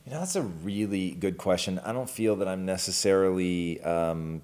You 0.07 0.13
know, 0.13 0.19
that's 0.21 0.37
a 0.37 0.43
really 0.43 1.13
good 1.13 1.37
question. 1.37 1.79
I 1.81 1.93
don't 1.93 2.11
feel 2.11 2.37
that 2.37 2.49
I'm 2.49 2.65
necessarily 2.65 3.81
um, 3.83 4.43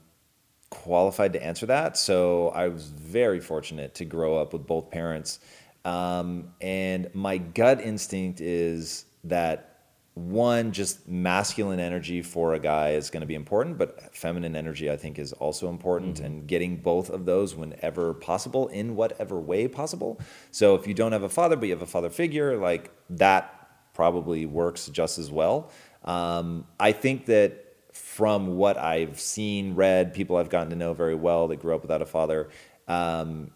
qualified 0.70 1.33
to 1.35 1.44
answer 1.44 1.66
that. 1.66 1.96
So 1.96 2.48
I 2.50 2.68
was 2.68 2.87
very 2.87 3.40
fortunate 3.40 3.94
to 3.96 4.04
grow 4.04 4.37
up 4.37 4.52
with 4.52 4.66
both 4.66 4.90
parents. 4.90 5.40
Um, 5.85 6.52
and 6.61 7.11
my 7.14 7.38
gut 7.38 7.80
instinct 7.80 8.40
is 8.40 9.04
that 9.24 9.66
one, 10.14 10.72
just 10.72 11.09
masculine 11.09 11.80
energy 11.80 12.20
for 12.20 12.54
a 12.54 12.59
guy 12.59 12.90
is 12.90 13.11
going 13.11 13.20
to 13.20 13.26
be 13.26 13.35
important, 13.35 13.78
but 13.78 14.14
feminine 14.14 14.56
energy, 14.56 14.90
I 14.90 14.96
think, 14.96 15.18
is 15.18 15.33
also 15.33 15.68
important, 15.68 16.16
mm-hmm. 16.16 16.26
and 16.26 16.46
getting 16.46 16.76
both 16.76 17.11
of 17.11 17.24
those 17.24 17.54
whenever 17.54 18.12
possible, 18.14 18.68
in 18.68 18.96
whatever 18.96 19.40
way 19.40 19.68
possible. 19.68 20.20
So 20.50 20.74
if 20.74 20.87
you 20.87 20.94
don't 20.94 21.12
have 21.12 21.22
a 21.22 21.28
father, 21.28 21.56
but 21.56 21.66
you 21.66 21.74
have 21.74 21.83
a 21.83 21.87
father 21.87 22.11
figure, 22.11 22.56
like 22.56 22.90
that 23.11 23.70
probably 23.94 24.46
works 24.46 24.88
just 24.88 25.18
as 25.18 25.30
well. 25.30 25.70
Um, 26.04 26.66
I 26.78 26.92
think 26.92 27.26
that 27.26 27.69
from 28.20 28.59
what 28.59 28.76
I've 28.76 29.18
seen, 29.18 29.74
read, 29.74 30.12
people 30.12 30.37
I've 30.37 30.50
gotten 30.50 30.68
to 30.68 30.76
know 30.76 30.92
very 30.92 31.14
well 31.14 31.48
that 31.48 31.56
grew 31.56 31.74
up 31.74 31.80
without 31.80 32.02
a 32.02 32.06
father, 32.06 32.50
um, 32.87 33.50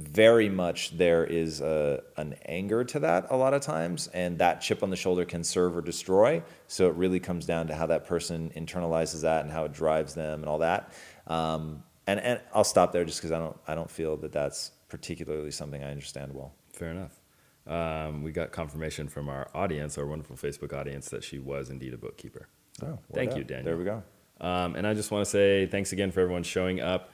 very 0.00 0.48
much 0.48 0.98
there 0.98 1.24
is 1.24 1.60
a, 1.60 2.02
an 2.16 2.34
anger 2.46 2.82
to 2.82 2.98
that 2.98 3.28
a 3.30 3.36
lot 3.36 3.54
of 3.54 3.62
times, 3.62 4.08
and 4.08 4.40
that 4.40 4.60
chip 4.60 4.82
on 4.82 4.90
the 4.90 4.96
shoulder 4.96 5.24
can 5.24 5.44
serve 5.44 5.76
or 5.76 5.82
destroy. 5.82 6.42
So 6.66 6.88
it 6.88 6.96
really 6.96 7.20
comes 7.20 7.46
down 7.46 7.68
to 7.68 7.76
how 7.76 7.86
that 7.86 8.04
person 8.04 8.50
internalizes 8.56 9.22
that 9.22 9.44
and 9.44 9.52
how 9.52 9.66
it 9.66 9.72
drives 9.72 10.14
them 10.14 10.40
and 10.40 10.48
all 10.48 10.58
that. 10.58 10.92
Um, 11.28 11.84
and, 12.08 12.18
and 12.18 12.40
I'll 12.52 12.64
stop 12.64 12.90
there 12.90 13.04
just 13.04 13.20
because 13.20 13.30
I 13.30 13.38
don't 13.38 13.56
I 13.68 13.76
don't 13.76 13.88
feel 13.88 14.16
that 14.16 14.32
that's 14.32 14.72
particularly 14.88 15.52
something 15.52 15.80
I 15.80 15.92
understand 15.92 16.34
well. 16.34 16.56
Fair 16.72 16.90
enough. 16.90 17.20
Um, 17.68 18.24
we 18.24 18.32
got 18.32 18.50
confirmation 18.50 19.06
from 19.06 19.28
our 19.28 19.48
audience, 19.54 19.96
our 19.96 20.06
wonderful 20.06 20.34
Facebook 20.34 20.72
audience, 20.72 21.08
that 21.10 21.22
she 21.22 21.38
was 21.38 21.70
indeed 21.70 21.94
a 21.94 21.98
bookkeeper. 21.98 22.48
Oh, 22.82 22.98
thank 23.12 23.36
you, 23.36 23.44
Daniel. 23.44 23.64
There 23.64 23.76
we 23.76 23.84
go. 23.84 24.02
Um, 24.40 24.74
and 24.74 24.86
I 24.86 24.94
just 24.94 25.10
want 25.10 25.24
to 25.24 25.30
say 25.30 25.66
thanks 25.66 25.92
again 25.92 26.10
for 26.10 26.20
everyone 26.20 26.42
showing 26.42 26.80
up 26.80 27.10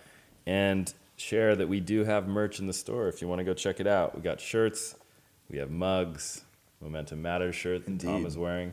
and 0.46 0.92
share 1.16 1.54
that 1.56 1.68
we 1.68 1.80
do 1.80 2.04
have 2.04 2.26
merch 2.26 2.58
in 2.58 2.66
the 2.66 2.72
store 2.72 3.08
if 3.08 3.20
you 3.20 3.28
want 3.28 3.40
to 3.40 3.44
go 3.44 3.52
check 3.52 3.80
it 3.80 3.86
out. 3.86 4.14
We 4.14 4.22
got 4.22 4.40
shirts, 4.40 4.94
we 5.50 5.58
have 5.58 5.70
mugs, 5.70 6.42
Momentum 6.80 7.20
Matters 7.20 7.54
shirt 7.54 7.84
that 7.84 7.90
Indeed. 7.90 8.06
Tom 8.06 8.26
is 8.26 8.38
wearing. 8.38 8.72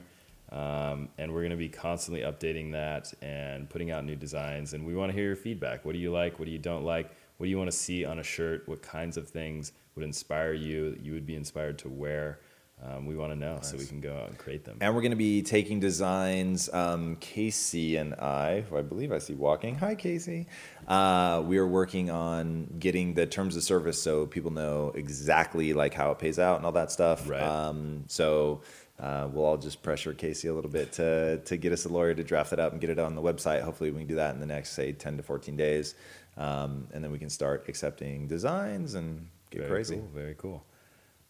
Um, 0.52 1.10
and 1.18 1.34
we're 1.34 1.42
going 1.42 1.52
to 1.52 1.58
be 1.58 1.70
constantly 1.70 2.22
updating 2.22 2.72
that 2.74 3.14
and 3.22 3.70
putting 3.70 3.92
out 3.92 4.06
new 4.06 4.16
designs. 4.16 4.74
And 4.74 4.86
we 4.86 4.96
want 4.96 5.12
to 5.12 5.18
hear 5.18 5.26
your 5.26 5.36
feedback. 5.36 5.84
What 5.84 5.94
do 5.94 6.00
you 6.00 6.12
like? 6.12 6.40
What 6.40 6.46
do 6.46 6.52
you 6.52 6.60
don't 6.60 6.86
like? 6.86 7.10
What 7.38 7.46
do 7.46 7.50
you 7.50 7.58
want 7.58 7.70
to 7.72 7.76
see 7.76 8.06
on 8.06 8.20
a 8.20 8.24
shirt? 8.24 8.68
What 8.68 8.82
kinds 8.82 9.18
of 9.18 9.28
things 9.28 9.74
would 9.96 10.06
inspire 10.06 10.54
you 10.54 10.92
that 10.92 11.02
you 11.02 11.14
would 11.14 11.26
be 11.26 11.36
inspired 11.36 11.80
to 11.80 11.90
wear? 11.90 12.40
Um, 12.88 13.06
we 13.06 13.16
want 13.16 13.32
to 13.32 13.36
know 13.36 13.60
so 13.62 13.78
we 13.78 13.86
can 13.86 14.00
go 14.00 14.16
out 14.16 14.30
and 14.30 14.38
create 14.38 14.64
them. 14.64 14.78
And 14.82 14.94
we're 14.94 15.02
going 15.02 15.12
to 15.12 15.18
be 15.18 15.42
taking 15.42 15.80
designs. 15.80 16.72
Um, 16.72 17.16
Casey 17.20 17.96
and 17.96 18.14
I, 18.16 18.62
who 18.62 18.78
I 18.78 18.82
believe 18.82 19.12
I 19.12 19.18
see 19.18 19.34
walking. 19.34 19.76
Hi, 19.76 19.96
Casey. 19.96 20.48
Uh, 20.88 21.42
we 21.46 21.58
are 21.58 21.68
working 21.68 22.12
on 22.12 22.68
getting 22.78 23.14
the 23.14 23.26
terms 23.26 23.56
of 23.56 23.64
service 23.64 24.02
so 24.02 24.28
people 24.28 24.52
know 24.52 24.92
exactly 24.94 25.74
like 25.74 25.94
how 25.94 26.12
it 26.12 26.20
pays 26.20 26.38
out 26.38 26.58
and 26.58 26.66
all 26.66 26.74
that 26.74 26.92
stuff. 26.92 27.28
Right. 27.28 27.42
Um, 27.42 28.04
so 28.08 28.62
uh, 29.00 29.28
we'll 29.32 29.46
all 29.46 29.58
just 29.58 29.82
pressure 29.82 30.14
Casey 30.14 30.48
a 30.48 30.54
little 30.54 30.70
bit 30.70 30.92
to 30.94 31.40
to 31.40 31.58
get 31.58 31.74
us 31.74 31.86
a 31.86 31.90
lawyer 31.90 32.14
to 32.14 32.24
draft 32.24 32.54
it 32.54 32.60
up 32.60 32.72
and 32.72 32.80
get 32.80 32.90
it 32.90 33.00
on 33.00 33.16
the 33.16 33.22
website. 33.22 33.62
Hopefully, 33.62 33.92
we 33.92 34.00
can 34.00 34.08
do 34.08 34.16
that 34.16 34.34
in 34.36 34.40
the 34.40 34.46
next 34.46 34.72
say 34.72 34.92
10 34.92 35.18
to 35.18 35.24
14 35.24 35.58
days, 35.58 35.96
um, 36.38 36.88
and 36.94 37.04
then 37.04 37.12
we 37.12 37.20
can 37.20 37.30
start 37.30 37.66
accepting 37.68 38.28
designs 38.28 38.94
and 38.94 39.28
get 39.50 39.62
very 39.62 39.72
crazy. 39.72 39.96
Cool, 39.96 40.10
very 40.14 40.36
cool. 40.38 40.64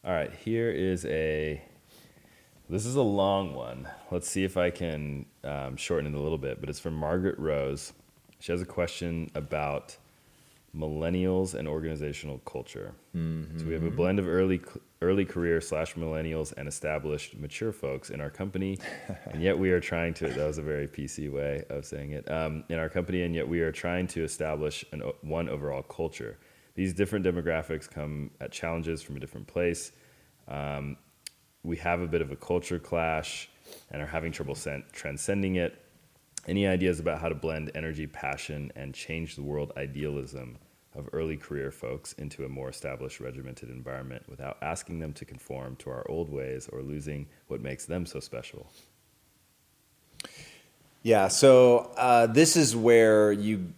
All 0.05 0.13
right, 0.13 0.31
here 0.31 0.69
is 0.69 1.03
a. 1.07 1.59
This 2.69 2.85
is 2.85 2.95
a 2.95 3.01
long 3.01 3.55
one. 3.55 3.87
Let's 4.11 4.29
see 4.29 4.43
if 4.43 4.55
I 4.55 4.69
can 4.69 5.25
um, 5.43 5.77
shorten 5.77 6.13
it 6.13 6.15
a 6.15 6.21
little 6.21 6.37
bit. 6.37 6.59
But 6.59 6.69
it's 6.69 6.79
from 6.79 6.93
Margaret 6.93 7.39
Rose. 7.39 7.91
She 8.39 8.51
has 8.51 8.61
a 8.61 8.65
question 8.65 9.31
about 9.33 9.97
millennials 10.77 11.55
and 11.55 11.67
organizational 11.67 12.37
culture. 12.39 12.93
So 13.59 13.65
we 13.65 13.73
have 13.73 13.83
a 13.83 13.89
blend 13.89 14.19
of 14.19 14.27
early 14.27 14.61
early 15.01 15.25
career 15.25 15.59
slash 15.59 15.95
millennials 15.95 16.53
and 16.55 16.67
established 16.67 17.35
mature 17.39 17.71
folks 17.71 18.11
in 18.11 18.21
our 18.21 18.29
company, 18.29 18.77
and 19.31 19.41
yet 19.41 19.57
we 19.57 19.71
are 19.71 19.79
trying 19.79 20.13
to. 20.15 20.27
That 20.27 20.45
was 20.45 20.59
a 20.59 20.63
very 20.63 20.87
PC 20.87 21.31
way 21.31 21.63
of 21.71 21.83
saying 21.83 22.11
it. 22.11 22.29
Um, 22.29 22.63
in 22.69 22.77
our 22.77 22.89
company, 22.89 23.23
and 23.23 23.33
yet 23.33 23.47
we 23.47 23.61
are 23.61 23.71
trying 23.71 24.05
to 24.09 24.23
establish 24.23 24.85
an, 24.91 25.01
one 25.21 25.49
overall 25.49 25.81
culture. 25.81 26.37
These 26.75 26.93
different 26.93 27.25
demographics 27.25 27.89
come 27.89 28.31
at 28.39 28.51
challenges 28.51 29.01
from 29.01 29.15
a 29.15 29.19
different 29.19 29.47
place. 29.47 29.91
Um, 30.47 30.97
we 31.63 31.77
have 31.77 32.01
a 32.01 32.07
bit 32.07 32.21
of 32.21 32.31
a 32.31 32.35
culture 32.35 32.79
clash 32.79 33.49
and 33.91 34.01
are 34.01 34.07
having 34.07 34.31
trouble 34.31 34.55
transcending 34.91 35.55
it. 35.55 35.81
Any 36.47 36.67
ideas 36.67 36.99
about 36.99 37.19
how 37.19 37.29
to 37.29 37.35
blend 37.35 37.71
energy, 37.73 38.05
passion, 38.05 38.71
and 38.75 38.93
change 38.93 39.35
the 39.35 39.41
world 39.41 39.71
idealism 39.77 40.59
of 40.93 41.09
early 41.11 41.37
career 41.37 41.71
folks 41.71 42.13
into 42.13 42.45
a 42.45 42.49
more 42.49 42.69
established, 42.69 43.19
regimented 43.19 43.69
environment 43.69 44.23
without 44.29 44.57
asking 44.61 44.99
them 44.99 45.11
to 45.13 45.25
conform 45.25 45.75
to 45.77 45.89
our 45.89 46.05
old 46.09 46.29
ways 46.29 46.69
or 46.71 46.81
losing 46.81 47.27
what 47.47 47.61
makes 47.61 47.85
them 47.85 48.05
so 48.05 48.19
special? 48.19 48.71
Yeah, 51.03 51.27
so 51.27 51.91
uh, 51.97 52.27
this 52.27 52.55
is 52.55 52.75
where 52.75 53.31
you 53.31 53.73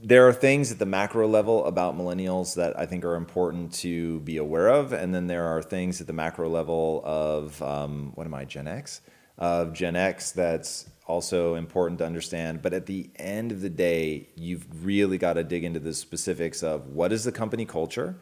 there 0.00 0.28
are 0.28 0.32
things 0.32 0.70
at 0.70 0.78
the 0.78 0.86
macro 0.86 1.26
level 1.26 1.64
about 1.64 1.96
millennials 1.96 2.54
that 2.54 2.78
I 2.78 2.86
think 2.86 3.04
are 3.04 3.16
important 3.16 3.72
to 3.74 4.20
be 4.20 4.36
aware 4.36 4.68
of, 4.68 4.92
and 4.92 5.14
then 5.14 5.26
there 5.26 5.46
are 5.46 5.62
things 5.62 6.00
at 6.00 6.06
the 6.06 6.12
macro 6.12 6.48
level 6.48 7.02
of 7.04 7.60
um, 7.62 8.12
what 8.14 8.26
am 8.26 8.34
I 8.34 8.44
Gen 8.44 8.68
X 8.68 9.00
of 9.38 9.72
Gen 9.72 9.96
X 9.96 10.32
that's 10.32 10.88
also 11.06 11.54
important 11.54 11.98
to 11.98 12.06
understand. 12.06 12.62
But 12.62 12.74
at 12.74 12.86
the 12.86 13.10
end 13.16 13.50
of 13.50 13.60
the 13.60 13.70
day, 13.70 14.28
you've 14.34 14.66
really 14.84 15.18
got 15.18 15.34
to 15.34 15.44
dig 15.44 15.64
into 15.64 15.80
the 15.80 15.94
specifics 15.94 16.62
of 16.62 16.86
what 16.88 17.12
is 17.12 17.24
the 17.24 17.32
company 17.32 17.64
culture. 17.64 18.16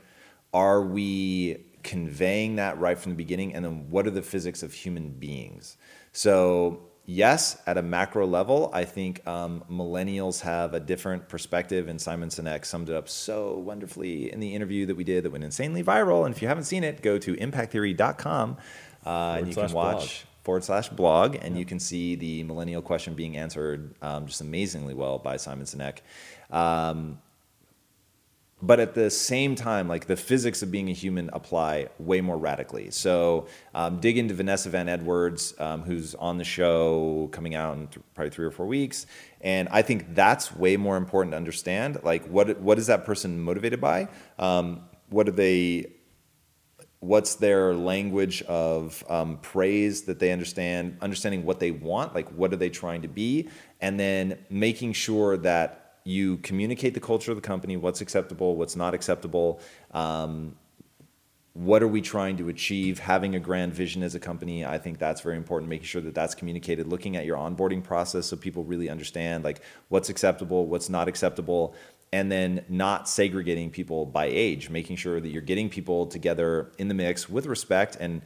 Are 0.55 0.83
we 0.83 1.65
conveying 1.83 2.57
that 2.57 2.79
right 2.79 2.99
from 2.99 3.13
the 3.13 3.17
beginning? 3.17 3.55
And 3.55 3.65
then 3.65 3.91
what 3.91 4.07
are 4.07 4.11
the 4.11 4.23
physics 4.23 4.63
of 4.63 4.73
human 4.73 5.11
beings? 5.11 5.77
So, 6.13 6.83
yes, 7.07 7.61
at 7.67 7.79
a 7.79 7.83
macro 7.83 8.27
level, 8.27 8.71
I 8.75 8.85
think 8.85 9.27
um, 9.27 9.65
millennials 9.71 10.41
have 10.43 10.75
a 10.75 10.81
different 10.81 11.29
perspective, 11.29 11.89
and 11.89 12.01
Simon 12.01 12.29
Sinek 12.29 12.65
summed 12.65 12.91
it 12.91 12.97
up 12.97 13.09
so 13.09 13.57
wonderfully 13.59 14.33
in 14.33 14.41
the 14.41 14.55
interview 14.55 14.87
that 14.87 14.97
we 14.97 15.05
did 15.05 15.25
that 15.25 15.31
went 15.31 15.45
insanely 15.45 15.83
viral. 15.83 16.27
And 16.27 16.35
if 16.35 16.43
you 16.43 16.49
haven't 16.49 16.65
seen 16.65 16.85
it, 16.85 17.03
go 17.03 17.17
to 17.19 17.35
impacttheory.com 17.35 18.57
uh, 19.07 19.37
and 19.39 19.49
you 19.49 19.55
can 19.55 19.71
blog. 19.71 19.95
watch 19.95 20.27
forward 20.43 20.65
slash 20.65 20.89
blog, 20.91 21.37
and 21.41 21.59
you 21.59 21.65
can 21.65 21.81
see 21.81 22.15
the 22.15 22.43
millennial 22.45 22.83
question 22.83 23.15
being 23.15 23.37
answered 23.37 23.95
um, 24.03 24.27
just 24.27 24.41
amazingly 24.41 24.95
well 24.95 25.19
by 25.19 25.37
Simon 25.37 25.67
Sinek. 25.67 25.99
Um, 26.51 27.19
but 28.67 28.81
at 28.81 28.95
the 28.95 29.11
same 29.11 29.55
time, 29.55 29.87
like 29.87 30.07
the 30.07 30.17
physics 30.17 30.63
of 30.63 30.71
being 30.71 30.89
a 30.89 30.93
human 30.93 31.31
apply 31.33 31.89
way 31.99 32.21
more 32.21 32.37
radically. 32.37 32.91
So 32.91 33.47
um, 33.75 34.01
dig 34.01 34.19
into 34.19 34.35
Vanessa 34.35 34.69
Van 34.71 34.89
Edwards, 34.89 35.55
um, 35.59 35.83
who's 35.83 36.15
on 36.17 36.39
the 36.39 36.45
show 36.45 37.29
coming 37.33 37.55
out 37.55 37.77
in 37.77 37.87
th- 37.87 38.05
probably 38.15 38.31
three 38.31 38.45
or 38.45 38.51
four 38.51 38.67
weeks, 38.67 39.07
and 39.41 39.69
I 39.71 39.83
think 39.83 40.15
that's 40.15 40.55
way 40.55 40.77
more 40.77 40.97
important 40.97 41.33
to 41.33 41.37
understand. 41.37 41.99
Like 42.03 42.27
what 42.27 42.59
what 42.61 42.79
is 42.79 42.89
that 42.89 43.05
person 43.05 43.41
motivated 43.41 43.81
by? 43.81 44.09
Um, 44.39 44.83
what 45.11 45.29
are 45.29 45.33
they? 45.33 45.93
What's 47.01 47.37
their 47.37 47.75
language 47.75 48.43
of 48.43 49.05
um, 49.09 49.39
praise 49.39 50.03
that 50.03 50.19
they 50.19 50.33
understand? 50.33 50.97
Understanding 51.01 51.45
what 51.45 51.61
they 51.61 51.71
want, 51.71 52.15
like 52.15 52.29
what 52.31 52.53
are 52.53 52.57
they 52.57 52.71
trying 52.71 53.03
to 53.03 53.09
be, 53.09 53.49
and 53.81 54.01
then 54.01 54.39
making 54.51 54.95
sure 54.95 55.37
that 55.37 55.86
you 56.07 56.37
communicate 56.39 56.95
the 56.95 57.01
culture 57.01 57.33
of 57.33 57.37
the 57.37 57.43
company, 57.43 57.77
what's 57.77 58.01
acceptable, 58.01 58.55
what's 58.55 58.77
not 58.77 58.95
acceptable, 58.95 59.61
um, 59.91 60.55
what 61.53 61.83
are 61.83 61.89
we 61.89 62.01
trying 62.01 62.37
to 62.37 62.49
achieve, 62.49 63.01
having 63.01 63.35
a 63.35 63.41
grand 63.41 63.75
vision 63.75 64.03
as 64.03 64.15
a 64.15 64.21
company. 64.21 64.65
I 64.65 64.79
think 64.79 64.99
that's 64.99 65.21
very 65.23 65.37
important, 65.37 65.69
making 65.69 65.87
sure 65.87 66.03
that 66.03 66.15
that's 66.15 66.35
communicated, 66.35 66.87
looking 66.87 67.17
at 67.17 67.25
your 67.25 67.37
onboarding 67.37 67.83
process 67.83 68.27
so 68.27 68.37
people 68.37 68.63
really 68.63 68.89
understand 68.89 69.43
like 69.43 69.61
what's 69.89 70.09
acceptable, 70.09 70.67
what's 70.67 70.89
not 70.89 71.09
acceptable, 71.09 71.75
and 72.13 72.31
then 72.31 72.65
not 72.69 73.09
segregating 73.09 73.71
people 73.71 74.07
by 74.07 74.27
age, 74.27 74.71
making 74.71 74.97
sure 74.97 75.21
that 75.21 75.31
you're 75.31 75.43
getting 75.43 75.69
people 75.69 76.07
together 76.07 76.71
in 76.79 76.87
the 76.87 76.95
mix 76.95 77.29
with 77.29 77.47
respect. 77.47 77.97
And, 77.99 78.23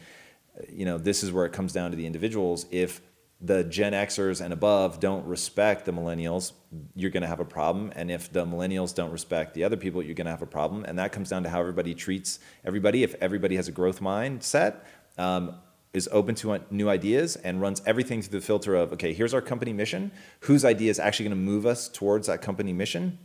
you 0.68 0.84
know, 0.84 0.98
this 0.98 1.22
is 1.22 1.32
where 1.32 1.46
it 1.46 1.52
comes 1.52 1.72
down 1.72 1.92
to 1.92 1.96
the 1.96 2.04
individuals. 2.04 2.66
If 2.70 3.00
the 3.40 3.64
Gen 3.64 3.92
Xers 3.92 4.42
and 4.44 4.52
above 4.52 5.00
don't 5.00 5.24
respect 5.26 5.86
the 5.86 5.92
millennials, 5.92 6.52
you're 6.94 7.10
going 7.10 7.22
to 7.22 7.28
have 7.28 7.40
a 7.40 7.44
problem. 7.44 7.90
And 7.96 8.10
if 8.10 8.30
the 8.32 8.44
millennials 8.44 8.94
don't 8.94 9.10
respect 9.10 9.54
the 9.54 9.64
other 9.64 9.76
people, 9.76 10.02
you're 10.02 10.14
going 10.14 10.26
to 10.26 10.30
have 10.30 10.42
a 10.42 10.46
problem. 10.46 10.84
And 10.84 10.98
that 10.98 11.12
comes 11.12 11.30
down 11.30 11.42
to 11.44 11.48
how 11.48 11.60
everybody 11.60 11.94
treats 11.94 12.38
everybody. 12.64 13.02
If 13.02 13.14
everybody 13.20 13.56
has 13.56 13.68
a 13.68 13.72
growth 13.72 14.00
mindset, 14.00 14.76
um, 15.16 15.54
is 15.92 16.08
open 16.12 16.36
to 16.36 16.60
new 16.70 16.88
ideas, 16.88 17.34
and 17.34 17.60
runs 17.60 17.82
everything 17.84 18.22
through 18.22 18.38
the 18.38 18.46
filter 18.46 18.76
of, 18.76 18.92
okay, 18.92 19.12
here's 19.12 19.34
our 19.34 19.40
company 19.40 19.72
mission. 19.72 20.12
Whose 20.40 20.64
idea 20.64 20.88
is 20.88 21.00
actually 21.00 21.30
going 21.30 21.38
to 21.38 21.44
move 21.44 21.66
us 21.66 21.88
towards 21.88 22.26
that 22.28 22.42
company 22.42 22.72
mission? 22.72 23.18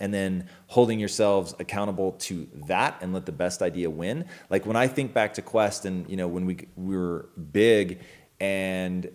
and 0.00 0.14
then 0.14 0.48
holding 0.68 0.98
yourselves 0.98 1.54
accountable 1.58 2.12
to 2.12 2.48
that 2.66 2.96
and 3.02 3.12
let 3.12 3.26
the 3.26 3.32
best 3.32 3.60
idea 3.60 3.90
win. 3.90 4.24
Like 4.48 4.64
when 4.64 4.74
I 4.74 4.86
think 4.86 5.12
back 5.12 5.34
to 5.34 5.42
Quest 5.42 5.84
and 5.84 6.08
you 6.08 6.16
know 6.16 6.26
when 6.26 6.46
we 6.46 6.66
we 6.74 6.96
were 6.96 7.28
big 7.52 8.00
and 8.40 9.10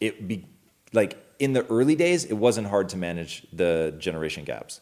it 0.00 0.26
be 0.26 0.46
like 0.92 1.16
in 1.38 1.52
the 1.52 1.66
early 1.66 1.94
days 1.94 2.24
it 2.24 2.34
wasn't 2.34 2.66
hard 2.66 2.88
to 2.90 2.96
manage 2.96 3.46
the 3.52 3.94
generation 3.98 4.44
gaps. 4.44 4.80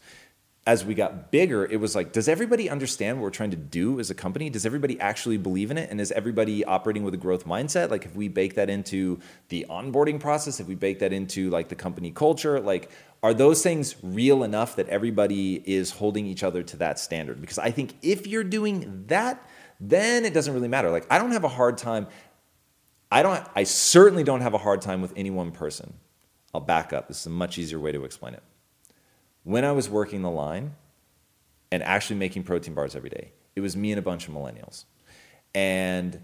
As 0.67 0.85
we 0.85 0.95
got 0.95 1.31
bigger 1.31 1.65
it 1.65 1.81
was 1.81 1.95
like 1.95 2.13
does 2.13 2.29
everybody 2.29 2.69
understand 2.69 3.19
what 3.19 3.25
we're 3.25 3.31
trying 3.31 3.51
to 3.51 3.57
do 3.57 4.01
as 4.01 4.11
a 4.11 4.15
company? 4.15 4.51
Does 4.51 4.67
everybody 4.67 5.01
actually 5.01 5.39
believe 5.39 5.71
in 5.71 5.79
it? 5.79 5.91
And 5.91 6.01
is 6.01 6.13
everybody 6.13 6.65
operating 6.65 7.05
with 7.05 7.15
a 7.15 7.19
growth 7.19 7.47
mindset? 7.47 7.91
Like 7.91 8.05
if 8.05 8.15
we 8.15 8.29
bake 8.29 8.55
that 8.55 8.71
into 8.71 9.19
the 9.49 9.67
onboarding 9.69 10.21
process 10.21 10.61
if 10.61 10.67
we 10.67 10.75
bake 10.75 10.99
that 11.01 11.13
into 11.13 11.51
like 11.51 11.69
the 11.69 11.75
company 11.75 12.11
culture 12.11 12.61
like 12.61 12.91
are 13.21 13.35
those 13.35 13.63
things 13.63 13.97
real 14.03 14.45
enough 14.45 14.77
that 14.77 14.89
everybody 14.89 15.61
is 15.67 15.91
holding 15.91 16.25
each 16.27 16.45
other 16.45 16.63
to 16.63 16.77
that 16.79 16.99
standard? 16.99 17.41
Because 17.41 17.59
i 17.59 17.71
think 17.71 17.97
if 18.03 18.27
you're 18.27 18.45
doing 18.45 19.05
that 19.09 19.43
then 19.81 20.25
it 20.25 20.35
doesn't 20.35 20.53
really 20.53 20.69
matter. 20.69 20.91
Like 20.91 21.07
i 21.11 21.19
don't 21.19 21.33
have 21.33 21.45
a 21.45 21.49
hard 21.49 21.79
time 21.79 22.09
I 23.11 23.23
don't. 23.23 23.47
I 23.55 23.65
certainly 23.65 24.25
don't 24.25 24.43
have 24.43 24.55
a 24.55 24.59
hard 24.59 24.83
time 24.83 25.01
with 25.01 25.13
any 25.17 25.31
one 25.31 25.51
person. 25.51 25.95
I'll 26.55 26.61
back 26.61 26.93
up. 26.93 27.09
This 27.09 27.21
is 27.21 27.27
a 27.27 27.31
much 27.31 27.59
easier 27.59 27.79
way 27.79 27.93
to 27.93 28.05
explain 28.05 28.35
it. 28.35 28.43
When 29.45 29.65
I 29.65 29.73
was 29.73 29.89
working 29.89 30.23
the 30.23 30.31
line 30.31 30.75
and 31.71 31.83
actually 31.83 32.17
making 32.17 32.45
protein 32.45 32.75
bars 32.75 32.95
every 32.95 33.11
day, 33.11 33.33
it 33.57 33.61
was 33.61 33.77
me 33.77 33.93
and 33.93 33.99
a 33.99 34.03
bunch 34.03 34.29
of 34.29 34.35
millennials. 34.35 34.85
And 35.55 36.23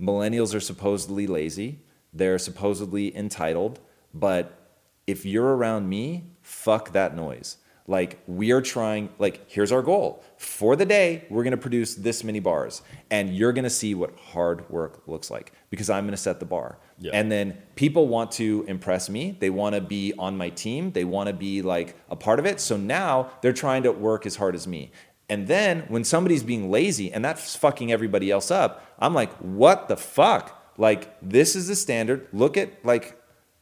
millennials 0.00 0.54
are 0.54 0.60
supposedly 0.60 1.26
lazy. 1.26 1.80
They're 2.12 2.38
supposedly 2.38 3.14
entitled. 3.16 3.80
But 4.14 4.70
if 5.06 5.26
you're 5.26 5.56
around 5.56 5.88
me, 5.88 6.24
fuck 6.42 6.92
that 6.92 7.14
noise. 7.14 7.58
Like 7.88 8.22
we 8.26 8.52
are 8.52 8.60
trying, 8.60 9.08
like, 9.18 9.50
here's 9.50 9.72
our 9.72 9.80
goal. 9.82 10.22
For 10.36 10.76
the 10.76 10.84
day, 10.84 11.24
we're 11.30 11.42
gonna 11.42 11.56
produce 11.56 11.94
this 11.94 12.22
many 12.22 12.38
bars. 12.38 12.82
And 13.10 13.34
you're 13.34 13.54
gonna 13.54 13.70
see 13.70 13.94
what 13.94 14.16
hard 14.18 14.68
work 14.70 15.02
looks 15.06 15.30
like 15.30 15.52
because 15.70 15.88
I'm 15.88 16.04
gonna 16.04 16.18
set 16.18 16.38
the 16.38 16.46
bar. 16.46 16.78
Yeah. 16.98 17.12
And 17.14 17.32
then 17.32 17.56
people 17.76 18.06
want 18.06 18.30
to 18.32 18.64
impress 18.68 19.08
me. 19.08 19.36
They 19.40 19.48
wanna 19.48 19.80
be 19.80 20.12
on 20.18 20.36
my 20.36 20.50
team. 20.50 20.92
They 20.92 21.04
wanna 21.04 21.32
be 21.32 21.62
like 21.62 21.96
a 22.10 22.16
part 22.16 22.38
of 22.38 22.44
it. 22.44 22.60
So 22.60 22.76
now 22.76 23.30
they're 23.40 23.54
trying 23.54 23.82
to 23.84 23.90
work 23.90 24.26
as 24.26 24.36
hard 24.36 24.54
as 24.54 24.68
me. 24.68 24.92
And 25.30 25.48
then 25.48 25.84
when 25.88 26.04
somebody's 26.04 26.42
being 26.42 26.70
lazy 26.70 27.10
and 27.12 27.24
that's 27.24 27.56
fucking 27.56 27.90
everybody 27.90 28.30
else 28.30 28.50
up, 28.50 28.84
I'm 28.98 29.14
like, 29.14 29.32
what 29.36 29.88
the 29.88 29.96
fuck? 29.96 30.54
Like, 30.76 31.16
this 31.22 31.56
is 31.56 31.68
the 31.68 31.74
standard. 31.74 32.28
Look 32.32 32.56
at 32.58 32.84
like 32.84 33.18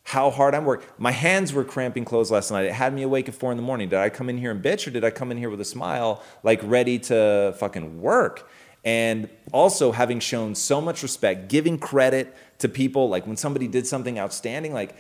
how 0.07 0.31
hard 0.31 0.55
I'm 0.55 0.65
working. 0.65 0.87
My 0.99 1.11
hands 1.11 1.53
were 1.53 1.65
cramping 1.65 2.05
closed 2.05 2.31
last 2.31 2.53
night. 2.53 2.65
It 2.65 2.73
had 2.73 2.95
me 2.95 3.03
awake 3.03 3.29
at 3.29 3.35
four 3.35 3.51
in 3.51 3.57
the 3.57 3.63
morning. 3.63 3.89
Did 3.89 3.99
I 3.99 4.09
come 4.09 4.29
in 4.29 4.39
here 4.39 4.53
and 4.53 4.63
bitch 4.63 4.87
or 4.87 4.93
did 4.93 5.03
I 5.03 5.11
come 5.11 5.33
in 5.33 5.37
here 5.37 5.51
with 5.51 5.61
a 5.61 5.65
smile, 5.65 6.23
like 6.45 6.61
ready 6.63 7.01
to 7.01 7.57
fucking 7.59 8.01
work? 8.01 8.49
And 8.85 9.29
also 9.51 9.91
having 9.91 10.21
shown 10.21 10.55
so 10.55 10.81
much 10.81 11.03
respect, 11.03 11.49
giving 11.49 11.77
credit 11.77 12.37
to 12.59 12.69
people, 12.69 13.09
like 13.09 13.27
when 13.27 13.37
somebody 13.37 13.67
did 13.67 13.85
something 13.85 14.17
outstanding, 14.17 14.73
like 14.73 14.95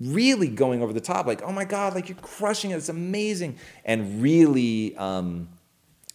really 0.00 0.48
going 0.48 0.82
over 0.82 0.92
the 0.92 1.00
top, 1.00 1.26
like, 1.26 1.40
oh 1.42 1.52
my 1.52 1.64
God, 1.64 1.94
like 1.94 2.08
you're 2.08 2.18
crushing 2.18 2.72
it, 2.72 2.78
it's 2.78 2.88
amazing. 2.88 3.58
And 3.84 4.20
really, 4.20 4.96
um, 4.96 5.48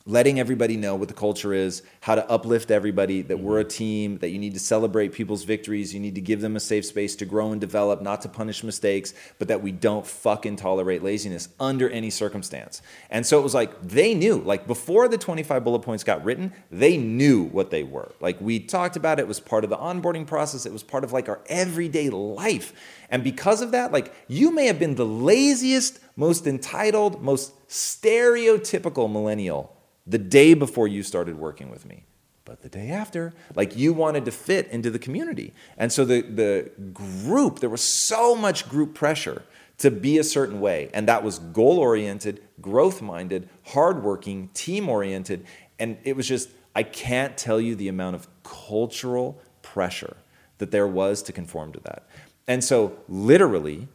letting 0.05 0.37
everybody 0.37 0.75
know 0.75 0.95
what 0.95 1.07
the 1.07 1.13
culture 1.13 1.53
is, 1.53 1.81
how 2.01 2.13
to 2.13 2.29
uplift 2.29 2.71
everybody, 2.71 3.21
that 3.21 3.39
we're 3.39 3.59
a 3.59 3.63
team, 3.63 4.17
that 4.17 4.29
you 4.29 4.39
need 4.39 4.53
to 4.53 4.59
celebrate 4.59 5.13
people's 5.13 5.43
victories, 5.43 5.93
you 5.93 5.99
need 5.99 6.15
to 6.15 6.21
give 6.21 6.41
them 6.41 6.57
a 6.57 6.59
safe 6.59 6.85
space 6.85 7.15
to 7.15 7.25
grow 7.25 7.51
and 7.53 7.61
develop, 7.61 8.01
not 8.01 8.21
to 8.21 8.27
punish 8.27 8.63
mistakes, 8.63 9.13
but 9.39 9.47
that 9.47 9.61
we 9.61 9.71
don't 9.71 10.05
fucking 10.05 10.57
tolerate 10.57 11.03
laziness 11.03 11.47
under 11.57 11.89
any 11.89 12.09
circumstance. 12.09 12.81
And 13.09 13.25
so 13.25 13.39
it 13.39 13.43
was 13.43 13.53
like 13.53 13.81
they 13.81 14.13
knew, 14.13 14.39
like 14.39 14.67
before 14.67 15.07
the 15.07 15.17
25 15.17 15.63
bullet 15.63 15.79
points 15.79 16.03
got 16.03 16.23
written, 16.25 16.51
they 16.69 16.97
knew 16.97 17.43
what 17.43 17.71
they 17.71 17.83
were. 17.83 18.11
Like 18.19 18.41
we 18.41 18.59
talked 18.59 18.97
about 18.97 19.19
it, 19.19 19.23
it 19.23 19.27
was 19.29 19.39
part 19.39 19.63
of 19.63 19.69
the 19.69 19.77
onboarding 19.77 20.27
process, 20.27 20.65
it 20.65 20.73
was 20.73 20.83
part 20.83 21.05
of 21.05 21.13
like 21.13 21.29
our 21.29 21.39
everyday 21.45 22.09
life. 22.09 22.73
And 23.09 23.23
because 23.23 23.61
of 23.61 23.71
that, 23.71 23.93
like 23.93 24.13
you 24.27 24.51
may 24.51 24.65
have 24.65 24.79
been 24.79 24.95
the 24.95 25.05
laziest, 25.05 25.99
most 26.17 26.45
entitled, 26.45 27.21
most 27.23 27.53
stereotypical 27.69 29.09
millennial 29.09 29.73
the 30.05 30.17
day 30.17 30.53
before 30.53 30.87
you 30.87 31.03
started 31.03 31.37
working 31.37 31.69
with 31.69 31.85
me 31.85 32.05
but 32.45 32.61
the 32.61 32.69
day 32.69 32.89
after 32.89 33.33
like 33.55 33.75
you 33.75 33.93
wanted 33.93 34.25
to 34.25 34.31
fit 34.31 34.67
into 34.67 34.89
the 34.89 34.99
community. 34.99 35.53
And 35.77 35.91
so 35.91 36.05
the, 36.05 36.21
the 36.21 36.71
group 36.91 37.59
there 37.59 37.69
was 37.69 37.81
so 37.81 38.35
much 38.35 38.67
group 38.67 38.93
pressure 38.93 39.43
to 39.79 39.89
be 39.89 40.17
a 40.17 40.23
certain 40.23 40.59
way. 40.59 40.89
And 40.93 41.07
that 41.07 41.23
was 41.23 41.39
goal 41.39 41.79
oriented 41.79 42.41
growth 42.61 43.01
minded 43.01 43.49
hardworking 43.67 44.49
team 44.53 44.89
oriented 44.89 45.45
and 45.79 45.97
it 46.03 46.15
was 46.15 46.27
just 46.27 46.49
i 46.75 46.83
can't 46.83 47.35
tell 47.37 47.59
you 47.59 47.75
the 47.75 47.87
amount 47.87 48.15
of 48.15 48.27
cultural 48.43 49.41
pressure 49.61 50.17
that 50.59 50.71
there 50.71 50.87
was 50.87 51.23
to 51.23 51.31
conform 51.33 51.71
to 51.73 51.79
that. 51.81 52.07
And 52.47 52.63
so 52.63 52.97
literally 53.07 53.87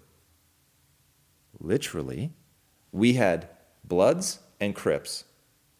literally 1.61 2.33
we 2.93 3.15
had 3.15 3.49
bloods 3.85 4.41
and 4.61 4.75
crips 4.75 5.25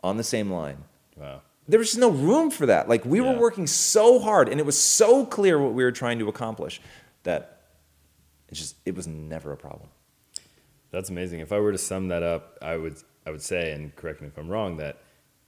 on 0.03 0.17
the 0.17 0.25
same 0.25 0.51
line. 0.51 0.85
Wow. 1.17 1.43
There 1.67 1.79
was 1.79 1.89
just 1.89 1.99
no 1.99 2.11
room 2.11 2.51
for 2.51 2.67
that. 2.67 2.89
Like 2.89 3.05
we 3.05 3.21
Yeah. 3.21 3.33
were 3.33 3.39
working 3.39 3.67
so 3.67 4.19
hard 4.19 4.49
and 4.49 4.59
it 4.61 4.67
was 4.67 4.79
so 4.79 5.27
clear 5.27 5.59
what 5.59 5.73
we 5.75 5.83
were 5.85 5.93
trying 5.93 6.19
to 6.21 6.29
accomplish 6.29 6.81
that 7.25 7.63
it 8.49 8.55
just 8.55 8.77
it 8.87 8.95
was 8.95 9.07
never 9.07 9.53
a 9.53 9.57
problem. 9.57 9.91
That's 10.91 11.11
amazing. 11.11 11.41
If 11.41 11.53
I 11.53 11.59
were 11.59 11.73
to 11.73 11.79
sum 11.79 12.09
that 12.09 12.23
up, 12.23 12.57
I 12.63 12.77
would 12.77 12.97
I 13.27 13.31
would 13.31 13.43
say, 13.43 13.73
and 13.73 13.95
correct 13.95 14.23
me 14.23 14.29
if 14.29 14.39
I'm 14.39 14.49
wrong, 14.49 14.79
that 14.79 15.03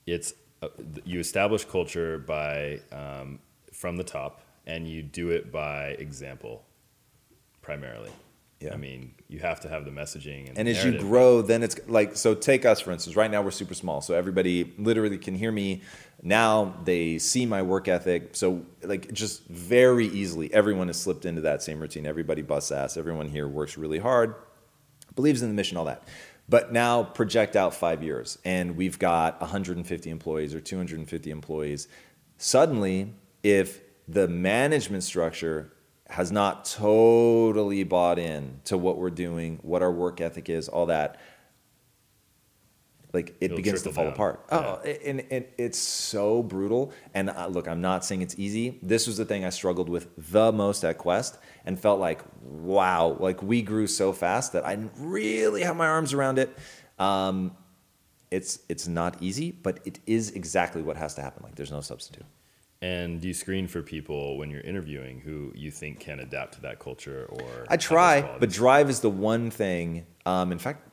it's 0.07 0.34
uh, 0.62 0.68
you 1.05 1.18
establish 1.18 1.64
culture 1.64 2.18
by 2.18 2.80
um, 2.92 3.38
from 3.72 3.96
the 3.96 4.05
top, 4.05 4.42
and 4.66 4.86
you 4.86 5.03
do 5.03 5.30
it 5.30 5.51
by 5.51 5.96
example, 5.98 6.62
primarily. 7.62 8.11
Yeah. 8.61 8.74
I 8.74 8.76
mean, 8.76 9.14
you 9.26 9.38
have 9.38 9.61
to 9.61 9.70
have 9.70 9.86
the 9.86 9.90
messaging 9.90 10.48
and, 10.48 10.58
And 10.58 10.68
the 10.68 10.72
as 10.72 10.84
you 10.84 10.98
grow, 10.98 11.40
then 11.40 11.62
it's 11.62 11.80
like 11.88 12.14
so. 12.14 12.34
Take 12.34 12.66
us 12.66 12.78
for 12.78 12.92
instance. 12.92 13.16
Right 13.16 13.30
now 13.30 13.40
we're 13.40 13.52
super 13.52 13.72
small, 13.72 14.02
so 14.02 14.14
everybody 14.14 14.74
literally 14.76 15.16
can 15.16 15.34
hear 15.34 15.50
me. 15.50 15.80
Now 16.22 16.76
they 16.84 17.16
see 17.16 17.46
my 17.46 17.62
work 17.62 17.88
ethic, 17.88 18.36
so 18.36 18.66
like 18.82 19.11
just 19.12 19.46
very 19.46 20.06
easily, 20.08 20.52
everyone 20.52 20.88
has 20.88 21.00
slipped 21.00 21.24
into 21.24 21.40
that 21.40 21.62
same 21.62 21.80
routine. 21.80 22.04
Everybody 22.04 22.42
busts 22.42 22.70
ass. 22.70 22.98
Everyone 22.98 23.28
here 23.28 23.48
works 23.48 23.78
really 23.78 23.98
hard, 23.98 24.34
believes 25.14 25.40
in 25.40 25.48
the 25.48 25.54
mission, 25.54 25.78
all 25.78 25.86
that. 25.86 26.06
But 26.46 26.70
now 26.70 27.04
project 27.04 27.56
out 27.56 27.72
five 27.72 28.02
years, 28.02 28.36
and 28.44 28.76
we've 28.76 28.98
got 28.98 29.40
150 29.40 30.11
employees 30.11 30.54
or 30.54 30.61
250 30.61 31.30
employees. 31.30 31.88
Suddenly, 32.36 33.14
if 33.42 33.80
the 34.06 34.28
management 34.28 35.04
structure 35.04 35.72
has 36.11 36.32
not 36.32 36.64
totally 36.64 37.84
bought 37.84 38.18
in 38.18 38.61
to 38.64 38.76
what 38.76 38.98
we're 38.98 39.11
doing, 39.11 39.58
what 39.62 39.80
our 39.82 39.92
work 39.92 40.20
ethic 40.20 40.48
is, 40.50 40.68
all 40.68 40.86
that, 40.86 41.20
like 43.12 43.30
it 43.40 43.46
It'll 43.46 43.56
begins 43.56 43.82
to 43.82 43.92
fall 43.92 44.04
down. 44.04 44.12
apart. 44.12 44.44
Oh, 44.50 44.80
and, 44.82 45.24
and 45.30 45.44
it's 45.58 45.78
so 45.78 46.42
brutal. 46.42 46.92
And 47.14 47.30
uh, 47.30 47.46
look, 47.48 47.66
I'm 47.66 47.80
not 47.80 48.04
saying 48.04 48.22
it's 48.22 48.38
easy. 48.38 48.78
This 48.82 49.06
was 49.06 49.16
the 49.16 49.24
thing 49.24 49.44
I 49.44 49.50
struggled 49.50 49.88
with 49.88 50.08
the 50.16 50.52
most 50.52 50.84
at 50.84 50.98
Quest, 50.98 51.38
and 51.64 51.78
felt 51.78 51.98
like, 52.00 52.22
wow, 52.42 53.16
like 53.18 53.42
we 53.42 53.62
grew 53.62 53.86
so 53.86 54.12
fast 54.12 54.52
that 54.52 54.64
I 54.64 54.76
didn't 54.76 54.92
really 54.96 55.62
have 55.62 55.76
my 55.76 55.86
arms 55.86 56.12
around 56.12 56.38
it. 56.38 56.56
Um, 56.98 57.56
it's 58.30 58.61
it's 58.68 58.86
not 58.86 59.16
easy, 59.20 59.50
but 59.50 59.80
it 59.84 59.98
is 60.06 60.30
exactly 60.30 60.82
what 60.82 60.96
has 60.96 61.14
to 61.14 61.22
happen. 61.22 61.42
Like 61.42 61.56
there's 61.56 61.72
no 61.72 61.80
substitute. 61.80 62.26
And 62.82 63.20
do 63.20 63.28
you 63.28 63.34
screen 63.34 63.68
for 63.68 63.82
people 63.82 64.38
when 64.38 64.50
you're 64.50 64.62
interviewing 64.62 65.20
who 65.20 65.52
you 65.54 65.70
think 65.70 66.00
can 66.00 66.18
adapt 66.20 66.54
to 66.54 66.62
that 66.62 66.78
culture 66.78 67.26
or? 67.28 67.66
I 67.68 67.76
try, 67.76 68.22
but 68.38 68.50
drive 68.50 68.88
is 68.88 69.00
the 69.00 69.10
one 69.10 69.50
thing. 69.50 70.06
Um, 70.24 70.50
in 70.50 70.58
fact, 70.58 70.86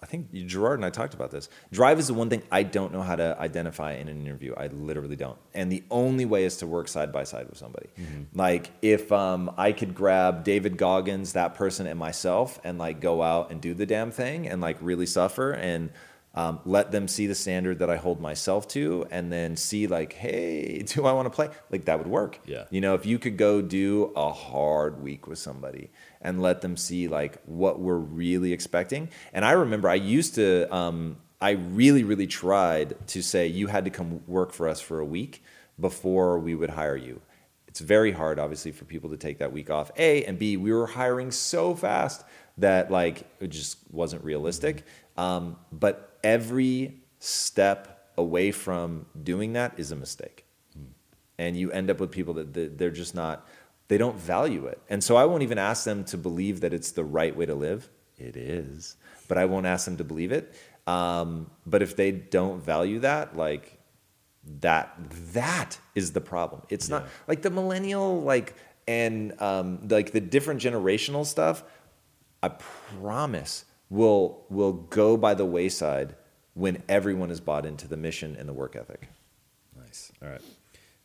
I 0.00 0.06
think 0.06 0.32
Gerard 0.32 0.78
and 0.78 0.86
I 0.86 0.90
talked 0.90 1.14
about 1.14 1.32
this. 1.32 1.48
Drive 1.72 1.98
is 1.98 2.06
the 2.06 2.14
one 2.14 2.30
thing 2.30 2.44
I 2.52 2.62
don't 2.62 2.92
know 2.92 3.02
how 3.02 3.16
to 3.16 3.36
identify 3.40 3.94
in 3.94 4.06
an 4.06 4.20
interview. 4.20 4.54
I 4.56 4.68
literally 4.68 5.16
don't. 5.16 5.38
And 5.54 5.72
the 5.72 5.82
only 5.90 6.24
way 6.24 6.44
is 6.44 6.58
to 6.58 6.68
work 6.68 6.86
side 6.86 7.10
by 7.10 7.24
side 7.24 7.48
with 7.48 7.58
somebody. 7.58 7.88
Like 8.32 8.70
if 8.80 9.10
um, 9.10 9.52
I 9.58 9.72
could 9.72 9.96
grab 9.96 10.44
David 10.44 10.76
Goggins, 10.76 11.32
that 11.32 11.56
person, 11.56 11.88
and 11.88 11.98
myself, 11.98 12.60
and 12.62 12.78
like 12.78 13.00
go 13.00 13.22
out 13.22 13.50
and 13.50 13.60
do 13.60 13.74
the 13.74 13.86
damn 13.86 14.12
thing 14.12 14.46
and 14.46 14.60
like 14.60 14.76
really 14.80 15.06
suffer 15.06 15.50
and 15.50 15.90
um, 16.38 16.60
let 16.64 16.92
them 16.92 17.08
see 17.08 17.26
the 17.26 17.34
standard 17.34 17.80
that 17.80 17.90
I 17.90 17.96
hold 17.96 18.20
myself 18.20 18.68
to, 18.68 19.04
and 19.10 19.32
then 19.32 19.56
see 19.56 19.88
like, 19.88 20.12
hey, 20.12 20.82
do 20.86 21.04
I 21.04 21.10
want 21.12 21.26
to 21.26 21.30
play? 21.30 21.48
Like 21.68 21.86
that 21.86 21.98
would 21.98 22.06
work. 22.06 22.38
Yeah. 22.46 22.66
You 22.70 22.80
know, 22.80 22.94
if 22.94 23.04
you 23.04 23.18
could 23.18 23.36
go 23.36 23.60
do 23.60 24.12
a 24.14 24.32
hard 24.32 25.02
week 25.02 25.26
with 25.26 25.40
somebody 25.40 25.90
and 26.20 26.40
let 26.40 26.60
them 26.60 26.76
see 26.76 27.08
like 27.08 27.42
what 27.44 27.80
we're 27.80 27.96
really 27.96 28.52
expecting. 28.52 29.08
And 29.32 29.44
I 29.44 29.50
remember 29.50 29.88
I 29.88 29.96
used 29.96 30.36
to, 30.36 30.72
um, 30.72 31.16
I 31.40 31.50
really, 31.50 32.04
really 32.04 32.28
tried 32.28 32.94
to 33.08 33.20
say 33.20 33.48
you 33.48 33.66
had 33.66 33.84
to 33.86 33.90
come 33.90 34.20
work 34.28 34.52
for 34.52 34.68
us 34.68 34.80
for 34.80 35.00
a 35.00 35.04
week 35.04 35.42
before 35.80 36.38
we 36.38 36.54
would 36.54 36.70
hire 36.70 36.96
you. 36.96 37.20
It's 37.66 37.80
very 37.80 38.12
hard, 38.12 38.38
obviously, 38.38 38.70
for 38.70 38.84
people 38.84 39.10
to 39.10 39.16
take 39.16 39.38
that 39.38 39.52
week 39.52 39.70
off. 39.70 39.90
A 39.96 40.24
and 40.24 40.38
B, 40.38 40.56
we 40.56 40.72
were 40.72 40.86
hiring 40.86 41.32
so 41.32 41.74
fast 41.74 42.24
that 42.58 42.92
like 42.92 43.24
it 43.40 43.48
just 43.48 43.78
wasn't 43.90 44.22
realistic. 44.22 44.84
Um, 45.16 45.56
but 45.72 46.07
every 46.22 47.00
step 47.18 48.12
away 48.16 48.50
from 48.50 49.06
doing 49.22 49.52
that 49.54 49.74
is 49.78 49.92
a 49.92 49.96
mistake. 49.96 50.44
And 51.38 51.56
you 51.56 51.70
end 51.70 51.88
up 51.90 52.00
with 52.00 52.10
people 52.10 52.34
that 52.34 52.78
they're 52.78 52.90
just 52.90 53.14
not 53.14 53.46
they 53.88 53.96
don't 53.96 54.18
value 54.18 54.66
it. 54.66 54.80
And 54.90 55.02
so 55.02 55.16
i 55.16 55.24
won't 55.24 55.42
even 55.42 55.58
ask 55.58 55.84
them 55.84 56.04
to 56.04 56.18
believe 56.18 56.60
that 56.60 56.74
it's 56.74 56.92
the 56.92 57.04
right 57.04 57.34
way 57.34 57.46
to 57.46 57.54
live. 57.54 57.88
It 58.16 58.36
is. 58.36 58.96
But 59.28 59.38
i 59.38 59.44
won't 59.44 59.66
ask 59.66 59.84
them 59.84 59.96
to 59.98 60.04
believe 60.04 60.32
it. 60.32 60.54
Um, 60.86 61.50
but 61.66 61.82
if 61.82 61.96
they 61.96 62.12
don't 62.12 62.62
value 62.62 63.00
that 63.00 63.36
like 63.36 63.78
that 64.60 64.94
that 65.32 65.78
is 65.94 66.12
the 66.12 66.20
problem. 66.20 66.62
It's 66.70 66.88
not 66.88 67.06
like 67.26 67.42
the 67.42 67.50
millennial 67.50 68.22
like 68.22 68.54
and 68.88 69.40
um, 69.40 69.86
like 69.88 70.12
the 70.12 70.20
different 70.20 70.60
generational 70.60 71.24
stuff 71.24 71.62
i 72.42 72.48
promise 72.48 73.64
will 73.90 74.44
will 74.48 74.72
go 74.72 75.16
by 75.16 75.34
the 75.34 75.44
wayside 75.44 76.14
when 76.54 76.82
everyone 76.88 77.30
is 77.30 77.40
bought 77.40 77.64
into 77.64 77.86
the 77.86 77.96
mission 77.96 78.36
and 78.36 78.48
the 78.48 78.52
work 78.52 78.76
ethic 78.76 79.08
Nice. 79.88 80.12
All 80.22 80.28
right. 80.28 80.42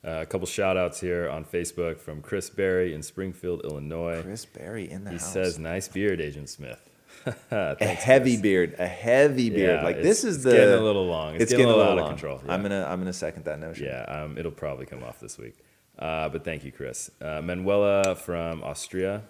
Uh, 0.06 0.22
a 0.22 0.26
couple 0.26 0.46
shout 0.46 0.76
outs 0.76 1.00
here 1.00 1.30
on 1.30 1.46
Facebook 1.46 1.98
from 1.98 2.22
Chris 2.22 2.50
Berry 2.50 2.94
in 2.94 3.02
Springfield, 3.02 3.64
Illinois. 3.64 4.22
chris 4.22 4.44
berry 4.44 4.90
in 4.92 5.06
the 5.06 5.12
he 5.12 5.16
house 5.16 5.32
says, 5.32 5.58
"Nice 5.58 5.88
beard, 5.88 6.20
Agent 6.20 6.50
Smith." 6.50 6.90
a 7.52 7.86
heavy 7.86 8.32
Chris. 8.32 8.42
beard, 8.42 8.76
a 8.80 8.88
heavy 8.88 9.50
beard. 9.50 9.80
Yeah, 9.80 9.84
like 9.84 10.02
this 10.02 10.26
is 10.26 10.38
it's 10.38 10.44
the 10.44 10.52
getting 10.52 10.74
a 10.74 10.82
little 10.82 11.06
long. 11.06 11.36
It's 11.36 11.52
getting 11.52 11.68
a 11.68 11.70
little 11.70 11.84
out 11.84 12.00
of 12.00 12.08
control, 12.10 12.42
I'm 12.50 12.64
yeah. 12.64 12.70
gonna 12.70 12.86
I'm 12.90 13.00
gonna 13.00 13.14
second 13.14 13.46
that 13.46 13.60
notion. 13.60 13.86
Yeah, 13.86 14.02
um, 14.04 14.38
it'll 14.38 14.52
probably 14.52 14.86
come 14.86 15.04
off 15.04 15.22
this 15.22 15.38
week. 15.38 15.56
Uh, 15.98 16.28
but 16.28 16.44
thank 16.44 16.66
you, 16.66 16.74
Chris. 16.74 17.10
Uh, 17.22 17.42
Manuela 17.42 18.16
from 18.16 18.62
Austria. 18.62 19.24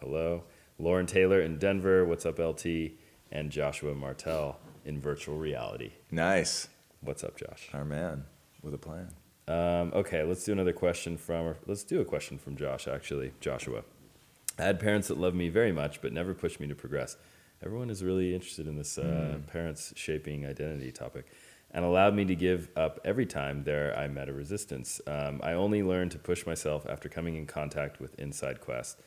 Hello. 0.00 0.44
Lauren 0.82 1.06
Taylor 1.06 1.40
in 1.40 1.58
Denver. 1.58 2.04
What's 2.04 2.26
up, 2.26 2.40
LT? 2.40 2.66
And 3.30 3.50
Joshua 3.50 3.94
Martell 3.94 4.58
in 4.84 5.00
virtual 5.00 5.38
reality. 5.38 5.92
Nice, 6.10 6.68
What's 7.00 7.22
up, 7.22 7.36
Josh? 7.36 7.68
our 7.72 7.84
man 7.84 8.24
with 8.62 8.74
a 8.74 8.78
plan. 8.78 9.12
Um, 9.46 9.92
okay, 9.94 10.24
let's 10.24 10.44
do 10.44 10.50
another 10.50 10.72
question 10.72 11.16
from, 11.16 11.46
or 11.46 11.56
let's 11.66 11.84
do 11.84 12.00
a 12.00 12.04
question 12.04 12.36
from 12.36 12.56
Josh, 12.56 12.88
actually. 12.88 13.32
Joshua. 13.40 13.84
I 14.58 14.64
had 14.64 14.80
parents 14.80 15.06
that 15.06 15.18
loved 15.18 15.36
me 15.36 15.48
very 15.48 15.70
much, 15.70 16.02
but 16.02 16.12
never 16.12 16.34
pushed 16.34 16.58
me 16.58 16.66
to 16.66 16.74
progress. 16.74 17.16
Everyone 17.64 17.88
is 17.88 18.02
really 18.02 18.34
interested 18.34 18.66
in 18.66 18.76
this 18.76 18.98
uh, 18.98 19.38
parents 19.46 19.92
shaping 19.94 20.44
identity 20.44 20.90
topic 20.90 21.26
and 21.70 21.84
allowed 21.84 22.14
me 22.14 22.24
to 22.24 22.34
give 22.34 22.68
up 22.76 22.98
every 23.04 23.24
time 23.24 23.62
there 23.62 23.96
I 23.96 24.08
met 24.08 24.28
a 24.28 24.32
resistance. 24.32 25.00
Um, 25.06 25.40
I 25.44 25.52
only 25.52 25.84
learned 25.84 26.10
to 26.10 26.18
push 26.18 26.44
myself 26.44 26.84
after 26.88 27.08
coming 27.08 27.36
in 27.36 27.46
contact 27.46 28.00
with 28.00 28.18
Inside 28.18 28.60
Quest. 28.60 28.98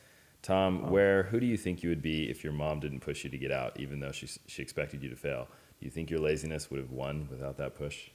Tom, 0.46 0.90
where, 0.90 1.24
who 1.24 1.40
do 1.40 1.46
you 1.46 1.56
think 1.56 1.82
you 1.82 1.88
would 1.88 2.02
be 2.02 2.30
if 2.30 2.44
your 2.44 2.52
mom 2.52 2.78
didn't 2.78 3.00
push 3.00 3.24
you 3.24 3.30
to 3.30 3.36
get 3.36 3.50
out, 3.50 3.80
even 3.80 3.98
though 3.98 4.12
she, 4.12 4.28
she 4.46 4.62
expected 4.62 5.02
you 5.02 5.10
to 5.10 5.16
fail? 5.16 5.48
Do 5.80 5.84
you 5.84 5.90
think 5.90 6.08
your 6.08 6.20
laziness 6.20 6.70
would 6.70 6.78
have 6.78 6.92
won 6.92 7.26
without 7.28 7.56
that 7.56 7.74
push? 7.74 8.10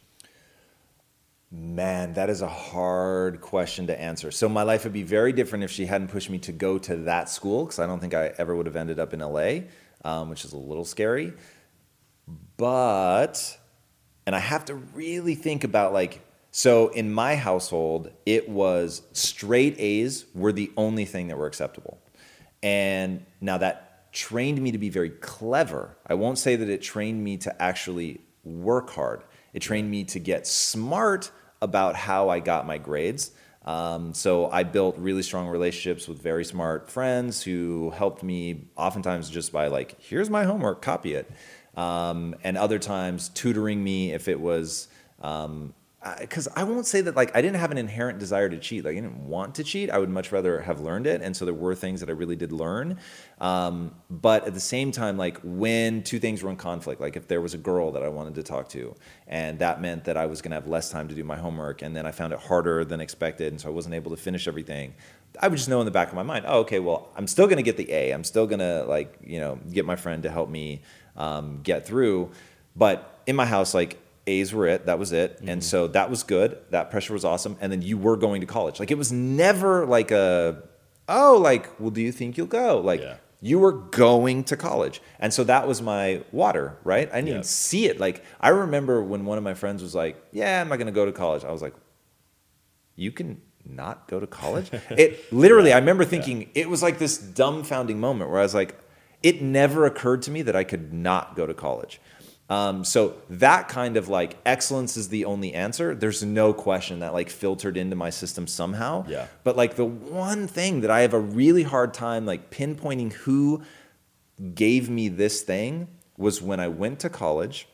Man, 1.51 2.13
that 2.13 2.29
is 2.29 2.41
a 2.41 2.47
hard 2.47 3.41
question 3.41 3.85
to 3.87 3.99
answer. 3.99 4.31
So 4.31 4.47
my 4.47 4.63
life 4.63 4.85
would 4.85 4.93
be 4.93 5.03
very 5.03 5.33
different 5.33 5.65
if 5.65 5.71
she 5.71 5.85
hadn't 5.85 6.07
pushed 6.07 6.29
me 6.29 6.37
to 6.39 6.53
go 6.53 6.77
to 6.77 6.95
that 6.95 7.27
school, 7.27 7.65
because 7.65 7.79
I 7.79 7.85
don't 7.85 7.99
think 7.99 8.13
I 8.13 8.31
ever 8.37 8.55
would 8.55 8.65
have 8.65 8.77
ended 8.77 8.97
up 8.97 9.13
in 9.13 9.19
LA, 9.19 9.63
um, 10.05 10.29
which 10.29 10.45
is 10.45 10.53
a 10.53 10.57
little 10.57 10.85
scary. 10.85 11.33
But, 12.55 13.57
and 14.25 14.33
I 14.33 14.39
have 14.39 14.63
to 14.65 14.75
really 14.75 15.35
think 15.35 15.65
about 15.65 15.91
like, 15.91 16.21
so 16.51 16.87
in 16.87 17.11
my 17.11 17.35
household, 17.35 18.09
it 18.25 18.47
was 18.47 19.01
straight 19.11 19.75
A's 19.79 20.27
were 20.33 20.53
the 20.53 20.71
only 20.77 21.03
thing 21.03 21.27
that 21.27 21.37
were 21.37 21.47
acceptable. 21.47 22.00
And 22.63 23.25
now 23.39 23.57
that 23.57 24.13
trained 24.13 24.61
me 24.61 24.71
to 24.71 24.77
be 24.77 24.89
very 24.89 25.09
clever. 25.09 25.97
I 26.05 26.15
won't 26.15 26.37
say 26.37 26.55
that 26.55 26.69
it 26.69 26.81
trained 26.81 27.23
me 27.23 27.37
to 27.37 27.61
actually 27.61 28.21
work 28.43 28.89
hard. 28.89 29.23
It 29.53 29.59
trained 29.59 29.89
me 29.89 30.03
to 30.05 30.19
get 30.19 30.47
smart 30.47 31.31
about 31.61 31.95
how 31.95 32.29
I 32.29 32.39
got 32.39 32.65
my 32.65 32.77
grades. 32.77 33.31
Um, 33.63 34.13
so 34.13 34.49
I 34.49 34.63
built 34.63 34.97
really 34.97 35.21
strong 35.21 35.47
relationships 35.47 36.07
with 36.07 36.21
very 36.21 36.43
smart 36.43 36.89
friends 36.89 37.43
who 37.43 37.91
helped 37.91 38.23
me 38.23 38.67
oftentimes 38.75 39.29
just 39.29 39.51
by 39.51 39.67
like, 39.67 40.01
here's 40.01 40.29
my 40.29 40.43
homework, 40.43 40.81
copy 40.81 41.13
it. 41.13 41.31
Um, 41.75 42.35
and 42.43 42.57
other 42.57 42.79
times 42.79 43.29
tutoring 43.29 43.83
me 43.83 44.13
if 44.13 44.27
it 44.27 44.39
was 44.39 44.87
um, 45.21 45.73
because 46.19 46.47
I 46.55 46.63
won't 46.63 46.87
say 46.87 47.01
that 47.01 47.15
like 47.15 47.35
I 47.35 47.41
didn't 47.43 47.57
have 47.57 47.69
an 47.69 47.77
inherent 47.77 48.17
desire 48.17 48.49
to 48.49 48.57
cheat. 48.57 48.83
Like 48.83 48.93
I 48.93 48.95
didn't 48.95 49.27
want 49.27 49.53
to 49.55 49.63
cheat. 49.63 49.91
I 49.91 49.99
would 49.99 50.09
much 50.09 50.31
rather 50.31 50.59
have 50.61 50.79
learned 50.79 51.05
it. 51.05 51.21
And 51.21 51.37
so 51.37 51.45
there 51.45 51.53
were 51.53 51.75
things 51.75 51.99
that 51.99 52.09
I 52.09 52.13
really 52.13 52.35
did 52.35 52.51
learn. 52.51 52.97
Um, 53.39 53.93
but 54.09 54.47
at 54.47 54.55
the 54.55 54.59
same 54.59 54.91
time, 54.91 55.17
like 55.17 55.37
when 55.43 56.01
two 56.01 56.17
things 56.17 56.41
were 56.41 56.49
in 56.49 56.55
conflict, 56.55 57.01
like 57.01 57.15
if 57.15 57.27
there 57.27 57.39
was 57.39 57.53
a 57.53 57.59
girl 57.59 57.91
that 57.91 58.01
I 58.01 58.07
wanted 58.07 58.33
to 58.35 58.43
talk 58.43 58.67
to, 58.69 58.95
and 59.27 59.59
that 59.59 59.79
meant 59.79 60.05
that 60.05 60.17
I 60.17 60.25
was 60.25 60.41
going 60.41 60.49
to 60.51 60.55
have 60.55 60.67
less 60.67 60.89
time 60.89 61.07
to 61.07 61.13
do 61.13 61.23
my 61.23 61.37
homework, 61.37 61.83
and 61.83 61.95
then 61.95 62.07
I 62.07 62.11
found 62.11 62.33
it 62.33 62.39
harder 62.39 62.83
than 62.83 62.99
expected, 62.99 63.53
and 63.53 63.61
so 63.61 63.69
I 63.69 63.71
wasn't 63.71 63.93
able 63.93 64.09
to 64.09 64.17
finish 64.17 64.47
everything. 64.47 64.95
I 65.39 65.47
would 65.49 65.57
just 65.57 65.69
know 65.69 65.79
in 65.81 65.85
the 65.85 65.91
back 65.91 66.09
of 66.09 66.15
my 66.15 66.23
mind, 66.23 66.45
oh, 66.47 66.61
okay, 66.61 66.79
well, 66.79 67.09
I'm 67.15 67.27
still 67.27 67.45
going 67.45 67.57
to 67.57 67.63
get 67.63 67.77
the 67.77 67.91
A. 67.91 68.11
I'm 68.11 68.23
still 68.23 68.47
going 68.47 68.59
to 68.59 68.85
like 68.85 69.19
you 69.23 69.39
know 69.39 69.59
get 69.71 69.85
my 69.85 69.95
friend 69.95 70.23
to 70.23 70.31
help 70.31 70.49
me 70.49 70.81
um, 71.15 71.59
get 71.61 71.85
through. 71.85 72.31
But 72.75 73.21
in 73.27 73.35
my 73.35 73.45
house, 73.45 73.73
like 73.73 74.00
A's 74.27 74.53
were 74.53 74.67
it. 74.67 74.85
That 74.85 74.99
was 74.99 75.11
it. 75.11 75.37
Mm-hmm. 75.37 75.49
And 75.49 75.63
so 75.63 75.87
that 75.87 76.09
was 76.09 76.23
good. 76.23 76.57
That 76.69 76.91
pressure 76.91 77.13
was 77.13 77.25
awesome. 77.25 77.57
And 77.59 77.71
then 77.71 77.81
you 77.81 77.97
were 77.97 78.17
going 78.17 78.41
to 78.41 78.47
college. 78.47 78.79
Like 78.79 78.91
it 78.91 78.97
was 78.97 79.11
never 79.11 79.85
like 79.85 80.11
a, 80.11 80.63
oh, 81.07 81.37
like, 81.37 81.79
well, 81.79 81.89
do 81.89 82.01
you 82.01 82.11
think 82.11 82.37
you'll 82.37 82.47
go? 82.47 82.79
Like 82.79 83.01
yeah. 83.01 83.17
you 83.41 83.59
were 83.59 83.71
going 83.71 84.43
to 84.45 84.57
college. 84.57 85.01
And 85.19 85.33
so 85.33 85.43
that 85.45 85.67
was 85.67 85.81
my 85.81 86.23
water, 86.31 86.77
right? 86.83 87.09
I 87.11 87.15
didn't 87.15 87.29
even 87.29 87.43
see 87.43 87.85
it. 87.85 87.99
Like 87.99 88.23
I 88.39 88.49
remember 88.49 89.03
when 89.03 89.25
one 89.25 89.37
of 89.37 89.43
my 89.43 89.53
friends 89.53 89.81
was 89.81 89.95
like, 89.95 90.23
yeah, 90.31 90.61
I'm 90.61 90.69
not 90.69 90.77
going 90.77 90.87
to 90.87 90.93
go 90.93 91.05
to 91.05 91.11
college. 91.11 91.43
I 91.43 91.51
was 91.51 91.61
like, 91.61 91.73
you 92.95 93.11
can 93.11 93.41
not 93.65 94.07
go 94.07 94.19
to 94.19 94.27
college? 94.27 94.69
it 94.91 95.31
literally, 95.33 95.69
yeah. 95.69 95.77
I 95.77 95.79
remember 95.79 96.05
thinking 96.05 96.49
it 96.53 96.69
was 96.69 96.83
like 96.83 96.99
this 96.99 97.17
dumbfounding 97.17 97.97
moment 97.97 98.29
where 98.29 98.39
I 98.39 98.43
was 98.43 98.53
like, 98.53 98.77
it 99.23 99.41
never 99.41 99.85
occurred 99.85 100.23
to 100.23 100.31
me 100.31 100.41
that 100.43 100.55
I 100.55 100.63
could 100.63 100.93
not 100.93 101.35
go 101.35 101.45
to 101.45 101.53
college. 101.53 101.99
Um, 102.51 102.83
so 102.83 103.15
that 103.29 103.69
kind 103.69 103.95
of 103.95 104.09
like 104.09 104.37
excellence 104.45 104.97
is 104.97 105.07
the 105.07 105.23
only 105.23 105.53
answer. 105.53 105.95
There's 105.95 106.21
no 106.21 106.53
question 106.53 106.99
that 106.99 107.13
like 107.13 107.29
filtered 107.29 107.77
into 107.77 107.95
my 107.95 108.09
system 108.09 108.45
somehow. 108.45 109.05
Yeah. 109.07 109.27
But 109.45 109.55
like 109.55 109.75
the 109.75 109.85
one 109.85 110.49
thing 110.49 110.81
that 110.81 110.91
I 110.91 110.99
have 110.99 111.13
a 111.13 111.19
really 111.19 111.63
hard 111.63 111.93
time 111.93 112.25
like 112.25 112.51
pinpointing 112.51 113.13
who 113.13 113.61
gave 114.53 114.89
me 114.89 115.07
this 115.07 115.43
thing 115.43 115.87
was 116.17 116.41
when 116.41 116.59
I 116.59 116.67
went 116.67 116.99
to 116.99 117.09
college. 117.09 117.69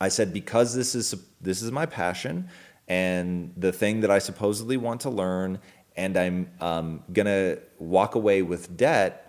I 0.00 0.08
said 0.08 0.32
because 0.32 0.74
this 0.74 0.96
is 0.96 1.14
this 1.40 1.62
is 1.62 1.70
my 1.70 1.86
passion 1.86 2.48
and 2.88 3.52
the 3.56 3.70
thing 3.70 4.00
that 4.00 4.10
I 4.10 4.18
supposedly 4.18 4.76
want 4.76 5.02
to 5.02 5.10
learn, 5.10 5.60
and 5.96 6.16
I'm 6.16 6.50
um, 6.60 7.04
gonna 7.12 7.58
walk 7.78 8.16
away 8.16 8.42
with 8.42 8.76
debt. 8.76 9.20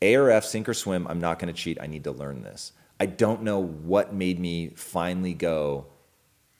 A 0.00 0.14
or 0.14 0.30
F, 0.30 0.44
sink 0.44 0.68
or 0.68 0.74
swim. 0.74 1.08
I'm 1.08 1.20
not 1.20 1.40
gonna 1.40 1.52
cheat. 1.52 1.78
I 1.80 1.88
need 1.88 2.04
to 2.04 2.12
learn 2.12 2.42
this. 2.42 2.72
I 3.00 3.06
don't 3.06 3.42
know 3.42 3.58
what 3.58 4.14
made 4.14 4.38
me 4.38 4.68
finally 4.76 5.34
go, 5.34 5.86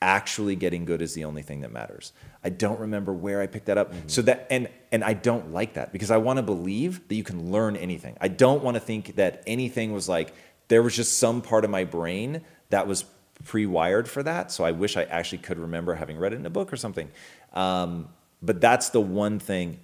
actually 0.01 0.55
getting 0.55 0.83
good 0.85 1.01
is 1.01 1.13
the 1.13 1.25
only 1.25 1.43
thing 1.43 1.61
that 1.61 1.71
matters. 1.71 2.11
I 2.43 2.49
don't 2.49 2.79
remember 2.79 3.13
where 3.13 3.39
I 3.39 3.47
picked 3.47 3.67
that 3.67 3.77
up. 3.77 3.93
Mm-hmm. 3.93 4.07
So 4.07 4.23
that 4.23 4.47
and 4.49 4.67
and 4.91 5.03
I 5.03 5.13
don't 5.13 5.53
like 5.53 5.75
that 5.75 5.93
because 5.93 6.09
I 6.09 6.17
want 6.17 6.37
to 6.37 6.43
believe 6.43 7.07
that 7.07 7.15
you 7.15 7.23
can 7.23 7.51
learn 7.51 7.75
anything. 7.75 8.17
I 8.19 8.27
don't 8.27 8.63
want 8.63 8.75
to 8.75 8.81
think 8.81 9.15
that 9.17 9.43
anything 9.45 9.93
was 9.93 10.09
like 10.09 10.33
there 10.67 10.81
was 10.81 10.95
just 10.95 11.19
some 11.19 11.41
part 11.41 11.63
of 11.63 11.69
my 11.69 11.83
brain 11.83 12.41
that 12.69 12.87
was 12.87 13.05
pre-wired 13.45 14.09
for 14.09 14.23
that. 14.23 14.51
So 14.51 14.63
I 14.63 14.71
wish 14.71 14.97
I 14.97 15.03
actually 15.03 15.39
could 15.39 15.59
remember 15.59 15.93
having 15.93 16.17
read 16.17 16.33
it 16.33 16.37
in 16.37 16.45
a 16.45 16.49
book 16.49 16.73
or 16.73 16.77
something. 16.77 17.09
Um, 17.53 18.09
but 18.41 18.61
that's 18.61 18.89
the 18.89 19.01
one 19.01 19.39
thing, 19.39 19.79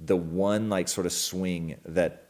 the 0.00 0.16
one 0.16 0.68
like 0.68 0.88
sort 0.88 1.06
of 1.06 1.12
swing 1.12 1.76
that 1.84 2.21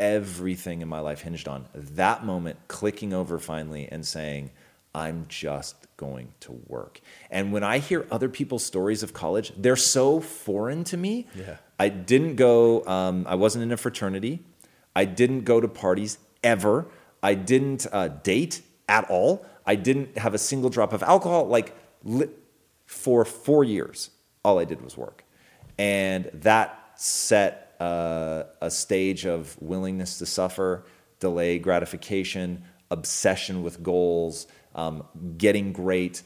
everything 0.00 0.80
in 0.80 0.88
my 0.88 0.98
life 0.98 1.20
hinged 1.20 1.46
on 1.46 1.66
that 1.74 2.24
moment 2.24 2.58
clicking 2.66 3.12
over 3.12 3.38
finally 3.38 3.86
and 3.92 4.04
saying, 4.04 4.50
I'm 4.94 5.26
just 5.28 5.86
going 5.98 6.32
to 6.40 6.60
work. 6.66 7.00
And 7.30 7.52
when 7.52 7.62
I 7.62 7.78
hear 7.78 8.06
other 8.10 8.28
people's 8.28 8.64
stories 8.64 9.02
of 9.02 9.12
college, 9.12 9.52
they're 9.56 9.76
so 9.76 10.20
foreign 10.20 10.82
to 10.84 10.96
me. 10.96 11.28
Yeah. 11.36 11.58
I 11.78 11.90
didn't 11.90 12.36
go, 12.36 12.84
um, 12.86 13.26
I 13.28 13.36
wasn't 13.36 13.62
in 13.62 13.72
a 13.72 13.76
fraternity. 13.76 14.40
I 14.96 15.04
didn't 15.04 15.42
go 15.42 15.60
to 15.60 15.68
parties 15.68 16.18
ever. 16.42 16.86
I 17.22 17.34
didn't 17.34 17.86
uh, 17.92 18.08
date 18.08 18.62
at 18.88 19.08
all. 19.10 19.46
I 19.66 19.76
didn't 19.76 20.18
have 20.18 20.34
a 20.34 20.38
single 20.38 20.70
drop 20.70 20.92
of 20.92 21.02
alcohol. 21.02 21.46
Like 21.46 21.76
li- 22.02 22.30
for 22.86 23.24
four 23.24 23.62
years, 23.62 24.10
all 24.44 24.58
I 24.58 24.64
did 24.64 24.82
was 24.82 24.96
work. 24.96 25.24
And 25.78 26.30
that 26.34 26.92
set 26.96 27.69
uh, 27.80 28.44
a 28.60 28.70
stage 28.70 29.26
of 29.26 29.56
willingness 29.60 30.18
to 30.18 30.26
suffer, 30.26 30.84
delay 31.18 31.58
gratification, 31.58 32.62
obsession 32.90 33.62
with 33.62 33.82
goals, 33.82 34.46
um, 34.74 35.04
getting 35.36 35.72
great. 35.72 36.22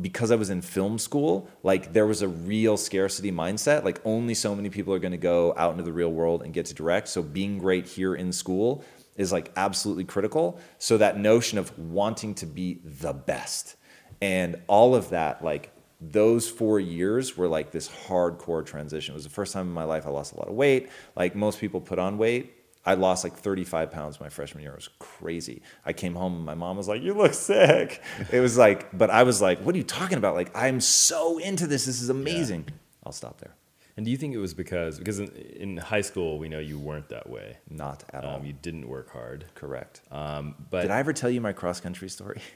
Because 0.00 0.30
I 0.30 0.36
was 0.36 0.48
in 0.48 0.62
film 0.62 0.96
school, 0.96 1.50
like 1.64 1.92
there 1.92 2.06
was 2.06 2.22
a 2.22 2.28
real 2.28 2.76
scarcity 2.76 3.32
mindset. 3.32 3.82
Like 3.82 4.00
only 4.04 4.34
so 4.34 4.54
many 4.54 4.70
people 4.70 4.94
are 4.94 5.00
going 5.00 5.12
to 5.12 5.18
go 5.18 5.54
out 5.56 5.72
into 5.72 5.82
the 5.82 5.92
real 5.92 6.12
world 6.12 6.42
and 6.42 6.54
get 6.54 6.66
to 6.66 6.74
direct. 6.74 7.08
So 7.08 7.20
being 7.20 7.58
great 7.58 7.86
here 7.86 8.14
in 8.14 8.32
school 8.32 8.84
is 9.16 9.32
like 9.32 9.50
absolutely 9.56 10.04
critical. 10.04 10.60
So 10.78 10.98
that 10.98 11.18
notion 11.18 11.58
of 11.58 11.76
wanting 11.78 12.34
to 12.36 12.46
be 12.46 12.80
the 12.84 13.12
best 13.12 13.74
and 14.20 14.62
all 14.66 14.94
of 14.94 15.10
that, 15.10 15.42
like 15.42 15.72
those 16.00 16.48
four 16.48 16.78
years 16.78 17.36
were 17.36 17.48
like 17.48 17.70
this 17.70 17.88
hardcore 17.88 18.64
transition. 18.64 19.12
It 19.12 19.16
was 19.16 19.24
the 19.24 19.30
first 19.30 19.52
time 19.52 19.66
in 19.66 19.72
my 19.72 19.84
life 19.84 20.06
I 20.06 20.10
lost 20.10 20.34
a 20.34 20.36
lot 20.36 20.48
of 20.48 20.54
weight. 20.54 20.90
Like 21.14 21.34
most 21.34 21.58
people 21.58 21.80
put 21.80 21.98
on 21.98 22.18
weight. 22.18 22.52
I 22.84 22.94
lost 22.94 23.24
like 23.24 23.34
35 23.34 23.90
pounds 23.90 24.20
my 24.20 24.28
freshman 24.28 24.62
year. 24.62 24.72
It 24.72 24.76
was 24.76 24.90
crazy. 25.00 25.62
I 25.84 25.92
came 25.92 26.14
home 26.14 26.36
and 26.36 26.44
my 26.44 26.54
mom 26.54 26.76
was 26.76 26.86
like, 26.86 27.02
You 27.02 27.14
look 27.14 27.34
sick. 27.34 28.02
It 28.30 28.40
was 28.40 28.56
like, 28.56 28.96
but 28.96 29.10
I 29.10 29.24
was 29.24 29.42
like, 29.42 29.58
What 29.60 29.74
are 29.74 29.78
you 29.78 29.84
talking 29.84 30.18
about? 30.18 30.34
Like, 30.34 30.56
I'm 30.56 30.80
so 30.80 31.38
into 31.38 31.66
this. 31.66 31.86
This 31.86 32.00
is 32.00 32.10
amazing. 32.10 32.64
Yeah. 32.68 32.74
I'll 33.04 33.12
stop 33.12 33.40
there. 33.40 33.54
And 33.96 34.04
do 34.04 34.12
you 34.12 34.18
think 34.18 34.34
it 34.34 34.38
was 34.38 34.52
because 34.52 34.98
because 34.98 35.18
in, 35.20 35.28
in, 35.28 35.76
high 35.78 36.02
school 36.02 36.38
we 36.38 36.50
know 36.50 36.58
you 36.58 36.78
weren't 36.78 37.08
that 37.08 37.30
way? 37.30 37.56
Not 37.70 38.04
at 38.12 38.24
um, 38.24 38.30
all. 38.30 38.44
You 38.44 38.52
didn't 38.52 38.88
work 38.88 39.10
hard. 39.10 39.46
Correct. 39.54 40.02
Um, 40.10 40.54
but 40.70 40.82
did 40.82 40.90
I 40.90 40.98
ever 40.98 41.14
tell 41.14 41.30
you 41.30 41.40
my 41.40 41.52
cross 41.52 41.80
country 41.80 42.10
story? 42.10 42.40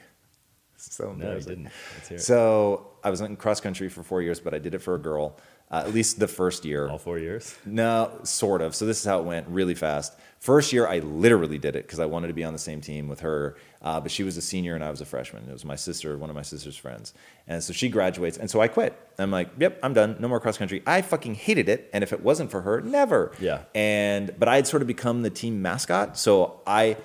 so 0.89 1.13
no, 1.13 1.35
you 1.35 1.41
didn't. 1.41 1.69
So 2.17 2.87
I 3.03 3.09
was 3.09 3.21
in 3.21 3.35
cross 3.35 3.61
country 3.61 3.89
for 3.89 4.03
four 4.03 4.21
years, 4.21 4.39
but 4.39 4.53
I 4.53 4.59
did 4.59 4.73
it 4.73 4.79
for 4.79 4.95
a 4.95 4.99
girl. 4.99 5.37
Uh, 5.71 5.83
at 5.85 5.93
least 5.93 6.19
the 6.19 6.27
first 6.27 6.65
year. 6.65 6.89
All 6.89 6.97
four 6.97 7.17
years? 7.17 7.57
No, 7.65 8.19
sort 8.23 8.61
of. 8.61 8.75
So 8.75 8.85
this 8.85 8.99
is 8.99 9.05
how 9.05 9.19
it 9.19 9.25
went 9.25 9.47
really 9.47 9.73
fast. 9.73 10.17
First 10.39 10.73
year, 10.73 10.85
I 10.85 10.99
literally 10.99 11.57
did 11.57 11.77
it 11.77 11.85
because 11.87 11.99
I 11.99 12.07
wanted 12.07 12.27
to 12.27 12.33
be 12.33 12.43
on 12.43 12.51
the 12.51 12.59
same 12.59 12.81
team 12.81 13.07
with 13.07 13.21
her. 13.21 13.55
Uh, 13.81 14.01
but 14.01 14.11
she 14.11 14.23
was 14.23 14.35
a 14.35 14.41
senior 14.41 14.75
and 14.75 14.83
I 14.83 14.91
was 14.91 14.99
a 14.99 15.05
freshman. 15.05 15.47
It 15.47 15.53
was 15.53 15.63
my 15.63 15.77
sister, 15.77 16.17
one 16.17 16.29
of 16.29 16.35
my 16.35 16.41
sister's 16.41 16.75
friends. 16.75 17.13
And 17.47 17.63
so 17.63 17.71
she 17.71 17.87
graduates. 17.87 18.37
And 18.37 18.49
so 18.49 18.59
I 18.59 18.67
quit. 18.67 18.99
I'm 19.17 19.31
like, 19.31 19.49
yep, 19.59 19.79
I'm 19.81 19.93
done. 19.93 20.17
No 20.19 20.27
more 20.27 20.41
cross 20.41 20.57
country. 20.57 20.83
I 20.85 21.03
fucking 21.03 21.35
hated 21.35 21.69
it. 21.69 21.89
And 21.93 22.03
if 22.03 22.11
it 22.11 22.21
wasn't 22.21 22.51
for 22.51 22.61
her, 22.61 22.81
never. 22.81 23.31
Yeah. 23.39 23.61
And, 23.73 24.37
but 24.37 24.49
I 24.49 24.57
had 24.57 24.67
sort 24.67 24.81
of 24.81 24.87
become 24.89 25.21
the 25.21 25.29
team 25.29 25.61
mascot. 25.61 26.17
So 26.17 26.59
I, 26.67 26.97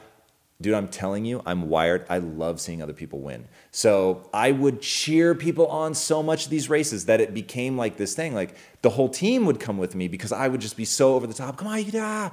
dude, 0.61 0.75
I'm 0.75 0.89
telling 0.89 1.25
you, 1.25 1.43
I'm 1.45 1.69
wired. 1.69 2.07
I 2.09 2.19
love 2.19 2.61
seeing 2.61 2.83
other 2.83 2.93
people 2.93 3.21
win. 3.21 3.47
So 3.71 4.29
I 4.33 4.53
would 4.53 4.81
cheer 4.81 5.35
people 5.35 5.67
on 5.67 5.95
so 5.95 6.23
much 6.23 6.49
these 6.49 6.71
races 6.71 7.07
that 7.07 7.21
it 7.21 7.35
became 7.35 7.77
like 7.77 7.97
this 7.97 8.15
thing. 8.15 8.35
Like 8.35 8.57
the 8.83 8.91
whole 8.91 9.09
team 9.09 9.45
would 9.47 9.61
come 9.61 9.79
with 9.79 9.95
me 9.95 10.09
because 10.09 10.33
I 10.33 10.49
would 10.49 10.61
just 10.61 10.77
be 10.77 10.85
so 10.85 11.15
over 11.15 11.27
the 11.27 11.35
top. 11.35 11.59
Come 11.59 11.69
on, 11.69 11.85
yeah. 11.85 12.31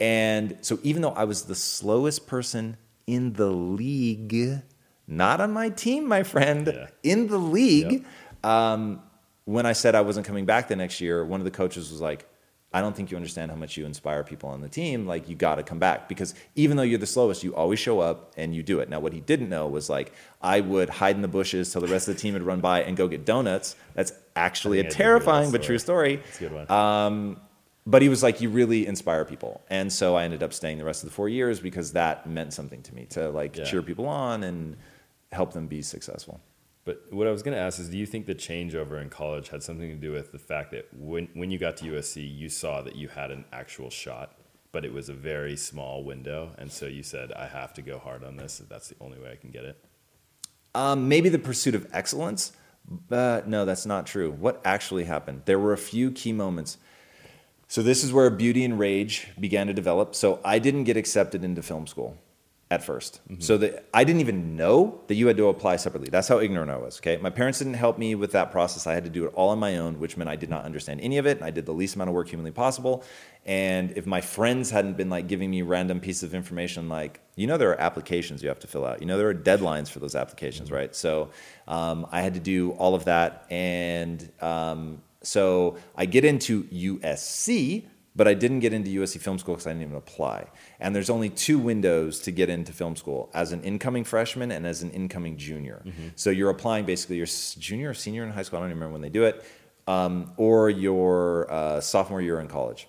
And 0.00 0.56
so 0.60 0.78
even 0.82 1.02
though 1.02 1.10
I 1.10 1.24
was 1.24 1.42
the 1.42 1.54
slowest 1.54 2.26
person 2.26 2.76
in 3.06 3.32
the 3.34 3.50
league, 3.50 4.62
not 5.06 5.40
on 5.40 5.52
my 5.52 5.68
team, 5.68 6.06
my 6.06 6.22
friend, 6.22 6.66
yeah. 6.72 6.86
in 7.02 7.26
the 7.26 7.38
league, 7.38 7.92
yep. 7.92 8.44
um, 8.44 9.02
when 9.44 9.66
I 9.66 9.72
said 9.72 9.94
I 9.94 10.00
wasn't 10.00 10.26
coming 10.26 10.46
back 10.46 10.68
the 10.68 10.76
next 10.76 11.00
year, 11.00 11.24
one 11.24 11.40
of 11.40 11.44
the 11.44 11.50
coaches 11.50 11.90
was 11.90 12.00
like, 12.00 12.26
I 12.74 12.80
don't 12.80 12.94
think 12.94 13.12
you 13.12 13.16
understand 13.16 13.52
how 13.52 13.56
much 13.56 13.76
you 13.76 13.86
inspire 13.86 14.24
people 14.24 14.48
on 14.50 14.60
the 14.60 14.68
team. 14.68 15.06
Like, 15.06 15.28
you 15.28 15.36
got 15.36 15.54
to 15.54 15.62
come 15.62 15.78
back 15.78 16.08
because 16.08 16.34
even 16.56 16.76
though 16.76 16.82
you're 16.82 16.98
the 16.98 17.06
slowest, 17.06 17.44
you 17.44 17.54
always 17.54 17.78
show 17.78 18.00
up 18.00 18.32
and 18.36 18.52
you 18.52 18.64
do 18.64 18.80
it. 18.80 18.88
Now, 18.88 18.98
what 18.98 19.12
he 19.12 19.20
didn't 19.20 19.48
know 19.48 19.68
was 19.68 19.88
like, 19.88 20.12
I 20.42 20.60
would 20.60 20.90
hide 20.90 21.14
in 21.14 21.22
the 21.22 21.28
bushes 21.28 21.70
till 21.72 21.80
the 21.80 21.86
rest 21.86 22.08
of 22.08 22.16
the 22.16 22.20
team 22.20 22.34
would 22.34 22.42
run 22.42 22.60
by 22.60 22.82
and 22.82 22.96
go 22.96 23.06
get 23.06 23.24
donuts. 23.24 23.76
That's 23.94 24.12
actually 24.34 24.80
a 24.80 24.82
think 24.82 24.86
I 24.86 24.88
did 24.90 24.96
hear 24.96 25.04
that 25.04 25.24
terrifying 25.24 25.50
but 25.52 25.62
true 25.62 25.78
story. 25.78 26.14
It's 26.28 26.36
a 26.38 26.40
good 26.40 26.52
one. 26.52 26.70
Um, 26.70 27.40
but 27.86 28.02
he 28.02 28.08
was 28.08 28.24
like, 28.24 28.40
you 28.40 28.48
really 28.50 28.88
inspire 28.88 29.24
people. 29.24 29.62
And 29.70 29.92
so 29.92 30.16
I 30.16 30.24
ended 30.24 30.42
up 30.42 30.52
staying 30.52 30.78
the 30.78 30.84
rest 30.84 31.04
of 31.04 31.10
the 31.10 31.14
four 31.14 31.28
years 31.28 31.60
because 31.60 31.92
that 31.92 32.26
meant 32.26 32.52
something 32.52 32.82
to 32.82 32.94
me 32.94 33.06
to 33.10 33.30
like 33.30 33.56
Yeah. 33.56 33.64
cheer 33.64 33.82
people 33.82 34.06
on 34.06 34.42
and 34.42 34.76
help 35.30 35.52
them 35.52 35.68
be 35.68 35.80
successful. 35.80 36.40
But 36.84 37.06
what 37.10 37.26
I 37.26 37.30
was 37.30 37.42
going 37.42 37.56
to 37.56 37.60
ask 37.60 37.80
is, 37.80 37.88
do 37.88 37.96
you 37.96 38.04
think 38.04 38.26
the 38.26 38.34
changeover 38.34 39.00
in 39.00 39.08
college 39.08 39.48
had 39.48 39.62
something 39.62 39.88
to 39.88 39.94
do 39.94 40.12
with 40.12 40.32
the 40.32 40.38
fact 40.38 40.70
that 40.72 40.88
when 40.92 41.28
when 41.32 41.50
you 41.50 41.58
got 41.58 41.78
to 41.78 41.86
USC, 41.86 42.36
you 42.36 42.48
saw 42.48 42.82
that 42.82 42.94
you 42.94 43.08
had 43.08 43.30
an 43.30 43.44
actual 43.52 43.88
shot, 43.88 44.36
but 44.70 44.84
it 44.84 44.92
was 44.92 45.08
a 45.08 45.14
very 45.14 45.56
small 45.56 46.04
window, 46.04 46.50
and 46.58 46.70
so 46.70 46.86
you 46.86 47.02
said, 47.02 47.32
"I 47.32 47.46
have 47.46 47.72
to 47.74 47.82
go 47.82 47.98
hard 47.98 48.22
on 48.22 48.36
this. 48.36 48.62
That's 48.68 48.88
the 48.88 48.96
only 49.00 49.18
way 49.18 49.32
I 49.32 49.36
can 49.36 49.50
get 49.50 49.64
it." 49.64 49.82
Um, 50.74 51.08
maybe 51.08 51.30
the 51.30 51.38
pursuit 51.38 51.74
of 51.74 51.86
excellence, 51.92 52.52
but 52.86 53.48
no, 53.48 53.64
that's 53.64 53.86
not 53.86 54.06
true. 54.06 54.30
What 54.30 54.60
actually 54.64 55.04
happened? 55.04 55.42
There 55.46 55.58
were 55.58 55.72
a 55.72 55.78
few 55.78 56.10
key 56.10 56.32
moments. 56.32 56.76
So 57.66 57.82
this 57.82 58.04
is 58.04 58.12
where 58.12 58.28
beauty 58.28 58.62
and 58.62 58.78
rage 58.78 59.28
began 59.40 59.68
to 59.68 59.72
develop. 59.72 60.14
So 60.14 60.38
I 60.44 60.58
didn't 60.58 60.84
get 60.84 60.98
accepted 60.98 61.44
into 61.44 61.62
film 61.62 61.86
school 61.86 62.18
at 62.70 62.82
1st 62.82 63.42
So 63.42 63.58
that 63.58 63.88
I 63.92 64.04
didn't 64.04 64.20
even 64.20 64.56
know 64.56 65.00
that 65.08 65.14
you 65.14 65.26
had 65.26 65.36
to 65.36 65.48
apply 65.48 65.76
separately. 65.76 66.08
That's 66.10 66.28
how 66.28 66.40
ignorant 66.40 66.70
I 66.70 66.78
was. 66.78 66.98
Okay, 66.98 67.18
my 67.18 67.30
parents 67.30 67.58
didn't 67.58 67.74
help 67.74 67.98
me 67.98 68.14
with 68.14 68.32
that 68.32 68.50
process. 68.50 68.86
I 68.86 68.94
had 68.94 69.04
to 69.04 69.10
do 69.10 69.26
it 69.26 69.32
all 69.34 69.50
on 69.50 69.58
my 69.58 69.76
own, 69.76 70.00
which 70.00 70.16
meant 70.16 70.30
I 70.30 70.36
did 70.36 70.48
not 70.48 70.64
understand 70.64 71.00
any 71.00 71.18
of 71.18 71.26
it. 71.26 71.36
And 71.36 71.46
I 71.46 71.50
did 71.50 71.66
the 71.66 71.74
least 71.74 71.94
amount 71.94 72.08
of 72.08 72.14
work 72.14 72.28
humanly 72.28 72.52
possible. 72.52 73.04
And 73.44 73.92
if 73.96 74.06
my 74.06 74.22
friends 74.22 74.70
hadn't 74.70 74.96
been 74.96 75.10
like 75.10 75.28
giving 75.28 75.50
me 75.50 75.62
random 75.62 76.00
pieces 76.00 76.22
of 76.22 76.34
information, 76.34 76.88
like 76.88 77.20
you 77.36 77.46
know, 77.46 77.58
there 77.58 77.70
are 77.70 77.80
applications 77.80 78.42
you 78.42 78.48
have 78.48 78.60
to 78.60 78.66
fill 78.66 78.86
out. 78.86 79.00
You 79.00 79.06
know, 79.06 79.18
there 79.18 79.28
are 79.28 79.34
deadlines 79.34 79.88
for 79.90 80.00
those 80.00 80.14
applications, 80.14 80.70
right? 80.70 80.94
So 80.94 81.30
um, 81.68 82.06
I 82.10 82.22
had 82.22 82.34
to 82.34 82.40
do 82.40 82.72
all 82.72 82.94
of 82.94 83.04
that, 83.04 83.46
and 83.50 84.30
um, 84.40 85.02
so 85.22 85.76
I 85.96 86.06
get 86.06 86.24
into 86.24 86.64
USC, 86.64 87.86
but 88.16 88.28
I 88.28 88.34
didn't 88.34 88.60
get 88.60 88.72
into 88.72 88.90
USC 89.00 89.20
Film 89.20 89.38
School 89.38 89.54
because 89.54 89.66
I 89.66 89.70
didn't 89.70 89.82
even 89.82 89.96
apply. 89.96 90.46
And 90.78 90.94
there's 90.94 91.10
only 91.10 91.30
two 91.30 91.58
windows 91.58 92.20
to 92.20 92.30
get 92.30 92.48
into 92.48 92.72
film 92.72 92.94
school 92.94 93.28
as 93.34 93.50
an 93.52 93.62
incoming 93.62 94.04
freshman 94.04 94.52
and 94.52 94.66
as 94.66 94.82
an 94.82 94.90
incoming 94.92 95.36
junior. 95.36 95.82
So 96.14 96.30
you're 96.30 96.50
applying 96.50 96.84
basically 96.84 97.16
your 97.16 97.26
junior 97.26 97.90
or 97.90 97.94
senior 97.94 98.22
in 98.22 98.30
high 98.30 98.42
school, 98.42 98.58
I 98.58 98.62
don't 98.62 98.70
even 98.70 98.78
remember 98.78 98.92
when 98.92 99.02
they 99.02 99.08
do 99.08 99.24
it, 99.24 99.44
um, 99.88 100.32
or 100.36 100.70
your 100.70 101.50
uh, 101.52 101.80
sophomore 101.80 102.20
year 102.20 102.38
in 102.40 102.46
college. 102.46 102.86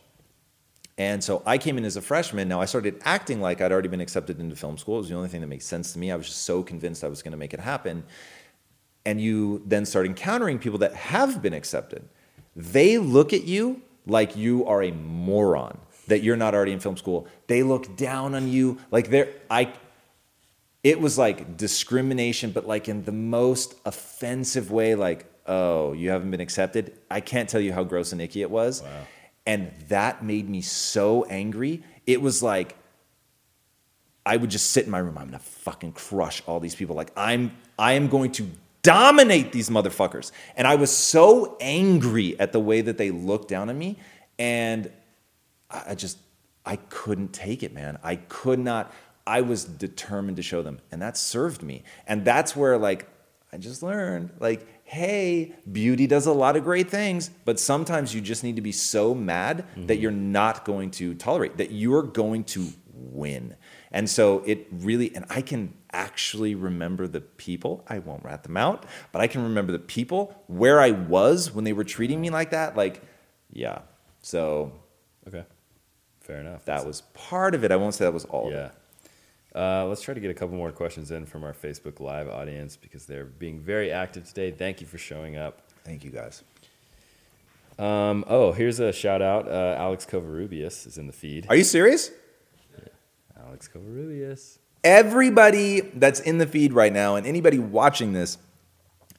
And 0.98 1.22
so 1.24 1.42
I 1.46 1.58
came 1.58 1.78
in 1.78 1.86
as 1.86 1.98
a 1.98 2.02
freshman. 2.02 2.48
Now 2.48 2.62
I 2.62 2.66
started 2.66 3.02
acting 3.04 3.42
like 3.42 3.62
I'd 3.62 3.72
already 3.72 3.90
been 3.90 4.02
accepted 4.02 4.40
into 4.40 4.56
film 4.56 4.78
school. 4.78 4.96
It 4.96 5.00
was 5.00 5.10
the 5.10 5.16
only 5.16 5.28
thing 5.28 5.42
that 5.42 5.48
made 5.48 5.64
sense 5.64 5.92
to 5.94 6.00
me. 6.00 6.12
I 6.12 6.16
was 6.16 6.28
just 6.28 6.44
so 6.44 6.64
convinced 6.64 7.04
I 7.04 7.10
was 7.10 7.22
going 7.22 7.34
to 7.34 7.38
make 7.38 7.54
it 7.54 7.60
happen. 7.60 8.04
And 9.06 9.20
you 9.20 9.62
then 9.66 9.86
start 9.86 10.06
encountering 10.06 10.58
people 10.58 10.80
that 10.80 10.94
have 10.94 11.42
been 11.42 11.54
accepted. 11.54 12.08
They 12.56 12.98
look 12.98 13.34
at 13.34 13.44
you 13.44 13.82
like 14.06 14.36
you 14.36 14.66
are 14.66 14.84
a 14.84 14.92
moron, 14.92 15.78
that 16.08 16.22
you're 16.22 16.36
not 16.36 16.54
already 16.54 16.72
in 16.72 16.80
film 16.80 16.98
school. 16.98 17.28
They 17.48 17.64
look 17.64 17.98
down 17.98 18.36
on 18.36 18.48
you 18.48 18.78
like 18.92 19.10
they're, 19.10 19.30
I, 19.50 19.74
it 20.84 21.00
was 21.00 21.18
like 21.18 21.58
discrimination, 21.58 22.52
but 22.52 22.68
like 22.68 22.88
in 22.88 23.04
the 23.04 23.12
most 23.12 23.76
offensive 23.86 24.72
way, 24.72 24.94
like, 24.96 25.26
oh, 25.48 25.94
you 25.94 26.12
haven't 26.12 26.32
been 26.32 26.42
accepted. 26.42 26.94
I 27.10 27.22
can't 27.22 27.50
tell 27.50 27.62
you 27.62 27.74
how 27.74 27.84
gross 27.84 28.12
and 28.12 28.22
icky 28.22 28.42
it 28.42 28.52
was. 28.52 28.84
And 29.48 29.72
that 29.90 30.24
made 30.24 30.50
me 30.50 30.62
so 30.62 31.24
angry. 31.26 31.84
It 32.06 32.22
was 32.22 32.44
like, 32.44 32.76
I 34.26 34.38
would 34.38 34.50
just 34.50 34.72
sit 34.72 34.86
in 34.86 34.92
my 34.92 34.98
room. 34.98 35.18
I'm 35.18 35.26
gonna 35.26 35.40
fucking 35.40 35.94
crush 35.94 36.42
all 36.48 36.60
these 36.60 36.76
people. 36.76 36.96
Like 36.96 37.12
I'm, 37.16 37.52
I 37.78 37.94
am 37.94 38.08
going 38.08 38.32
to 38.34 38.50
dominate 38.86 39.52
these 39.52 39.70
motherfuckers. 39.70 40.32
And 40.56 40.68
I 40.68 40.76
was 40.76 40.92
so 40.92 41.58
angry 41.60 42.40
at 42.40 42.52
the 42.52 42.60
way 42.60 42.82
that 42.82 42.98
they 42.98 43.12
looked 43.12 43.50
down 43.50 43.70
at 43.70 43.76
me, 43.76 43.98
and 44.40 44.92
I 45.70 45.84
I 45.88 45.96
just, 45.96 46.18
I 46.66 46.78
couldn't 46.78 47.34
take 47.34 47.64
it, 47.64 47.74
man. 47.74 47.98
I 48.04 48.16
could 48.16 48.60
not. 48.60 48.94
I 49.28 49.42
was 49.42 49.66
determined 49.66 50.38
to 50.38 50.44
show 50.44 50.62
them, 50.62 50.80
and 50.92 51.02
that 51.02 51.18
served 51.18 51.64
me. 51.64 51.84
And 52.08 52.24
that's 52.24 52.56
where, 52.56 52.78
like, 52.78 53.08
I 53.52 53.58
just 53.58 53.82
learned, 53.82 54.30
like, 54.40 54.68
hey, 54.84 55.56
beauty 55.72 56.06
does 56.06 56.28
a 56.28 56.32
lot 56.32 56.56
of 56.56 56.64
great 56.64 56.90
things, 56.92 57.32
but 57.44 57.60
sometimes 57.60 58.14
you 58.14 58.22
just 58.22 58.44
need 58.44 58.56
to 58.58 58.62
be 58.62 58.72
so 58.72 59.16
mad 59.16 59.58
that 59.76 59.94
mm-hmm. 59.94 60.02
you're 60.02 60.12
not 60.12 60.64
going 60.64 60.92
to 60.92 61.16
tolerate, 61.16 61.58
that 61.58 61.72
you're 61.72 62.04
going 62.04 62.44
to 62.44 62.68
win. 62.94 63.56
And 63.92 64.08
so 64.10 64.44
it 64.46 64.68
really, 64.72 65.16
and 65.16 65.26
I 65.30 65.42
can 65.42 65.74
actually 65.96 66.54
remember 66.56 67.08
the 67.08 67.22
people, 67.22 67.84
I 67.88 68.00
won't 68.00 68.24
rat 68.24 68.44
them 68.44 68.58
out, 68.58 68.86
but 69.12 69.22
I 69.22 69.28
can 69.28 69.42
remember 69.44 69.72
the 69.72 69.80
people 69.80 70.36
where 70.48 70.80
I 70.82 70.92
was 70.92 71.54
when 71.54 71.64
they 71.64 71.74
were 71.74 71.84
treating 71.86 72.20
me 72.22 72.30
like 72.30 72.52
that. 72.52 72.76
Like, 72.76 73.02
yeah. 73.52 73.80
So 74.22 74.72
Okay, 75.28 75.46
fair 76.20 76.40
enough. 76.42 76.66
that 76.66 76.86
was 76.86 77.02
part 77.14 77.56
of 77.56 77.64
it. 77.64 77.72
I 77.72 77.78
won't 77.78 77.94
say 77.96 78.06
that 78.06 78.14
was 78.14 78.26
all 78.26 78.48
of 78.48 78.54
it. 78.54 78.58
yeah. 78.58 78.70
Uh, 79.56 79.86
let's 79.86 80.02
try 80.02 80.14
to 80.14 80.20
get 80.20 80.30
a 80.30 80.34
couple 80.34 80.58
more 80.58 80.72
questions 80.72 81.12
in 81.12 81.26
from 81.26 81.44
our 81.46 81.54
Facebook 81.54 82.02
Live 82.02 82.28
audience 82.28 82.76
because 82.76 83.06
they're 83.06 83.24
being 83.24 83.58
very 83.62 83.90
active 83.90 84.26
today. 84.28 84.52
Thank 84.52 84.82
you 84.82 84.88
for 84.88 84.98
showing 84.98 85.38
up. 85.38 85.62
Thank 85.86 86.04
you 86.04 86.12
guys. 86.12 86.44
Um, 87.80 88.26
oh, 88.28 88.52
here's 88.52 88.80
a 88.82 88.92
shout 88.92 89.22
out. 89.22 89.48
Uh, 89.48 89.76
Alex 89.78 90.06
Covarrubias 90.06 90.86
is 90.88 90.98
in 90.98 91.08
the 91.08 91.14
feed. 91.14 91.46
Are 91.50 91.56
you 91.56 91.64
serious? 91.64 92.12
Yeah. 92.78 93.44
Alex 93.48 93.70
Covarrubias. 93.74 94.58
Everybody 94.86 95.82
that's 95.82 96.20
in 96.20 96.38
the 96.38 96.46
feed 96.46 96.72
right 96.72 96.94
now 96.94 97.16
and 97.16 97.26
anybody 97.26 97.58
watching 97.58 98.14
this, 98.14 98.38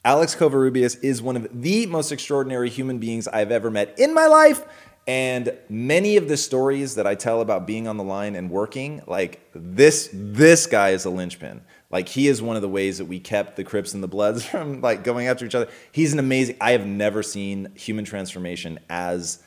Alex 0.04 0.36
Covarrubias 0.36 1.02
is 1.02 1.20
one 1.20 1.34
of 1.34 1.48
the 1.52 1.86
most 1.86 2.12
extraordinary 2.12 2.70
human 2.70 2.98
beings 2.98 3.26
I've 3.26 3.50
ever 3.50 3.68
met 3.68 3.98
in 3.98 4.14
my 4.14 4.28
life. 4.28 4.62
And 5.08 5.52
many 5.68 6.16
of 6.16 6.28
the 6.28 6.36
stories 6.36 6.94
that 6.94 7.06
I 7.08 7.16
tell 7.16 7.40
about 7.40 7.66
being 7.66 7.88
on 7.88 7.96
the 7.96 8.04
line 8.04 8.36
and 8.36 8.48
working, 8.48 9.02
like 9.08 9.40
this, 9.52 10.08
this 10.12 10.68
guy 10.68 10.90
is 10.90 11.04
a 11.04 11.10
linchpin. 11.10 11.62
Like 11.90 12.08
he 12.08 12.28
is 12.28 12.40
one 12.40 12.54
of 12.54 12.62
the 12.62 12.68
ways 12.68 12.98
that 12.98 13.06
we 13.06 13.18
kept 13.18 13.56
the 13.56 13.64
Crips 13.64 13.92
and 13.92 14.02
the 14.04 14.08
Bloods 14.08 14.44
from 14.48 14.80
like 14.80 15.02
going 15.02 15.26
after 15.26 15.44
each 15.44 15.56
other. 15.56 15.68
He's 15.90 16.12
an 16.12 16.20
amazing. 16.20 16.58
I 16.60 16.70
have 16.72 16.86
never 16.86 17.24
seen 17.24 17.72
human 17.74 18.04
transformation 18.04 18.78
as 18.88 19.42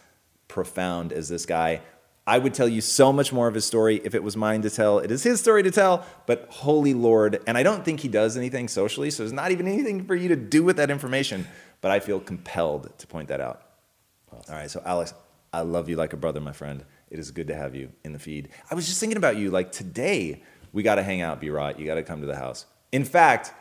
profound 0.50 1.14
as 1.14 1.30
this 1.30 1.46
guy. 1.46 1.80
I 2.30 2.38
would 2.38 2.54
tell 2.54 2.68
you 2.68 2.80
so 2.80 3.12
much 3.12 3.34
more 3.34 3.48
of 3.48 3.56
his 3.56 3.66
story 3.66 4.00
if 4.04 4.14
it 4.14 4.22
was 4.22 4.38
mine 4.38 4.62
to 4.62 4.70
tell. 4.70 5.00
It 5.00 5.10
is 5.10 5.24
his 5.24 5.40
story 5.40 5.64
to 5.64 5.72
tell, 5.72 6.06
but 6.28 6.46
holy 6.52 6.94
Lord. 6.94 7.42
And 7.48 7.58
I 7.58 7.64
don't 7.64 7.84
think 7.84 8.02
he 8.02 8.08
does 8.08 8.38
anything 8.38 8.68
socially, 8.68 9.10
so 9.10 9.24
there's 9.24 9.34
not 9.34 9.50
even 9.50 9.68
anything 9.68 10.06
for 10.06 10.14
you 10.14 10.28
to 10.28 10.36
do 10.36 10.64
with 10.64 10.78
that 10.78 10.92
information, 10.92 11.48
but 11.82 11.90
I 11.90 12.00
feel 12.00 12.20
compelled 12.20 12.96
to 13.00 13.08
point 13.08 13.30
that 13.30 13.42
out. 13.42 13.64
All 14.32 14.44
right, 14.48 14.70
so 14.70 14.80
Alex, 14.86 15.16
I 15.52 15.62
love 15.62 15.90
you 15.90 15.96
like 15.96 16.14
a 16.14 16.18
brother, 16.18 16.40
my 16.40 16.52
friend. 16.52 16.86
It 17.10 17.18
is 17.18 17.32
good 17.32 17.48
to 17.48 17.56
have 17.56 17.74
you 17.74 17.92
in 18.04 18.14
the 18.14 18.20
feed. 18.20 18.50
I 18.70 18.76
was 18.76 18.86
just 18.86 19.00
thinking 19.00 19.18
about 19.18 19.38
you 19.38 19.50
like 19.50 19.72
today. 19.72 20.44
We 20.72 20.84
got 20.84 20.96
to 20.96 21.04
hang 21.04 21.22
out, 21.22 21.42
B 21.42 21.50
Rot. 21.50 21.80
You 21.80 21.88
got 21.88 21.96
to 21.96 22.04
come 22.04 22.22
to 22.22 22.28
the 22.28 22.36
house. 22.36 22.68
In 22.92 23.06
fact, 23.06 23.54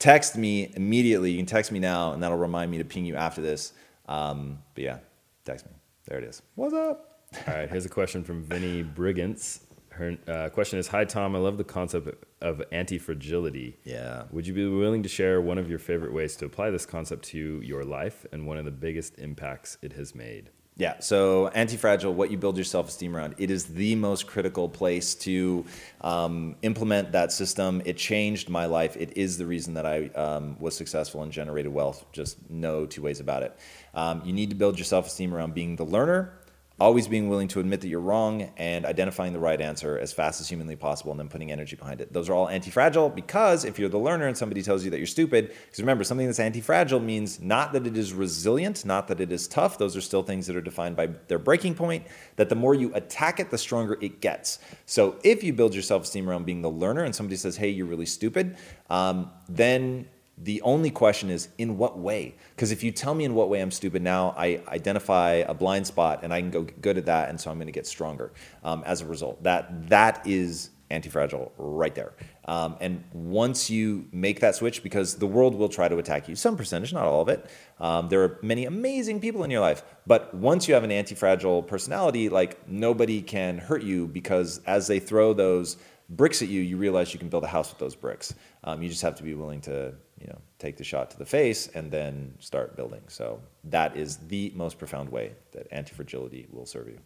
text 0.00 0.36
me 0.36 0.72
immediately. 0.74 1.30
You 1.30 1.36
can 1.36 1.46
text 1.46 1.70
me 1.70 1.78
now, 1.78 2.14
and 2.14 2.20
that'll 2.20 2.36
remind 2.36 2.68
me 2.68 2.78
to 2.78 2.84
ping 2.84 3.04
you 3.04 3.14
after 3.14 3.40
this. 3.40 3.72
Um, 4.08 4.58
but 4.74 4.82
yeah, 4.82 4.98
text 5.44 5.66
me. 5.66 5.72
There 6.08 6.18
it 6.18 6.24
is. 6.24 6.42
What's 6.56 6.74
up? 6.74 7.05
All 7.34 7.54
right, 7.54 7.68
here's 7.68 7.86
a 7.86 7.90
question 7.90 8.24
from 8.24 8.42
Vinny 8.42 8.82
Brigance. 8.82 9.60
Her 9.90 10.16
uh, 10.28 10.48
question 10.50 10.78
is 10.78 10.88
Hi, 10.88 11.04
Tom. 11.04 11.34
I 11.34 11.38
love 11.38 11.56
the 11.58 11.64
concept 11.64 12.24
of 12.40 12.62
anti 12.70 12.98
fragility. 12.98 13.78
Yeah. 13.84 14.24
Would 14.30 14.46
you 14.46 14.52
be 14.52 14.66
willing 14.66 15.02
to 15.02 15.08
share 15.08 15.40
one 15.40 15.58
of 15.58 15.70
your 15.70 15.78
favorite 15.78 16.12
ways 16.12 16.36
to 16.36 16.44
apply 16.44 16.70
this 16.70 16.84
concept 16.84 17.24
to 17.26 17.60
your 17.62 17.84
life 17.84 18.26
and 18.30 18.46
one 18.46 18.58
of 18.58 18.64
the 18.64 18.70
biggest 18.70 19.18
impacts 19.18 19.78
it 19.82 19.94
has 19.94 20.14
made? 20.14 20.50
Yeah, 20.78 21.00
so 21.00 21.48
anti-fragile, 21.48 22.12
what 22.12 22.30
you 22.30 22.36
build 22.36 22.58
your 22.58 22.64
self-esteem 22.64 23.16
around, 23.16 23.36
it 23.38 23.50
is 23.50 23.64
the 23.64 23.94
most 23.94 24.26
critical 24.26 24.68
place 24.68 25.14
to 25.14 25.64
um, 26.02 26.54
implement 26.60 27.12
that 27.12 27.32
system. 27.32 27.80
It 27.86 27.96
changed 27.96 28.50
my 28.50 28.66
life. 28.66 28.94
It 28.94 29.16
is 29.16 29.38
the 29.38 29.46
reason 29.46 29.72
that 29.72 29.86
I 29.86 30.08
um, 30.08 30.58
was 30.60 30.76
successful 30.76 31.22
and 31.22 31.32
generated 31.32 31.72
wealth. 31.72 32.04
Just 32.12 32.50
no 32.50 32.84
two 32.84 33.00
ways 33.00 33.20
about 33.20 33.42
it. 33.42 33.58
Um, 33.94 34.20
you 34.26 34.34
need 34.34 34.50
to 34.50 34.54
build 34.54 34.76
your 34.76 34.84
self-esteem 34.84 35.32
around 35.32 35.54
being 35.54 35.76
the 35.76 35.86
learner, 35.86 36.38
always 36.78 37.08
being 37.08 37.28
willing 37.28 37.48
to 37.48 37.60
admit 37.60 37.80
that 37.80 37.88
you're 37.88 38.00
wrong, 38.00 38.50
and 38.56 38.84
identifying 38.84 39.32
the 39.32 39.38
right 39.38 39.60
answer 39.60 39.98
as 39.98 40.12
fast 40.12 40.40
as 40.40 40.48
humanly 40.48 40.76
possible, 40.76 41.10
and 41.10 41.18
then 41.18 41.28
putting 41.28 41.50
energy 41.50 41.74
behind 41.74 42.00
it. 42.00 42.12
Those 42.12 42.28
are 42.28 42.34
all 42.34 42.48
anti-fragile 42.48 43.10
because 43.10 43.64
if 43.64 43.78
you're 43.78 43.88
the 43.88 43.98
learner 43.98 44.26
and 44.26 44.36
somebody 44.36 44.62
tells 44.62 44.84
you 44.84 44.90
that 44.90 44.98
you're 44.98 45.06
stupid, 45.06 45.48
because 45.48 45.78
remember, 45.78 46.04
something 46.04 46.26
that's 46.26 46.38
anti-fragile 46.38 47.00
means 47.00 47.40
not 47.40 47.72
that 47.72 47.86
it 47.86 47.96
is 47.96 48.12
resilient, 48.12 48.84
not 48.84 49.08
that 49.08 49.20
it 49.20 49.32
is 49.32 49.48
tough. 49.48 49.78
Those 49.78 49.96
are 49.96 50.00
still 50.02 50.22
things 50.22 50.46
that 50.46 50.56
are 50.56 50.60
defined 50.60 50.96
by 50.96 51.06
their 51.28 51.38
breaking 51.38 51.74
point. 51.76 52.06
That 52.36 52.50
the 52.50 52.56
more 52.56 52.74
you 52.74 52.94
attack 52.94 53.40
it, 53.40 53.50
the 53.50 53.58
stronger 53.58 53.96
it 54.02 54.20
gets. 54.20 54.58
So 54.84 55.16
if 55.24 55.42
you 55.42 55.52
build 55.52 55.72
your 55.72 55.82
self-esteem 55.82 56.28
around 56.28 56.44
being 56.44 56.62
the 56.62 56.70
learner, 56.70 57.04
and 57.04 57.14
somebody 57.14 57.36
says, 57.36 57.56
"Hey, 57.56 57.70
you're 57.70 57.86
really 57.86 58.06
stupid," 58.06 58.56
um, 58.90 59.30
then 59.48 60.08
the 60.38 60.60
only 60.62 60.90
question 60.90 61.30
is 61.30 61.48
in 61.56 61.78
what 61.78 61.98
way? 61.98 62.34
Because 62.54 62.70
if 62.70 62.82
you 62.82 62.92
tell 62.92 63.14
me 63.14 63.24
in 63.24 63.34
what 63.34 63.48
way 63.48 63.60
I'm 63.60 63.70
stupid 63.70 64.02
now, 64.02 64.34
I 64.36 64.60
identify 64.68 65.44
a 65.46 65.54
blind 65.54 65.86
spot 65.86 66.20
and 66.22 66.32
I 66.32 66.40
can 66.40 66.50
go 66.50 66.62
get 66.62 66.82
good 66.82 66.98
at 66.98 67.06
that, 67.06 67.30
and 67.30 67.40
so 67.40 67.50
I'm 67.50 67.56
going 67.56 67.66
to 67.68 67.72
get 67.72 67.86
stronger 67.86 68.32
um, 68.62 68.82
as 68.84 69.00
a 69.00 69.06
result. 69.06 69.42
That 69.42 69.88
that 69.88 70.26
is 70.26 70.70
anti-fragile 70.88 71.52
right 71.58 71.94
there. 71.96 72.12
Um, 72.44 72.76
and 72.80 73.02
once 73.12 73.68
you 73.68 74.06
make 74.12 74.38
that 74.40 74.54
switch, 74.54 74.84
because 74.84 75.16
the 75.16 75.26
world 75.26 75.56
will 75.56 75.68
try 75.68 75.88
to 75.88 75.98
attack 75.98 76.28
you, 76.28 76.36
some 76.36 76.56
percentage, 76.56 76.92
not 76.92 77.04
all 77.04 77.22
of 77.22 77.28
it. 77.28 77.50
Um, 77.80 78.08
there 78.08 78.22
are 78.22 78.38
many 78.40 78.66
amazing 78.66 79.20
people 79.20 79.42
in 79.42 79.50
your 79.50 79.60
life, 79.60 79.82
but 80.06 80.32
once 80.32 80.68
you 80.68 80.74
have 80.74 80.84
an 80.84 80.92
anti-fragile 80.92 81.64
personality, 81.64 82.28
like 82.28 82.68
nobody 82.68 83.20
can 83.20 83.58
hurt 83.58 83.82
you 83.82 84.06
because 84.06 84.60
as 84.64 84.86
they 84.86 85.00
throw 85.00 85.32
those 85.32 85.76
bricks 86.08 86.40
at 86.40 86.48
you, 86.48 86.60
you 86.60 86.76
realize 86.76 87.12
you 87.12 87.18
can 87.18 87.28
build 87.28 87.42
a 87.42 87.48
house 87.48 87.70
with 87.70 87.80
those 87.80 87.96
bricks. 87.96 88.32
Um, 88.62 88.80
you 88.80 88.88
just 88.88 89.02
have 89.02 89.16
to 89.16 89.24
be 89.24 89.34
willing 89.34 89.60
to, 89.62 89.94
you 90.20 90.26
know, 90.26 90.38
take 90.58 90.76
the 90.76 90.84
shot 90.84 91.10
to 91.10 91.18
the 91.18 91.26
face 91.26 91.68
and 91.68 91.90
then 91.90 92.34
start 92.38 92.76
building. 92.76 93.02
So 93.08 93.40
that 93.64 93.96
is 93.96 94.16
the 94.28 94.52
most 94.54 94.78
profound 94.78 95.10
way 95.10 95.32
that 95.52 95.66
anti-fragility 95.70 96.48
will 96.50 96.66
serve 96.66 96.88
you. 96.88 96.98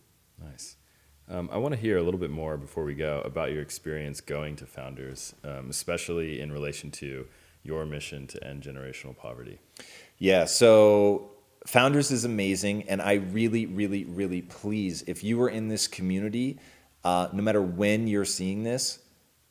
Nice. 0.43 0.77
Um, 1.29 1.49
I 1.53 1.59
want 1.59 1.75
to 1.75 1.81
hear 1.81 1.99
a 1.99 2.03
little 2.03 2.19
bit 2.19 2.31
more 2.31 2.57
before 2.57 2.85
we 2.85 2.95
go 2.95 3.23
about 3.25 3.53
your 3.53 3.63
experience 3.63 4.21
going 4.21 4.57
to 4.57 4.65
Fownders, 4.65 5.35
um, 5.45 5.71
especially 5.71 6.41
in 6.41 6.51
relation 6.51 6.91
to 6.93 7.27
your 7.63 7.87
mission 7.87 8.27
to 8.27 8.45
end 8.45 8.63
generational 8.63 9.17
poverty. 9.17 9.59
Yeah, 10.19 10.47
so 10.47 11.31
Fownders 11.69 12.11
is 12.11 12.25
amazing, 12.25 12.89
and 12.89 13.01
I 13.01 13.15
really, 13.15 13.67
really, 13.67 14.05
really 14.05 14.43
please, 14.43 15.03
if 15.07 15.23
you 15.23 15.41
are 15.43 15.49
in 15.49 15.69
this 15.69 15.87
community, 15.87 16.59
uh, 17.05 17.29
no 17.33 17.43
matter 17.43 17.63
when 17.63 18.09
you're 18.09 18.25
seeing 18.25 18.63
this, 18.63 18.99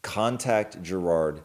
contact 0.02 0.82
Gerard, 0.82 1.42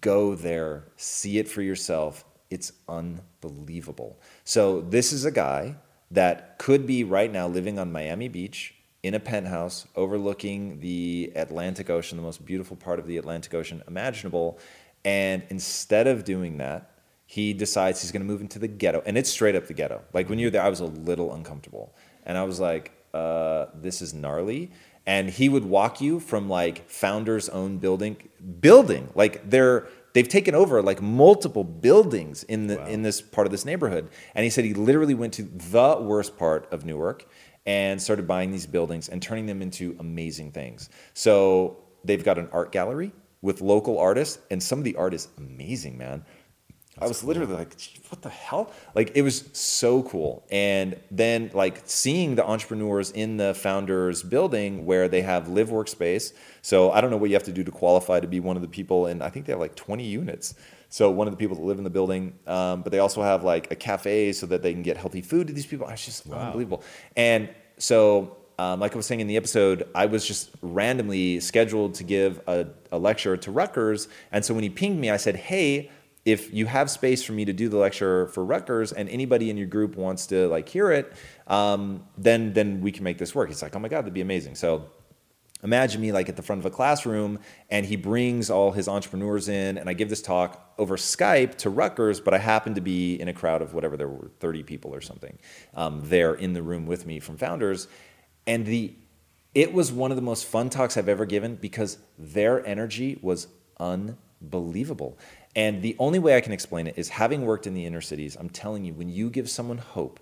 go 0.00 0.34
there, 0.34 0.88
see 0.96 1.38
it 1.38 1.48
for 1.48 1.62
yourself. 1.62 2.24
It's 2.50 2.72
unbelievable. 2.88 4.20
So, 4.44 4.82
this 4.82 5.12
is 5.12 5.24
a 5.24 5.30
guy 5.30 5.76
that 6.10 6.58
could 6.58 6.86
be 6.86 7.04
right 7.04 7.32
now 7.32 7.48
living 7.48 7.78
on 7.78 7.90
Miami 7.90 8.28
Beach 8.28 8.74
in 9.02 9.14
a 9.14 9.20
penthouse 9.20 9.86
overlooking 9.96 10.78
the 10.80 11.32
Atlantic 11.34 11.90
Ocean, 11.90 12.16
the 12.16 12.22
most 12.22 12.44
beautiful 12.44 12.76
part 12.76 12.98
of 12.98 13.06
the 13.06 13.16
Atlantic 13.16 13.52
Ocean 13.54 13.82
imaginable. 13.88 14.58
And 15.04 15.42
instead 15.48 16.06
of 16.06 16.24
doing 16.24 16.58
that, 16.58 16.90
he 17.26 17.52
decides 17.52 18.02
he's 18.02 18.12
going 18.12 18.22
to 18.22 18.26
move 18.26 18.42
into 18.42 18.58
the 18.58 18.68
ghetto. 18.68 19.02
And 19.06 19.16
it's 19.16 19.30
straight 19.30 19.56
up 19.56 19.66
the 19.66 19.74
ghetto. 19.74 20.02
Like 20.12 20.28
when 20.28 20.38
you're 20.38 20.50
there, 20.50 20.62
I 20.62 20.68
was 20.68 20.80
a 20.80 20.84
little 20.84 21.34
uncomfortable. 21.34 21.94
And 22.24 22.38
I 22.38 22.44
was 22.44 22.60
like, 22.60 22.92
uh, 23.14 23.66
this 23.74 24.02
is 24.02 24.14
gnarly. 24.14 24.70
And 25.06 25.30
he 25.30 25.48
would 25.48 25.64
walk 25.64 26.00
you 26.00 26.20
from 26.20 26.48
like 26.48 26.88
Fownders 26.88 27.50
own 27.52 27.78
building, 27.78 28.16
building. 28.60 29.10
Like 29.14 29.48
they're, 29.48 29.88
they've 30.12 30.28
taken 30.28 30.54
over 30.54 30.80
like 30.82 31.02
multiple 31.02 31.64
buildings 31.64 32.44
in 32.44 32.68
the 32.68 32.76
wow. 32.76 32.86
in 32.86 33.02
this 33.02 33.20
part 33.20 33.46
of 33.46 33.50
this 33.50 33.64
neighborhood. 33.64 34.08
And 34.34 34.44
he 34.44 34.50
said 34.50 34.64
he 34.64 34.74
literally 34.74 35.14
went 35.14 35.34
to 35.34 35.42
the 35.42 35.98
worst 36.00 36.38
part 36.38 36.72
of 36.72 36.84
Newark 36.84 37.26
and 37.66 38.00
started 38.00 38.26
buying 38.26 38.50
these 38.50 38.66
buildings 38.66 39.08
and 39.08 39.22
turning 39.22 39.46
them 39.46 39.62
into 39.62 39.96
amazing 39.98 40.52
things. 40.52 40.88
So 41.14 41.78
they've 42.04 42.24
got 42.24 42.38
an 42.38 42.48
art 42.52 42.72
gallery 42.72 43.12
with 43.40 43.60
local 43.60 43.98
artists, 43.98 44.38
and 44.50 44.62
some 44.62 44.78
of 44.78 44.84
the 44.84 44.94
art 44.96 45.14
is 45.14 45.28
amazing, 45.36 45.98
man. 45.98 46.24
That's 46.94 47.04
I 47.04 47.08
was 47.08 47.20
cool. 47.20 47.28
literally 47.28 47.54
like, 47.54 47.74
what 48.10 48.20
the 48.22 48.28
hell? 48.28 48.70
Like, 48.94 49.12
it 49.14 49.22
was 49.22 49.48
so 49.52 50.02
cool. 50.02 50.44
And 50.50 51.00
then, 51.10 51.50
like, 51.54 51.82
seeing 51.86 52.34
the 52.34 52.46
entrepreneurs 52.46 53.10
in 53.10 53.38
the 53.38 53.54
Fownders 53.54 54.28
building 54.28 54.84
where 54.84 55.08
they 55.08 55.22
have 55.22 55.48
live 55.48 55.70
workspace. 55.70 56.34
So, 56.60 56.92
I 56.92 57.00
don't 57.00 57.10
know 57.10 57.16
what 57.16 57.30
you 57.30 57.36
have 57.36 57.44
to 57.44 57.52
do 57.52 57.64
to 57.64 57.70
qualify 57.70 58.20
to 58.20 58.28
be 58.28 58.40
one 58.40 58.56
of 58.56 58.62
the 58.62 58.68
people. 58.68 59.06
And 59.06 59.22
I 59.22 59.30
think 59.30 59.46
they 59.46 59.52
have 59.52 59.60
like 59.60 59.74
20 59.74 60.04
units. 60.04 60.54
So 60.92 61.10
one 61.10 61.26
of 61.26 61.32
the 61.32 61.38
people 61.38 61.56
that 61.56 61.62
live 61.62 61.78
in 61.78 61.84
the 61.84 61.90
building, 61.90 62.38
um, 62.46 62.82
but 62.82 62.92
they 62.92 62.98
also 62.98 63.22
have 63.22 63.44
like 63.44 63.72
a 63.72 63.74
cafe 63.74 64.30
so 64.34 64.44
that 64.48 64.60
they 64.60 64.74
can 64.74 64.82
get 64.82 64.98
healthy 64.98 65.22
food 65.22 65.46
to 65.46 65.54
these 65.54 65.64
people. 65.64 65.88
It's 65.88 66.04
just 66.04 66.26
wow. 66.26 66.36
unbelievable. 66.36 66.82
And 67.16 67.48
so, 67.78 68.36
um, 68.58 68.78
like 68.78 68.92
I 68.92 68.96
was 68.96 69.06
saying 69.06 69.20
in 69.20 69.26
the 69.26 69.38
episode, 69.38 69.88
I 69.94 70.04
was 70.04 70.26
just 70.26 70.50
randomly 70.60 71.40
scheduled 71.40 71.94
to 71.94 72.04
give 72.04 72.42
a, 72.46 72.66
a 72.92 72.98
lecture 72.98 73.38
to 73.38 73.50
Rutgers. 73.50 74.06
And 74.32 74.44
so 74.44 74.52
when 74.52 74.64
he 74.64 74.68
pinged 74.68 75.00
me, 75.00 75.08
I 75.08 75.16
said, 75.16 75.36
hey, 75.36 75.90
if 76.24 76.52
you 76.52 76.66
have 76.66 76.90
space 76.90 77.24
for 77.24 77.32
me 77.32 77.44
to 77.44 77.52
do 77.52 77.68
the 77.68 77.76
lecture 77.76 78.28
for 78.28 78.44
Rutgers 78.44 78.92
and 78.92 79.08
anybody 79.08 79.50
in 79.50 79.56
your 79.56 79.66
group 79.66 79.96
wants 79.96 80.26
to 80.28 80.46
like 80.48 80.68
hear 80.68 80.90
it, 80.92 81.12
um, 81.48 82.04
then 82.16 82.52
then 82.52 82.80
we 82.80 82.92
can 82.92 83.04
make 83.04 83.18
this 83.18 83.34
work. 83.34 83.48
He's 83.48 83.62
like, 83.62 83.74
oh 83.74 83.78
my 83.78 83.88
god, 83.88 84.02
that'd 84.02 84.14
be 84.14 84.20
amazing. 84.20 84.54
So 84.54 84.84
imagine 85.64 86.00
me 86.00 86.12
like 86.12 86.28
at 86.28 86.36
the 86.36 86.42
front 86.42 86.60
of 86.60 86.66
a 86.66 86.70
classroom 86.70 87.38
and 87.70 87.86
he 87.86 87.96
brings 87.96 88.50
all 88.50 88.72
his 88.72 88.88
entrepreneurs 88.88 89.48
in 89.48 89.78
and 89.78 89.88
I 89.88 89.94
give 89.94 90.08
this 90.08 90.22
talk 90.22 90.74
over 90.78 90.96
Skype 90.96 91.56
to 91.58 91.70
Rutgers, 91.70 92.20
but 92.20 92.34
I 92.34 92.38
happen 92.38 92.74
to 92.74 92.80
be 92.80 93.20
in 93.20 93.28
a 93.28 93.32
crowd 93.32 93.62
of 93.62 93.74
whatever 93.74 93.96
there 93.96 94.08
were 94.08 94.30
30 94.40 94.62
people 94.62 94.94
or 94.94 95.00
something 95.00 95.38
um, 95.74 96.02
there 96.04 96.34
in 96.34 96.52
the 96.52 96.62
room 96.62 96.86
with 96.86 97.04
me 97.04 97.18
from 97.20 97.36
Fownders. 97.36 97.88
And 98.46 98.64
the 98.66 98.94
it 99.54 99.74
was 99.74 99.92
one 99.92 100.10
of 100.10 100.16
the 100.16 100.22
most 100.22 100.46
fun 100.46 100.70
talks 100.70 100.96
I've 100.96 101.10
ever 101.10 101.26
given 101.26 101.56
because 101.56 101.98
their 102.16 102.66
energy 102.66 103.18
was 103.20 103.48
unbelievable. 103.78 105.18
And 105.54 105.82
the 105.82 105.96
only 105.98 106.18
way 106.18 106.36
I 106.36 106.40
can 106.40 106.52
explain 106.52 106.86
it 106.86 106.94
is 106.96 107.10
having 107.10 107.44
worked 107.44 107.66
in 107.66 107.74
the 107.74 107.84
inner 107.84 108.00
cities, 108.00 108.36
I'm 108.38 108.48
telling 108.48 108.84
you, 108.84 108.94
when 108.94 109.08
you 109.08 109.28
give 109.28 109.50
someone 109.50 109.78
hope 109.78 110.18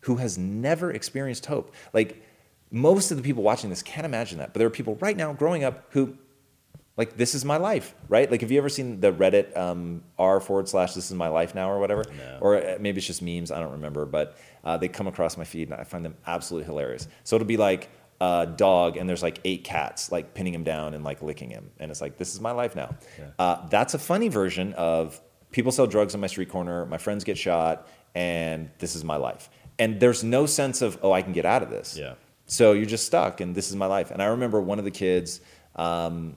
who 0.00 0.16
has 0.16 0.36
never 0.36 0.90
experienced 0.90 1.46
hope, 1.46 1.74
like 1.92 2.22
most 2.70 3.10
of 3.10 3.16
the 3.16 3.22
people 3.22 3.42
watching 3.42 3.70
this 3.70 3.82
can't 3.82 4.04
imagine 4.04 4.38
that. 4.38 4.52
But 4.52 4.58
there 4.58 4.66
are 4.66 4.70
people 4.70 4.96
right 5.00 5.16
now 5.16 5.32
growing 5.32 5.64
up 5.64 5.86
who, 5.90 6.16
like, 6.96 7.16
this 7.16 7.34
is 7.34 7.44
my 7.44 7.56
life, 7.56 7.94
right? 8.08 8.30
Like, 8.30 8.42
have 8.42 8.50
you 8.50 8.58
ever 8.58 8.68
seen 8.68 9.00
the 9.00 9.12
Reddit 9.12 9.56
um, 9.56 10.02
r 10.18 10.40
forward 10.40 10.68
slash 10.68 10.94
this 10.94 11.10
is 11.10 11.16
my 11.16 11.28
life 11.28 11.54
now 11.54 11.70
or 11.70 11.78
whatever? 11.78 12.04
No. 12.16 12.38
Or 12.40 12.56
uh, 12.56 12.76
maybe 12.78 12.98
it's 12.98 13.06
just 13.06 13.22
memes. 13.22 13.50
I 13.50 13.60
don't 13.60 13.72
remember. 13.72 14.04
But 14.04 14.36
uh, 14.62 14.76
they 14.76 14.88
come 14.88 15.06
across 15.06 15.36
my 15.36 15.44
feed 15.44 15.70
and 15.70 15.80
I 15.80 15.84
find 15.84 16.04
them 16.04 16.14
absolutely 16.26 16.66
hilarious. 16.66 17.08
So 17.24 17.36
it'll 17.36 17.48
be 17.48 17.56
like 17.56 17.88
a 18.20 18.46
dog 18.46 18.96
and 18.96 19.08
there's 19.08 19.22
like 19.22 19.40
eight 19.44 19.64
cats 19.64 20.12
like 20.12 20.34
pinning 20.34 20.54
him 20.54 20.64
down 20.64 20.94
and 20.94 21.04
like 21.04 21.22
licking 21.22 21.50
him. 21.50 21.70
And 21.78 21.90
it's 21.90 22.00
like, 22.00 22.16
this 22.18 22.34
is 22.34 22.40
my 22.40 22.52
life 22.52 22.76
now. 22.76 22.94
Yeah. 23.18 23.30
Uh, 23.38 23.68
that's 23.68 23.94
a 23.94 23.98
funny 23.98 24.28
version 24.28 24.74
of 24.74 25.20
people 25.50 25.72
sell 25.72 25.86
drugs 25.86 26.14
on 26.14 26.20
my 26.20 26.26
street 26.26 26.48
corner, 26.48 26.86
my 26.86 26.98
friends 26.98 27.24
get 27.24 27.38
shot, 27.38 27.88
and 28.14 28.70
this 28.78 28.94
is 28.94 29.04
my 29.04 29.16
life. 29.16 29.48
And 29.78 29.98
there's 29.98 30.22
no 30.22 30.46
sense 30.46 30.82
of, 30.82 30.98
oh, 31.02 31.12
I 31.12 31.22
can 31.22 31.32
get 31.32 31.46
out 31.46 31.62
of 31.62 31.70
this. 31.70 31.96
Yeah 31.96 32.14
so 32.50 32.72
you're 32.72 32.86
just 32.86 33.06
stuck, 33.06 33.40
and 33.40 33.54
this 33.54 33.70
is 33.70 33.76
my 33.76 33.86
life. 33.86 34.10
And 34.10 34.20
I 34.20 34.26
remember 34.26 34.60
one 34.60 34.80
of 34.80 34.84
the 34.84 34.90
kids 34.90 35.40
um, 35.76 36.36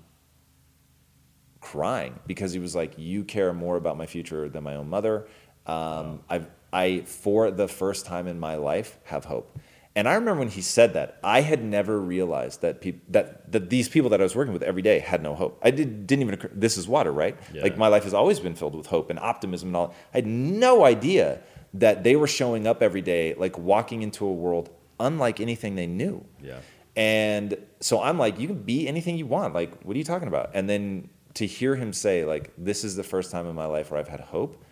crying 1.59 2.19
because 2.27 2.53
he 2.53 2.59
was 2.59 2.75
like, 2.75 2.93
"You 2.97 3.23
care 3.23 3.51
more 3.51 3.77
about 3.77 3.97
my 3.97 4.05
future 4.05 4.47
than 4.47 4.63
my 4.63 4.75
own 4.75 4.89
mother." 4.89 5.27
Um, 5.65 6.21
I, 6.29 6.45
I, 6.71 7.01
for 7.01 7.49
the 7.49 7.67
first 7.67 8.05
time 8.05 8.27
in 8.27 8.39
my 8.39 8.55
life, 8.55 8.99
have 9.05 9.25
hope. 9.25 9.57
And 9.95 10.07
I 10.07 10.15
remember 10.15 10.39
when 10.39 10.49
he 10.49 10.61
said 10.61 10.93
that, 10.93 11.19
I 11.23 11.41
had 11.41 11.63
never 11.63 11.99
realized 11.99 12.61
that 12.61 12.81
that 13.09 13.51
that 13.51 13.69
these 13.69 13.87
people 13.87 14.09
that 14.09 14.19
I 14.19 14.23
was 14.23 14.35
working 14.35 14.53
with 14.53 14.63
every 14.63 14.81
day 14.81 14.99
had 14.99 15.21
no 15.21 15.35
hope. 15.35 15.59
I 15.61 15.69
did, 15.69 16.07
didn't 16.07 16.23
even. 16.23 16.33
Occur- 16.33 16.51
this 16.53 16.77
is 16.77 16.87
water, 16.87 17.11
right? 17.11 17.37
Yeah. 17.53 17.61
Like 17.61 17.77
my 17.77 17.89
life 17.89 18.03
has 18.03 18.13
always 18.13 18.39
been 18.39 18.55
filled 18.55 18.75
with 18.75 18.87
hope 18.87 19.09
and 19.11 19.19
optimism 19.19 19.69
and 19.69 19.75
all. 19.75 19.95
I 20.13 20.17
had 20.17 20.27
no 20.27 20.83
idea 20.83 21.41
that 21.75 22.03
they 22.03 22.15
were 22.15 22.27
showing 22.27 22.65
up 22.65 22.81
every 22.81 23.01
day, 23.01 23.35
like 23.35 23.57
walking 23.57 24.01
into 24.01 24.25
a 24.25 24.31
world 24.31 24.69
unlike 24.99 25.39
anything 25.39 25.75
they 25.75 25.87
knew. 25.87 26.25
Yeah. 26.41 26.59
And 26.95 27.57
so 27.79 28.01
I'm 28.01 28.17
like, 28.17 28.39
you 28.39 28.47
can 28.47 28.61
be 28.61 28.87
anything 28.87 29.17
you 29.17 29.25
want. 29.25 29.53
Like, 29.53 29.81
what 29.83 29.95
are 29.95 29.97
you 29.97 30.03
talking 30.03 30.27
about? 30.27 30.51
And 30.53 30.69
then 30.69 31.09
to 31.35 31.47
hear 31.47 31.75
him 31.75 31.93
say, 31.93 32.25
like, 32.25 32.51
this 32.57 32.83
is 32.83 32.95
the 32.95 33.03
first 33.03 33.31
time 33.31 33.47
in 33.47 33.55
my 33.55 33.65
life 33.65 33.89
where 33.89 33.99
I've 33.99 34.07
had 34.07 34.19
hope, 34.19 34.63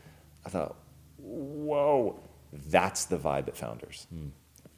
I 0.45 0.49
thought, 0.49 0.75
whoa, 1.17 2.19
that's 2.53 3.05
the 3.05 3.17
vibe 3.17 3.47
at 3.47 3.55
Fownders. 3.55 4.05
Hmm. 4.07 4.27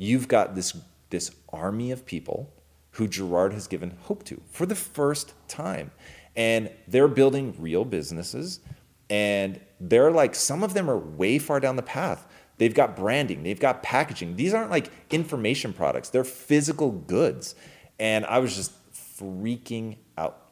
You've 0.04 0.28
got 0.28 0.54
this 0.56 0.76
this 1.10 1.32
army 1.50 1.92
of 1.92 2.06
people 2.06 2.52
who 2.92 3.08
Gerard 3.08 3.54
has 3.54 3.68
given 3.68 3.96
hope 4.02 4.24
to 4.26 4.42
for 4.52 4.66
the 4.66 4.76
first 4.76 5.34
time. 5.48 5.92
And 6.36 6.72
they're 6.88 7.08
building 7.08 7.56
real 7.58 7.86
businesses. 7.86 8.60
And 9.10 9.62
they're 9.80 10.12
like, 10.12 10.34
some 10.34 10.64
of 10.64 10.74
them 10.74 10.90
are 10.90 10.98
way 10.98 11.38
far 11.38 11.60
down 11.60 11.76
the 11.76 11.84
path. 11.84 12.28
They've 12.58 12.74
got 12.74 12.96
branding, 12.96 13.44
they've 13.44 13.60
got 13.60 13.82
packaging. 13.82 14.36
These 14.36 14.54
aren't 14.54 14.72
like 14.72 14.90
information 15.10 15.72
products, 15.72 16.10
they're 16.10 16.24
physical 16.24 16.92
goods. 16.92 17.56
And 18.00 18.26
I 18.26 18.40
was 18.40 18.56
just 18.56 18.74
freaking 18.94 19.98
out 20.18 20.50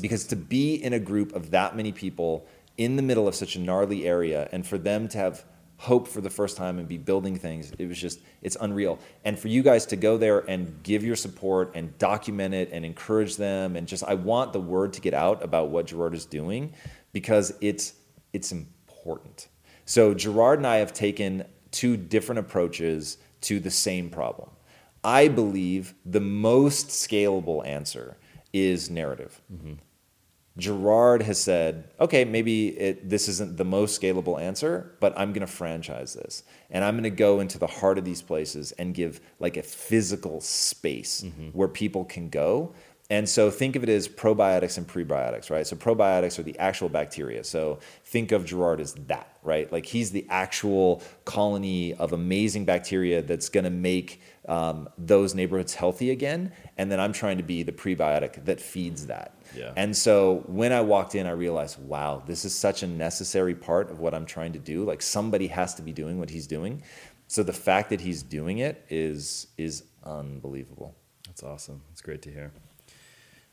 because 0.00 0.24
to 0.28 0.36
be 0.36 0.74
in 0.74 0.94
a 0.94 0.98
group 0.98 1.34
of 1.34 1.50
that 1.50 1.76
many 1.76 1.92
people 1.92 2.46
in 2.78 2.96
the 2.96 3.02
middle 3.02 3.28
of 3.28 3.34
such 3.34 3.56
a 3.56 3.58
gnarly 3.58 4.06
area 4.06 4.48
and 4.50 4.66
for 4.66 4.78
them 4.78 5.08
to 5.08 5.18
have 5.18 5.44
hope 5.82 6.06
for 6.06 6.20
the 6.20 6.30
first 6.30 6.56
time 6.56 6.78
and 6.78 6.86
be 6.86 6.96
building 6.96 7.36
things 7.36 7.72
it 7.78 7.86
was 7.86 7.98
just 7.98 8.20
it's 8.40 8.56
unreal 8.60 8.98
and 9.24 9.38
for 9.38 9.48
you 9.48 9.62
guys 9.62 9.84
to 9.84 9.96
go 9.96 10.16
there 10.16 10.40
and 10.48 10.82
give 10.82 11.02
your 11.02 11.16
support 11.16 11.72
and 11.74 11.96
document 11.98 12.54
it 12.54 12.68
and 12.72 12.84
encourage 12.84 13.36
them 13.36 13.76
and 13.76 13.88
just 13.88 14.04
i 14.04 14.14
want 14.14 14.52
the 14.52 14.60
word 14.60 14.92
to 14.92 15.00
get 15.00 15.14
out 15.14 15.42
about 15.42 15.70
what 15.70 15.86
gerard 15.86 16.14
is 16.14 16.24
doing 16.24 16.72
because 17.12 17.52
it's 17.60 17.94
it's 18.32 18.52
important 18.52 19.48
so 19.84 20.14
Gerard 20.14 20.58
and 20.58 20.66
I 20.66 20.76
have 20.76 20.92
taken 20.92 21.44
two 21.70 21.96
different 21.96 22.38
approaches 22.38 23.18
to 23.42 23.58
the 23.58 23.70
same 23.70 24.10
problem. 24.10 24.50
I 25.04 25.28
believe 25.28 25.94
the 26.06 26.20
most 26.20 26.88
scalable 26.88 27.66
answer 27.66 28.16
is 28.52 28.88
narrative. 28.90 29.40
Mm-hmm. 29.52 29.74
Gerard 30.58 31.22
has 31.22 31.40
said, 31.40 31.88
okay, 31.98 32.24
maybe 32.24 32.68
it, 32.68 33.08
this 33.08 33.26
isn't 33.28 33.56
the 33.56 33.64
most 33.64 33.98
scalable 34.00 34.40
answer, 34.40 34.94
but 35.00 35.14
I'm 35.18 35.32
going 35.32 35.46
to 35.46 35.52
franchise 35.52 36.12
this. 36.12 36.42
And 36.70 36.84
I'm 36.84 36.94
going 36.94 37.04
to 37.04 37.10
go 37.10 37.40
into 37.40 37.58
the 37.58 37.66
heart 37.66 37.96
of 37.96 38.04
these 38.04 38.20
places 38.20 38.72
and 38.72 38.94
give 38.94 39.20
like 39.38 39.56
a 39.56 39.62
physical 39.62 40.40
space 40.42 41.22
mm-hmm. 41.22 41.48
where 41.48 41.68
people 41.68 42.04
can 42.04 42.28
go. 42.28 42.74
And 43.08 43.28
so 43.28 43.50
think 43.50 43.76
of 43.76 43.82
it 43.82 43.88
as 43.88 44.08
probiotics 44.08 44.78
and 44.78 44.86
prebiotics, 44.86 45.50
right? 45.50 45.66
So 45.66 45.76
probiotics 45.76 46.38
are 46.38 46.42
the 46.42 46.58
actual 46.58 46.88
bacteria. 46.88 47.44
So 47.44 47.78
think 48.04 48.32
of 48.32 48.44
Gerard 48.44 48.80
as 48.80 48.94
that, 48.94 49.36
right? 49.42 49.70
Like 49.72 49.86
he's 49.86 50.12
the 50.12 50.26
actual 50.30 51.02
colony 51.24 51.94
of 51.94 52.12
amazing 52.12 52.64
bacteria 52.64 53.22
that's 53.22 53.48
going 53.48 53.64
to 53.64 53.70
make 53.70 54.20
um, 54.48 54.88
those 54.98 55.34
neighborhoods 55.34 55.74
healthy 55.74 56.10
again. 56.10 56.52
And 56.76 56.90
then 56.90 57.00
I'm 57.00 57.12
trying 57.12 57.36
to 57.36 57.42
be 57.42 57.62
the 57.62 57.72
prebiotic 57.72 58.44
that 58.44 58.60
feeds 58.60 59.06
that. 59.06 59.34
Yeah. 59.56 59.72
And 59.76 59.96
so 59.96 60.42
when 60.46 60.72
I 60.72 60.80
walked 60.80 61.14
in, 61.14 61.26
I 61.26 61.32
realized, 61.32 61.78
wow, 61.78 62.22
this 62.26 62.44
is 62.44 62.54
such 62.54 62.82
a 62.82 62.86
necessary 62.86 63.54
part 63.54 63.90
of 63.90 64.00
what 64.00 64.14
I'm 64.14 64.26
trying 64.26 64.52
to 64.54 64.58
do. 64.58 64.84
Like 64.84 65.02
somebody 65.02 65.46
has 65.48 65.74
to 65.74 65.82
be 65.82 65.92
doing 65.92 66.18
what 66.18 66.30
he's 66.30 66.46
doing. 66.46 66.82
So 67.28 67.42
the 67.42 67.52
fact 67.52 67.90
that 67.90 68.00
he's 68.00 68.22
doing 68.22 68.58
it 68.58 68.84
is 68.90 69.46
is 69.56 69.84
unbelievable. 70.04 70.94
That's 71.26 71.42
awesome. 71.42 71.82
It's 71.90 72.02
great 72.02 72.22
to 72.22 72.30
hear. 72.30 72.52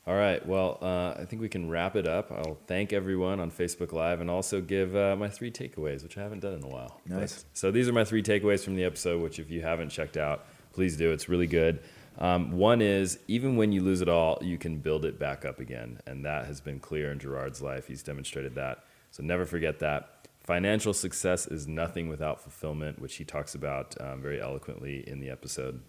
All 0.07 0.15
right. 0.15 0.45
Well, 0.45 0.79
uh, 0.81 1.13
I 1.21 1.25
think 1.25 1.41
we 1.41 1.49
can 1.49 1.69
wrap 1.69 1.95
it 1.95 2.07
up. 2.07 2.31
I'll 2.31 2.57
thank 2.65 2.93
everyone 2.93 3.39
on 3.39 3.51
Facebook 3.51 3.93
Live 3.93 4.21
and 4.21 4.29
also 4.29 4.59
give 4.59 4.95
uh, 4.95 5.15
my 5.15 5.29
three 5.29 5.51
takeaways, 5.51 6.01
which 6.01 6.17
I 6.17 6.23
haven't 6.23 6.39
done 6.39 6.53
in 6.53 6.63
a 6.63 6.67
while. 6.67 6.99
Nice. 7.05 7.43
But, 7.43 7.57
so 7.57 7.71
these 7.71 7.87
are 7.87 7.93
my 7.93 8.03
three 8.03 8.23
takeaways 8.23 8.63
from 8.63 8.75
the 8.75 8.85
episode, 8.85 9.21
which 9.21 9.37
if 9.37 9.51
you 9.51 9.61
haven't 9.61 9.89
checked 9.89 10.17
out, 10.17 10.45
please 10.79 10.95
do. 10.95 11.11
It's 11.11 11.27
really 11.27 11.45
good. 11.45 11.81
Um, 12.19 12.53
one 12.53 12.81
is 12.81 13.19
even 13.27 13.57
when 13.57 13.73
you 13.73 13.81
lose 13.81 13.99
it 13.99 14.07
all, 14.07 14.39
you 14.41 14.57
can 14.57 14.77
build 14.77 15.03
it 15.03 15.19
back 15.19 15.43
up 15.43 15.59
again. 15.59 15.99
And 16.07 16.23
that 16.23 16.45
has 16.45 16.61
been 16.61 16.79
clear 16.79 17.11
in 17.11 17.19
Gerard's 17.19 17.61
life. 17.61 17.87
He's 17.87 18.01
demonstrated 18.01 18.55
that. 18.55 18.85
So 19.11 19.21
never 19.21 19.45
forget 19.45 19.79
that. 19.79 20.25
Financial 20.39 20.93
success 20.93 21.47
is 21.47 21.67
nothing 21.67 22.07
without 22.07 22.39
fulfillment, 22.39 22.97
which 22.97 23.17
he 23.17 23.25
talks 23.25 23.55
about 23.55 23.93
um, 23.99 24.21
very 24.21 24.39
eloquently 24.39 25.03
in 25.05 25.19
the 25.19 25.29
episode. 25.29 25.81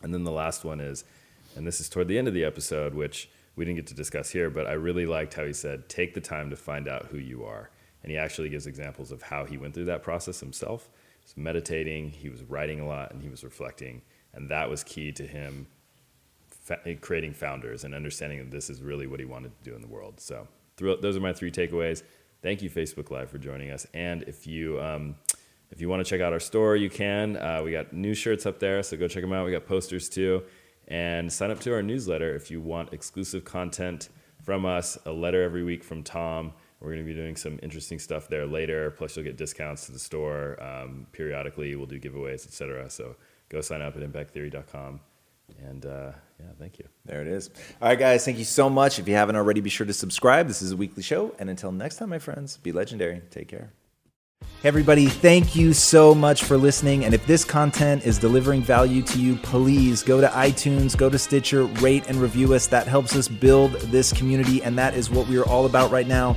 And 0.00 0.14
then 0.14 0.24
the 0.24 0.32
last 0.32 0.64
one 0.64 0.80
is, 0.80 1.04
and 1.54 1.66
this 1.66 1.78
is 1.78 1.90
toward 1.90 2.08
the 2.08 2.16
end 2.16 2.26
of 2.26 2.32
the 2.32 2.44
episode, 2.44 2.94
which 2.94 3.28
we 3.56 3.66
didn't 3.66 3.76
get 3.76 3.88
to 3.88 3.94
discuss 3.94 4.30
here, 4.30 4.48
but 4.48 4.66
I 4.66 4.72
really 4.72 5.04
liked 5.04 5.34
how 5.34 5.44
he 5.44 5.52
said, 5.52 5.90
take 5.90 6.14
the 6.14 6.20
time 6.22 6.48
to 6.48 6.56
find 6.56 6.88
out 6.88 7.08
who 7.10 7.18
you 7.18 7.44
are. 7.44 7.68
And 8.02 8.10
he 8.10 8.16
actually 8.16 8.48
gives 8.48 8.66
examples 8.66 9.12
of 9.12 9.20
how 9.20 9.44
he 9.44 9.58
went 9.58 9.74
through 9.74 9.84
that 9.84 10.02
process 10.02 10.40
himself. 10.40 10.88
He 11.20 11.26
was 11.26 11.36
meditating, 11.36 12.08
he 12.08 12.30
was 12.30 12.42
writing 12.42 12.80
a 12.80 12.86
lot, 12.86 13.12
and 13.12 13.22
he 13.22 13.28
was 13.28 13.44
reflecting 13.44 14.00
and 14.34 14.50
that 14.50 14.68
was 14.68 14.82
key 14.84 15.12
to 15.12 15.26
him 15.26 15.66
creating 17.00 17.34
Fownders 17.34 17.84
and 17.84 17.94
understanding 17.94 18.38
that 18.38 18.50
this 18.50 18.70
is 18.70 18.80
really 18.80 19.06
what 19.06 19.20
he 19.20 19.26
wanted 19.26 19.52
to 19.58 19.70
do 19.70 19.76
in 19.76 19.82
the 19.82 19.88
world. 19.88 20.18
So 20.18 20.48
those 20.76 21.16
are 21.16 21.20
my 21.20 21.32
three 21.32 21.50
takeaways. 21.50 22.02
Thank 22.42 22.62
you, 22.62 22.70
Facebook 22.70 23.10
Live, 23.10 23.30
for 23.30 23.38
joining 23.38 23.70
us. 23.70 23.86
And 23.94 24.22
if 24.24 24.46
you 24.46 24.80
um, 24.80 25.16
if 25.70 25.80
you 25.80 25.88
want 25.88 26.04
to 26.04 26.08
check 26.08 26.20
out 26.20 26.32
our 26.32 26.40
store, 26.40 26.76
you 26.76 26.90
can. 26.90 27.36
Uh, 27.36 27.62
we 27.64 27.72
got 27.72 27.92
new 27.92 28.14
shirts 28.14 28.46
up 28.46 28.58
there, 28.58 28.82
so 28.82 28.96
go 28.96 29.08
check 29.08 29.22
them 29.22 29.32
out. 29.32 29.44
We 29.44 29.52
got 29.52 29.66
posters 29.66 30.08
too, 30.08 30.42
and 30.88 31.32
sign 31.32 31.50
up 31.50 31.60
to 31.60 31.74
our 31.74 31.82
newsletter 31.82 32.34
if 32.34 32.50
you 32.50 32.60
want 32.60 32.92
exclusive 32.92 33.44
content 33.44 34.08
from 34.42 34.66
us. 34.66 34.98
A 35.06 35.12
letter 35.12 35.42
every 35.42 35.64
week 35.64 35.82
from 35.82 36.02
Tom. 36.02 36.52
We're 36.80 36.90
going 36.90 37.06
to 37.06 37.06
be 37.06 37.14
doing 37.14 37.34
some 37.34 37.58
interesting 37.62 37.98
stuff 37.98 38.28
there 38.28 38.44
later. 38.46 38.90
Plus, 38.90 39.16
you'll 39.16 39.24
get 39.24 39.38
discounts 39.38 39.86
to 39.86 39.92
the 39.92 39.98
store 39.98 40.62
um, 40.62 41.06
periodically. 41.12 41.74
We'll 41.76 41.86
do 41.86 41.98
giveaways, 41.98 42.46
etc. 42.46 42.90
So 42.90 43.16
go 43.54 43.60
sign 43.60 43.80
up 43.80 43.96
at 43.96 44.02
impacttheory.com. 44.02 45.00
And 45.62 45.86
uh, 45.86 46.12
yeah, 46.40 46.46
thank 46.58 46.78
you. 46.78 46.86
There 47.04 47.20
it 47.20 47.28
is. 47.28 47.50
All 47.80 47.88
right, 47.88 47.98
guys, 47.98 48.24
thank 48.24 48.38
you 48.38 48.44
so 48.44 48.68
much. 48.68 48.98
If 48.98 49.06
you 49.06 49.14
haven't 49.14 49.36
already, 49.36 49.60
be 49.60 49.70
sure 49.70 49.86
to 49.86 49.92
subscribe. 49.92 50.48
This 50.48 50.62
is 50.62 50.72
a 50.72 50.76
weekly 50.76 51.02
show. 51.02 51.34
And 51.38 51.48
until 51.48 51.70
next 51.70 51.96
time, 51.96 52.08
my 52.08 52.18
friends, 52.18 52.56
be 52.56 52.72
legendary. 52.72 53.22
Take 53.30 53.48
care. 53.48 53.70
Hey, 54.62 54.68
everybody, 54.68 55.06
thank 55.06 55.54
you 55.54 55.72
so 55.72 56.14
much 56.14 56.44
for 56.44 56.56
listening. 56.56 57.04
And 57.04 57.14
if 57.14 57.26
this 57.26 57.44
content 57.44 58.04
is 58.04 58.18
delivering 58.18 58.62
value 58.62 59.02
to 59.02 59.20
you, 59.20 59.36
please 59.36 60.02
go 60.02 60.20
to 60.20 60.26
iTunes, 60.28 60.96
go 60.96 61.10
to 61.10 61.18
Stitcher, 61.18 61.64
rate 61.64 62.04
and 62.08 62.16
review 62.16 62.54
us. 62.54 62.66
That 62.66 62.86
helps 62.86 63.14
us 63.14 63.28
build 63.28 63.72
this 63.72 64.12
community. 64.12 64.62
And 64.62 64.78
that 64.78 64.94
is 64.94 65.10
what 65.10 65.28
we 65.28 65.36
are 65.36 65.46
all 65.46 65.66
about 65.66 65.90
right 65.90 66.06
now 66.06 66.36